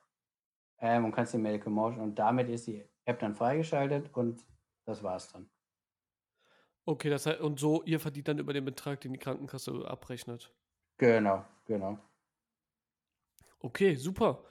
ähm, 0.78 1.06
und 1.06 1.10
kannst 1.10 1.34
die 1.34 1.38
Medical 1.38 1.72
Motion 1.72 2.00
und 2.00 2.16
damit 2.16 2.48
ist 2.48 2.68
die 2.68 2.84
App 3.06 3.18
dann 3.18 3.34
freigeschaltet 3.34 4.14
und 4.14 4.44
das 4.88 5.02
war's 5.02 5.30
dann. 5.30 5.48
Okay, 6.86 7.10
das 7.10 7.26
heißt, 7.26 7.40
und 7.40 7.60
so, 7.60 7.82
ihr 7.84 8.00
verdient 8.00 8.28
dann 8.28 8.38
über 8.38 8.54
den 8.54 8.64
Betrag, 8.64 9.02
den 9.02 9.12
die 9.12 9.18
Krankenkasse 9.18 9.86
abrechnet. 9.86 10.50
Genau, 10.96 11.44
genau. 11.66 11.98
Okay, 13.60 13.96
super. 13.96 14.42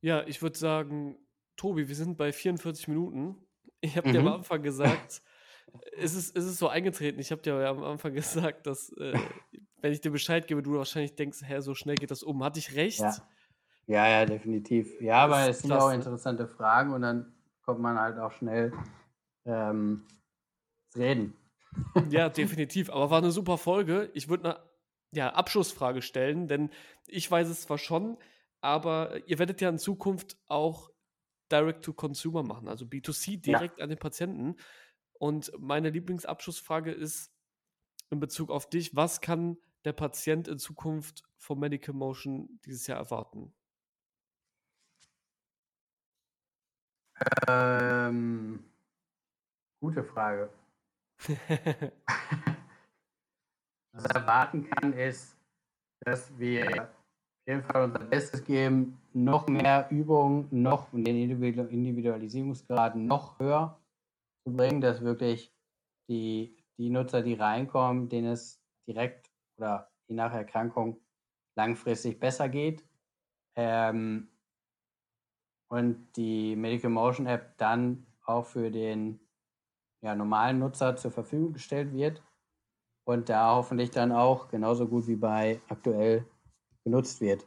Ja, 0.00 0.26
ich 0.26 0.42
würde 0.42 0.58
sagen, 0.58 1.16
Tobi, 1.56 1.86
wir 1.86 1.94
sind 1.94 2.16
bei 2.16 2.32
44 2.32 2.88
Minuten. 2.88 3.36
Ich 3.80 3.96
habe 3.96 4.08
mhm. 4.08 4.12
dir 4.12 4.20
am 4.20 4.28
Anfang 4.28 4.62
gesagt, 4.62 5.22
es 5.96 6.16
ist, 6.16 6.36
es 6.36 6.46
ist 6.46 6.58
so 6.58 6.66
eingetreten. 6.66 7.20
Ich 7.20 7.30
habe 7.30 7.42
dir 7.42 7.60
ja 7.60 7.70
am 7.70 7.84
Anfang 7.84 8.12
gesagt, 8.14 8.66
dass, 8.66 8.90
äh, 8.94 9.16
wenn 9.80 9.92
ich 9.92 10.00
dir 10.00 10.10
Bescheid 10.10 10.48
gebe, 10.48 10.64
du 10.64 10.76
wahrscheinlich 10.76 11.14
denkst, 11.14 11.42
hä, 11.44 11.60
so 11.60 11.76
schnell 11.76 11.94
geht 11.94 12.10
das 12.10 12.24
um. 12.24 12.42
Hatte 12.42 12.58
ich 12.58 12.74
recht? 12.74 12.98
Ja, 12.98 13.14
ja, 13.86 14.08
ja 14.08 14.26
definitiv. 14.26 15.00
Ja, 15.00 15.18
aber 15.18 15.48
es 15.48 15.60
sind 15.60 15.70
ja 15.70 15.78
auch 15.78 15.92
interessante 15.92 16.48
Fragen 16.48 16.92
und 16.92 17.02
dann 17.02 17.32
kommt 17.64 17.80
man 17.80 18.00
halt 18.00 18.18
auch 18.18 18.32
schnell 18.32 18.72
ähm, 19.46 20.06
reden. 20.94 21.34
Ja, 22.08 22.30
definitiv. 22.30 22.88
Aber 22.88 23.10
war 23.10 23.18
eine 23.18 23.32
super 23.32 23.58
Folge. 23.58 24.10
Ich 24.14 24.30
würde 24.30 24.58
ja, 25.12 25.30
Abschlussfrage 25.34 26.00
stellen, 26.00 26.48
denn 26.48 26.70
ich 27.06 27.30
weiß 27.30 27.48
es 27.48 27.62
zwar 27.62 27.76
schon, 27.76 28.16
aber 28.60 29.26
ihr 29.28 29.38
werdet 29.38 29.60
ja 29.60 29.68
in 29.68 29.78
Zukunft 29.78 30.38
auch 30.46 30.90
Direct-to-Consumer 31.52 32.42
machen, 32.42 32.68
also 32.68 32.86
B2C 32.86 33.40
direkt 33.40 33.78
ja. 33.78 33.84
an 33.84 33.90
den 33.90 33.98
Patienten. 33.98 34.56
Und 35.12 35.52
meine 35.58 35.90
Lieblingsabschlussfrage 35.90 36.92
ist 36.92 37.32
in 38.10 38.20
Bezug 38.20 38.50
auf 38.50 38.68
dich, 38.68 38.96
was 38.96 39.20
kann 39.20 39.58
der 39.84 39.92
Patient 39.92 40.48
in 40.48 40.58
Zukunft 40.58 41.22
vom 41.36 41.60
Medical 41.60 41.94
Motion 41.94 42.60
dieses 42.64 42.86
Jahr 42.86 42.98
erwarten? 42.98 43.54
Ähm, 47.48 48.64
gute 49.86 50.02
Frage. 50.02 50.50
Was 53.92 54.04
er 54.04 54.16
erwarten 54.16 54.68
kann, 54.68 54.92
ist, 54.94 55.38
dass 56.00 56.36
wir 56.36 56.82
auf 56.82 57.46
jeden 57.46 57.62
Fall 57.62 57.84
unser 57.84 58.00
Bestes 58.00 58.42
geben, 58.42 59.00
noch 59.12 59.46
mehr 59.46 59.86
Übungen, 59.90 60.48
noch 60.50 60.88
den 60.90 61.06
Individualisierungsgrad 61.06 62.96
noch 62.96 63.38
höher 63.38 63.78
zu 64.44 64.56
bringen, 64.56 64.80
dass 64.80 65.02
wirklich 65.02 65.54
die, 66.10 66.56
die 66.78 66.90
Nutzer, 66.90 67.22
die 67.22 67.34
reinkommen, 67.34 68.08
denen 68.08 68.32
es 68.32 68.60
direkt 68.88 69.30
oder 69.56 69.88
je 70.08 70.16
nach 70.16 70.34
Erkrankung 70.34 70.98
langfristig 71.54 72.18
besser 72.18 72.48
geht. 72.48 72.84
Ähm, 73.54 74.30
und 75.68 76.08
die 76.16 76.56
Medical 76.56 76.90
Motion 76.90 77.28
App 77.28 77.56
dann 77.56 78.04
auch 78.24 78.46
für 78.46 78.72
den 78.72 79.20
ja, 80.02 80.14
normalen 80.14 80.58
Nutzer 80.58 80.96
zur 80.96 81.10
Verfügung 81.10 81.52
gestellt 81.52 81.92
wird 81.92 82.22
und 83.04 83.28
da 83.28 83.54
hoffentlich 83.54 83.90
dann 83.90 84.12
auch 84.12 84.48
genauso 84.48 84.86
gut 84.86 85.06
wie 85.06 85.16
bei 85.16 85.60
aktuell 85.68 86.26
genutzt 86.84 87.20
wird. 87.20 87.46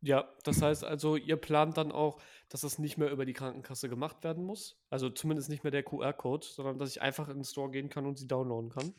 Ja, 0.00 0.28
das 0.44 0.62
heißt 0.62 0.84
also, 0.84 1.16
ihr 1.16 1.36
plant 1.36 1.76
dann 1.76 1.90
auch, 1.90 2.20
dass 2.48 2.60
das 2.60 2.78
nicht 2.78 2.98
mehr 2.98 3.10
über 3.10 3.24
die 3.24 3.32
Krankenkasse 3.32 3.88
gemacht 3.88 4.22
werden 4.22 4.44
muss. 4.44 4.80
Also 4.90 5.10
zumindest 5.10 5.48
nicht 5.48 5.64
mehr 5.64 5.72
der 5.72 5.82
QR-Code, 5.82 6.46
sondern 6.46 6.78
dass 6.78 6.90
ich 6.90 7.02
einfach 7.02 7.28
in 7.28 7.38
den 7.38 7.44
Store 7.44 7.70
gehen 7.70 7.88
kann 7.88 8.06
und 8.06 8.16
sie 8.16 8.28
downloaden 8.28 8.70
kann. 8.70 8.94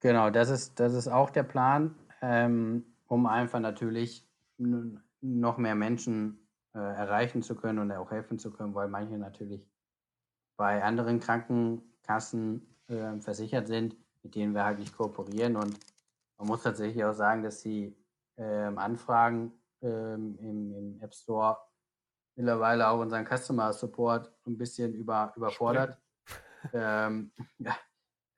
Genau, 0.00 0.30
das 0.30 0.48
ist, 0.48 0.80
das 0.80 0.94
ist 0.94 1.08
auch 1.08 1.30
der 1.30 1.42
Plan, 1.42 1.94
ähm, 2.22 2.86
um 3.08 3.26
einfach 3.26 3.60
natürlich 3.60 4.26
noch 4.56 5.58
mehr 5.58 5.74
Menschen 5.74 6.48
äh, 6.74 6.78
erreichen 6.78 7.42
zu 7.42 7.54
können 7.54 7.78
und 7.80 7.92
auch 7.92 8.10
helfen 8.10 8.38
zu 8.38 8.50
können, 8.50 8.74
weil 8.74 8.88
manche 8.88 9.18
natürlich 9.18 9.68
bei 10.58 10.82
anderen 10.82 11.20
Krankenkassen 11.20 12.66
äh, 12.88 13.18
versichert 13.20 13.68
sind, 13.68 13.96
mit 14.22 14.34
denen 14.34 14.54
wir 14.54 14.64
halt 14.64 14.80
nicht 14.80 14.94
kooperieren. 14.94 15.56
Und 15.56 15.78
man 16.36 16.48
muss 16.48 16.64
tatsächlich 16.64 17.04
auch 17.04 17.14
sagen, 17.14 17.42
dass 17.44 17.62
die 17.62 17.96
ähm, 18.36 18.76
Anfragen 18.76 19.52
ähm, 19.80 20.36
im, 20.40 20.74
im, 20.74 21.00
App 21.00 21.14
Store 21.14 21.58
mittlerweile 22.34 22.88
auch 22.88 23.00
unseren 23.00 23.24
Customer 23.24 23.72
Support 23.72 24.32
ein 24.46 24.58
bisschen 24.58 24.92
über, 24.94 25.32
überfordert. 25.36 25.96
ähm, 26.72 27.30
ja, 27.58 27.76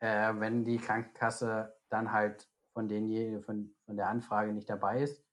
äh, 0.00 0.38
wenn 0.38 0.62
die 0.64 0.76
Krankenkasse 0.76 1.74
dann 1.88 2.12
halt 2.12 2.46
von, 2.74 2.86
den, 2.86 3.42
von, 3.42 3.74
von 3.86 3.96
der 3.96 4.08
Anfrage 4.08 4.52
nicht 4.52 4.68
dabei 4.68 5.02
ist. 5.02 5.24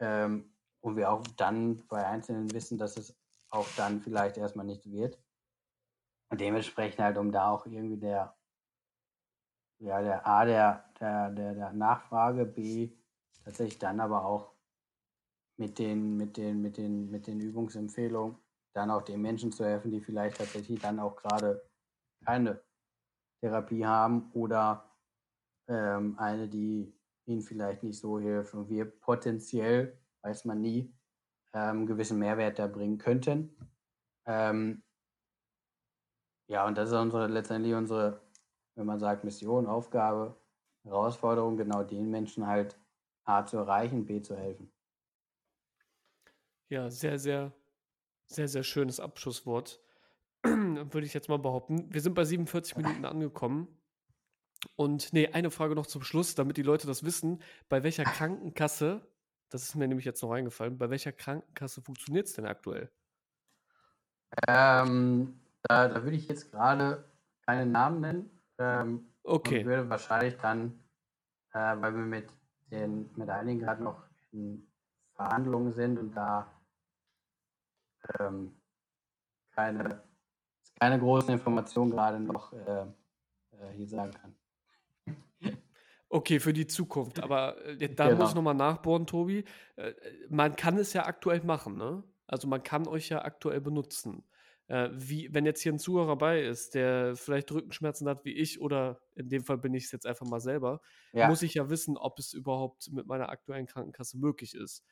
Ähm, 0.00 0.52
und 0.80 0.96
wir 0.96 1.10
auch 1.10 1.22
dann 1.36 1.86
bei 1.86 2.04
Einzelnen 2.04 2.52
wissen, 2.52 2.78
dass 2.78 2.96
es 2.96 3.16
auch 3.50 3.68
dann 3.76 4.00
vielleicht 4.00 4.36
erstmal 4.36 4.66
nicht 4.66 4.90
wird. 4.90 5.18
Und 6.28 6.40
dementsprechend 6.40 7.00
halt, 7.00 7.18
um 7.18 7.30
da 7.30 7.50
auch 7.50 7.66
irgendwie 7.66 7.98
der, 7.98 8.36
ja, 9.78 10.02
der 10.02 10.26
A, 10.26 10.44
der, 10.44 10.84
der, 11.00 11.30
der, 11.30 11.54
der 11.54 11.72
Nachfrage, 11.72 12.46
B, 12.46 12.90
tatsächlich 13.44 13.78
dann 13.78 14.00
aber 14.00 14.24
auch 14.24 14.52
mit 15.56 15.78
den, 15.78 16.16
mit 16.16 16.36
den, 16.36 16.60
mit 16.60 16.76
den, 16.76 17.10
mit 17.10 17.26
den 17.26 17.40
Übungsempfehlungen 17.40 18.38
dann 18.76 18.90
auch 18.90 19.02
den 19.02 19.22
Menschen 19.22 19.52
zu 19.52 19.64
helfen, 19.64 19.90
die 19.90 20.00
vielleicht 20.00 20.36
tatsächlich 20.36 20.80
dann 20.80 21.00
auch 21.00 21.16
gerade 21.16 21.62
keine 22.24 22.60
Therapie 23.40 23.86
haben 23.86 24.30
oder 24.34 24.94
ähm, 25.68 26.18
eine, 26.18 26.48
die 26.48 26.94
ihnen 27.24 27.40
vielleicht 27.40 27.82
nicht 27.82 27.98
so 27.98 28.20
hilft 28.20 28.54
und 28.54 28.68
wir 28.68 28.84
potenziell, 28.84 29.98
weiß 30.22 30.44
man 30.44 30.60
nie, 30.60 30.94
ähm, 31.54 31.86
gewissen 31.86 32.18
Mehrwert 32.18 32.58
da 32.58 32.66
bringen 32.66 32.98
könnten. 32.98 33.56
Ähm, 34.26 34.82
ja, 36.48 36.66
und 36.66 36.78
das 36.78 36.90
ist 36.90 36.96
unsere, 36.96 37.26
letztendlich 37.26 37.74
unsere, 37.74 38.20
wenn 38.74 38.86
man 38.86 39.00
sagt, 39.00 39.24
Mission, 39.24 39.66
Aufgabe, 39.66 40.36
Herausforderung, 40.84 41.56
genau 41.56 41.82
den 41.82 42.10
Menschen 42.10 42.46
halt 42.46 42.78
A 43.24 43.44
zu 43.44 43.56
erreichen, 43.56 44.06
B 44.06 44.22
zu 44.22 44.36
helfen. 44.36 44.70
Ja, 46.68 46.90
sehr, 46.90 47.18
sehr, 47.18 47.52
sehr, 48.26 48.48
sehr 48.48 48.62
schönes 48.62 49.00
Abschlusswort, 49.00 49.80
würde 50.42 51.06
ich 51.06 51.14
jetzt 51.14 51.28
mal 51.28 51.38
behaupten. 51.38 51.92
Wir 51.92 52.00
sind 52.00 52.14
bei 52.14 52.24
47 52.24 52.76
Minuten 52.76 53.04
angekommen. 53.04 53.68
Und 54.74 55.12
nee, 55.12 55.28
eine 55.28 55.50
Frage 55.50 55.74
noch 55.74 55.86
zum 55.86 56.02
Schluss, 56.02 56.34
damit 56.34 56.56
die 56.56 56.62
Leute 56.62 56.86
das 56.86 57.04
wissen. 57.04 57.42
Bei 57.68 57.82
welcher 57.82 58.04
Krankenkasse, 58.04 59.06
das 59.48 59.64
ist 59.64 59.74
mir 59.74 59.88
nämlich 59.88 60.06
jetzt 60.06 60.22
noch 60.22 60.32
eingefallen, 60.32 60.78
bei 60.78 60.90
welcher 60.90 61.12
Krankenkasse 61.12 61.82
funktioniert 61.82 62.26
es 62.26 62.32
denn 62.34 62.46
aktuell? 62.46 62.90
Ähm, 64.48 65.40
da, 65.68 65.88
da 65.88 66.02
würde 66.02 66.16
ich 66.16 66.28
jetzt 66.28 66.50
gerade 66.50 67.04
keinen 67.46 67.72
Namen 67.72 68.00
nennen. 68.00 68.30
Ähm, 68.58 69.12
okay. 69.22 69.60
Und 69.60 69.66
würde 69.66 69.90
wahrscheinlich 69.90 70.36
dann, 70.38 70.78
äh, 71.52 71.76
weil 71.80 71.94
wir 71.94 72.02
mit, 72.02 72.28
den, 72.70 73.10
mit 73.16 73.28
einigen 73.28 73.60
gerade 73.60 73.82
noch 73.82 74.02
in 74.32 74.66
Verhandlungen 75.14 75.72
sind 75.72 75.98
und 75.98 76.14
da 76.14 76.50
ähm, 78.18 78.54
keine, 79.52 80.02
keine 80.78 80.98
großen 80.98 81.30
Informationen 81.30 81.90
gerade 81.90 82.20
noch 82.20 82.52
äh, 82.52 82.82
äh, 82.82 83.72
hier 83.74 83.88
sagen 83.88 84.12
kann. 84.12 84.36
Okay, 86.08 86.38
für 86.38 86.52
die 86.52 86.66
Zukunft. 86.66 87.20
Aber 87.20 87.62
äh, 87.64 87.88
da 87.92 88.08
genau. 88.08 88.20
muss 88.20 88.30
ich 88.30 88.34
nochmal 88.36 88.54
nachbohren, 88.54 89.06
Tobi. 89.06 89.44
Äh, 89.76 89.92
man 90.28 90.54
kann 90.54 90.78
es 90.78 90.92
ja 90.92 91.04
aktuell 91.06 91.42
machen, 91.42 91.76
ne? 91.76 92.04
Also 92.28 92.48
man 92.48 92.62
kann 92.62 92.86
euch 92.86 93.08
ja 93.08 93.22
aktuell 93.22 93.60
benutzen. 93.60 94.24
Äh, 94.68 94.88
wie, 94.92 95.32
wenn 95.32 95.46
jetzt 95.46 95.62
hier 95.62 95.72
ein 95.72 95.78
Zuhörer 95.78 96.08
dabei 96.08 96.42
ist, 96.42 96.74
der 96.74 97.14
vielleicht 97.14 97.52
Rückenschmerzen 97.52 98.08
hat 98.08 98.24
wie 98.24 98.32
ich, 98.32 98.60
oder 98.60 99.00
in 99.14 99.28
dem 99.28 99.44
Fall 99.44 99.58
bin 99.58 99.74
ich 99.74 99.84
es 99.84 99.92
jetzt 99.92 100.06
einfach 100.06 100.26
mal 100.26 100.40
selber, 100.40 100.80
ja. 101.12 101.28
muss 101.28 101.42
ich 101.42 101.54
ja 101.54 101.70
wissen, 101.70 101.96
ob 101.96 102.18
es 102.18 102.32
überhaupt 102.32 102.90
mit 102.92 103.06
meiner 103.06 103.28
aktuellen 103.28 103.66
Krankenkasse 103.66 104.18
möglich 104.18 104.54
ist. 104.54 104.84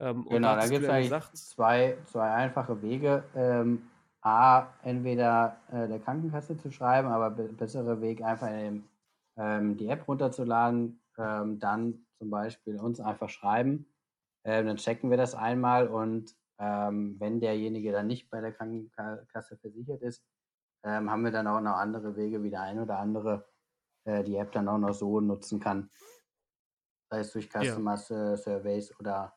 Ähm, 0.00 0.26
genau, 0.28 0.56
da 0.56 0.66
gibt 0.66 0.82
es 0.82 0.88
eigentlich 0.88 1.32
zwei, 1.34 1.96
zwei 2.06 2.30
einfache 2.30 2.82
Wege. 2.82 3.22
Ähm, 3.36 3.82
A, 4.22 4.66
entweder 4.82 5.60
äh, 5.70 5.88
der 5.88 6.00
Krankenkasse 6.00 6.56
zu 6.56 6.70
schreiben, 6.70 7.08
aber 7.08 7.30
bessere 7.30 8.00
Weg 8.00 8.22
einfach 8.22 8.48
in, 8.50 8.84
ähm, 9.36 9.76
die 9.76 9.88
App 9.88 10.08
runterzuladen, 10.08 11.00
ähm, 11.18 11.58
dann 11.58 12.06
zum 12.18 12.30
Beispiel 12.30 12.76
uns 12.78 13.00
einfach 13.00 13.28
schreiben. 13.28 13.86
Ähm, 14.44 14.66
dann 14.66 14.76
checken 14.76 15.10
wir 15.10 15.16
das 15.16 15.34
einmal 15.34 15.88
und 15.88 16.34
ähm, 16.60 17.16
wenn 17.18 17.40
derjenige 17.40 17.90
dann 17.90 18.06
nicht 18.06 18.30
bei 18.30 18.40
der 18.40 18.52
Krankenkasse 18.52 19.56
versichert 19.56 20.02
ist, 20.02 20.24
haben 20.82 21.24
wir 21.24 21.30
dann 21.30 21.46
auch 21.46 21.60
noch 21.60 21.76
andere 21.76 22.16
Wege, 22.16 22.42
wie 22.42 22.48
der 22.48 22.62
ein 22.62 22.80
oder 22.80 22.98
andere 22.98 23.46
äh, 24.04 24.24
die 24.24 24.36
App 24.36 24.52
dann 24.52 24.68
auch 24.68 24.78
noch 24.78 24.94
so 24.94 25.20
nutzen 25.20 25.60
kann. 25.60 25.90
Sei 27.10 27.20
es 27.20 27.32
durch 27.32 27.50
Customer 27.50 27.96
ja. 28.08 28.36
Surveys 28.36 28.98
oder 28.98 29.36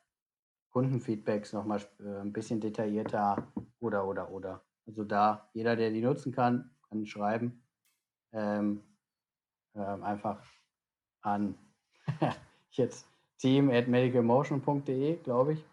Kundenfeedbacks 0.70 1.54
nochmal 1.54 1.82
äh, 2.00 2.22
ein 2.22 2.34
bisschen 2.34 2.62
detaillierter 2.62 3.52
oder, 3.80 4.08
oder, 4.08 4.32
oder. 4.32 4.64
Also 4.88 5.04
da, 5.04 5.50
jeder, 5.54 5.76
der 5.76 5.92
die 5.92 6.02
nutzen 6.02 6.32
kann, 6.32 6.72
kann 6.90 7.06
schreiben. 7.06 7.64
Ähm, 8.32 8.84
ähm, 9.76 10.04
einfach 10.04 10.44
an 11.22 11.58
jetzt 12.72 13.08
team 13.38 13.70
at 13.70 13.88
medicalmotion.de, 13.88 15.18
glaube 15.18 15.54
ich. 15.54 15.66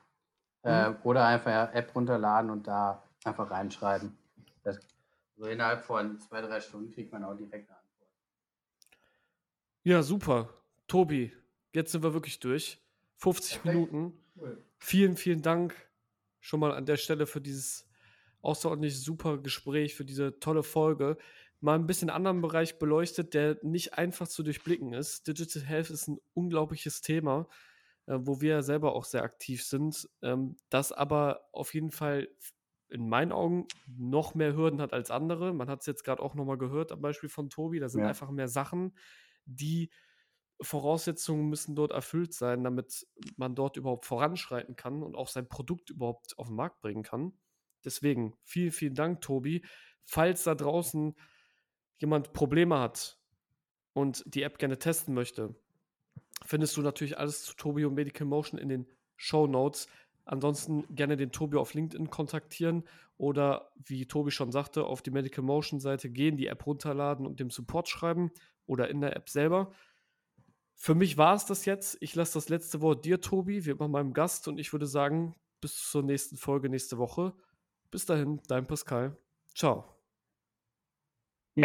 Äh, 0.62 0.90
mhm. 0.90 0.96
Oder 1.04 1.26
einfach 1.26 1.72
App 1.72 1.94
runterladen 1.94 2.50
und 2.50 2.66
da 2.66 3.02
einfach 3.24 3.50
reinschreiben. 3.50 4.16
Das, 4.62 4.78
so 5.36 5.46
innerhalb 5.46 5.84
von 5.84 6.18
zwei, 6.20 6.42
drei 6.42 6.60
Stunden 6.60 6.90
kriegt 6.90 7.12
man 7.12 7.24
auch 7.24 7.34
direkt 7.34 7.68
eine 7.68 7.78
Antwort. 7.78 8.10
Ja, 9.82 10.02
super. 10.02 10.50
Tobi, 10.86 11.32
jetzt 11.72 11.92
sind 11.92 12.02
wir 12.02 12.12
wirklich 12.12 12.40
durch. 12.40 12.82
50 13.16 13.62
Perfekt. 13.62 13.74
Minuten. 13.74 14.18
Cool. 14.36 14.62
Vielen, 14.78 15.16
vielen 15.16 15.42
Dank 15.42 15.74
schon 16.40 16.60
mal 16.60 16.72
an 16.72 16.86
der 16.86 16.96
Stelle 16.96 17.26
für 17.26 17.40
dieses 17.40 17.86
außerordentlich 18.42 18.98
super 18.98 19.38
Gespräch, 19.38 19.94
für 19.94 20.04
diese 20.04 20.40
tolle 20.40 20.62
Folge. 20.62 21.18
Mal 21.60 21.74
ein 21.74 21.86
bisschen 21.86 22.08
anderen 22.08 22.40
Bereich 22.40 22.78
beleuchtet, 22.78 23.34
der 23.34 23.58
nicht 23.62 23.94
einfach 23.94 24.26
zu 24.26 24.42
durchblicken 24.42 24.94
ist. 24.94 25.26
Digital 25.26 25.62
Health 25.62 25.90
ist 25.90 26.08
ein 26.08 26.18
unglaubliches 26.32 27.02
Thema, 27.02 27.46
äh, 28.10 28.18
wo 28.26 28.40
wir 28.40 28.62
selber 28.62 28.94
auch 28.94 29.04
sehr 29.04 29.22
aktiv 29.22 29.64
sind, 29.64 30.08
ähm, 30.20 30.56
das 30.68 30.90
aber 30.90 31.48
auf 31.52 31.74
jeden 31.74 31.92
Fall 31.92 32.28
in 32.88 33.08
meinen 33.08 33.30
Augen 33.30 33.68
noch 33.86 34.34
mehr 34.34 34.56
Hürden 34.56 34.80
hat 34.80 34.92
als 34.92 35.12
andere. 35.12 35.54
Man 35.54 35.70
hat 35.70 35.80
es 35.80 35.86
jetzt 35.86 36.02
gerade 36.02 36.20
auch 36.20 36.34
nochmal 36.34 36.58
gehört 36.58 36.90
am 36.90 37.00
Beispiel 37.00 37.28
von 37.28 37.48
Tobi. 37.50 37.78
Da 37.78 37.88
sind 37.88 38.02
ja. 38.02 38.08
einfach 38.08 38.32
mehr 38.32 38.48
Sachen, 38.48 38.96
die 39.44 39.90
Voraussetzungen 40.60 41.48
müssen 41.48 41.76
dort 41.76 41.92
erfüllt 41.92 42.34
sein, 42.34 42.64
damit 42.64 43.06
man 43.36 43.54
dort 43.54 43.76
überhaupt 43.76 44.06
voranschreiten 44.06 44.74
kann 44.74 45.04
und 45.04 45.14
auch 45.14 45.28
sein 45.28 45.48
Produkt 45.48 45.90
überhaupt 45.90 46.36
auf 46.36 46.48
den 46.48 46.56
Markt 46.56 46.80
bringen 46.80 47.04
kann. 47.04 47.32
Deswegen 47.84 48.34
vielen, 48.42 48.72
vielen 48.72 48.94
Dank, 48.94 49.20
Tobi. 49.20 49.64
Falls 50.04 50.42
da 50.42 50.56
draußen 50.56 51.14
jemand 51.98 52.32
Probleme 52.32 52.80
hat 52.80 53.20
und 53.92 54.24
die 54.26 54.42
App 54.42 54.58
gerne 54.58 54.78
testen 54.78 55.14
möchte, 55.14 55.54
findest 56.44 56.76
du 56.76 56.82
natürlich 56.82 57.18
alles 57.18 57.44
zu 57.44 57.54
Tobi 57.54 57.84
und 57.84 57.94
Medical 57.94 58.26
Motion 58.26 58.58
in 58.58 58.68
den 58.68 58.86
Show 59.16 59.46
Notes. 59.46 59.88
Ansonsten 60.24 60.84
gerne 60.94 61.16
den 61.16 61.32
Tobi 61.32 61.56
auf 61.56 61.74
LinkedIn 61.74 62.10
kontaktieren 62.10 62.84
oder 63.16 63.72
wie 63.76 64.06
Tobi 64.06 64.30
schon 64.30 64.52
sagte, 64.52 64.84
auf 64.84 65.02
die 65.02 65.10
Medical 65.10 65.44
Motion 65.44 65.80
Seite 65.80 66.08
gehen, 66.08 66.36
die 66.36 66.46
App 66.46 66.66
runterladen 66.66 67.26
und 67.26 67.40
dem 67.40 67.50
Support 67.50 67.88
schreiben 67.88 68.30
oder 68.66 68.88
in 68.88 69.00
der 69.00 69.16
App 69.16 69.28
selber. 69.28 69.72
Für 70.74 70.94
mich 70.94 71.18
war 71.18 71.34
es 71.34 71.44
das 71.44 71.66
jetzt. 71.66 71.98
Ich 72.00 72.14
lasse 72.14 72.34
das 72.34 72.48
letzte 72.48 72.80
Wort 72.80 73.04
dir, 73.04 73.20
Tobi, 73.20 73.66
wie 73.66 73.70
immer 73.70 73.88
meinem 73.88 74.14
Gast 74.14 74.48
und 74.48 74.58
ich 74.58 74.72
würde 74.72 74.86
sagen, 74.86 75.34
bis 75.60 75.90
zur 75.90 76.02
nächsten 76.02 76.38
Folge 76.38 76.70
nächste 76.70 76.96
Woche. 76.96 77.34
Bis 77.90 78.06
dahin, 78.06 78.40
dein 78.48 78.66
Pascal. 78.66 79.16
Ciao. 79.54 79.99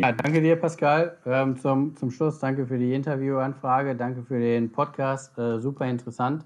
Ja, 0.02 0.12
danke 0.12 0.42
dir, 0.42 0.58
Pascal. 0.58 1.18
Ähm, 1.26 1.56
zum, 1.58 1.96
zum 1.96 2.12
Schluss 2.12 2.40
danke 2.40 2.68
für 2.68 2.78
die 2.78 2.94
Interviewanfrage, 2.94 3.96
danke 3.96 4.24
für 4.24 4.38
den 4.38 4.70
Podcast, 4.70 5.38
äh, 5.38 5.58
super 5.62 5.88
interessant. 5.88 6.46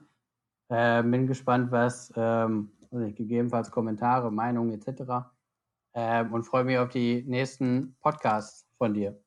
Äh, 0.69 1.01
bin 1.01 1.25
gespannt, 1.25 1.71
was 1.71 2.13
ähm, 2.15 2.71
gegebenenfalls 2.91 3.71
Kommentare, 3.71 4.31
Meinungen 4.31 4.71
etc. 4.71 5.31
Äh, 5.93 6.25
und 6.25 6.43
freue 6.43 6.63
mich 6.63 6.77
auf 6.77 6.89
die 6.89 7.23
nächsten 7.23 7.95
Podcasts 8.01 8.67
von 8.77 8.93
dir. 8.93 9.19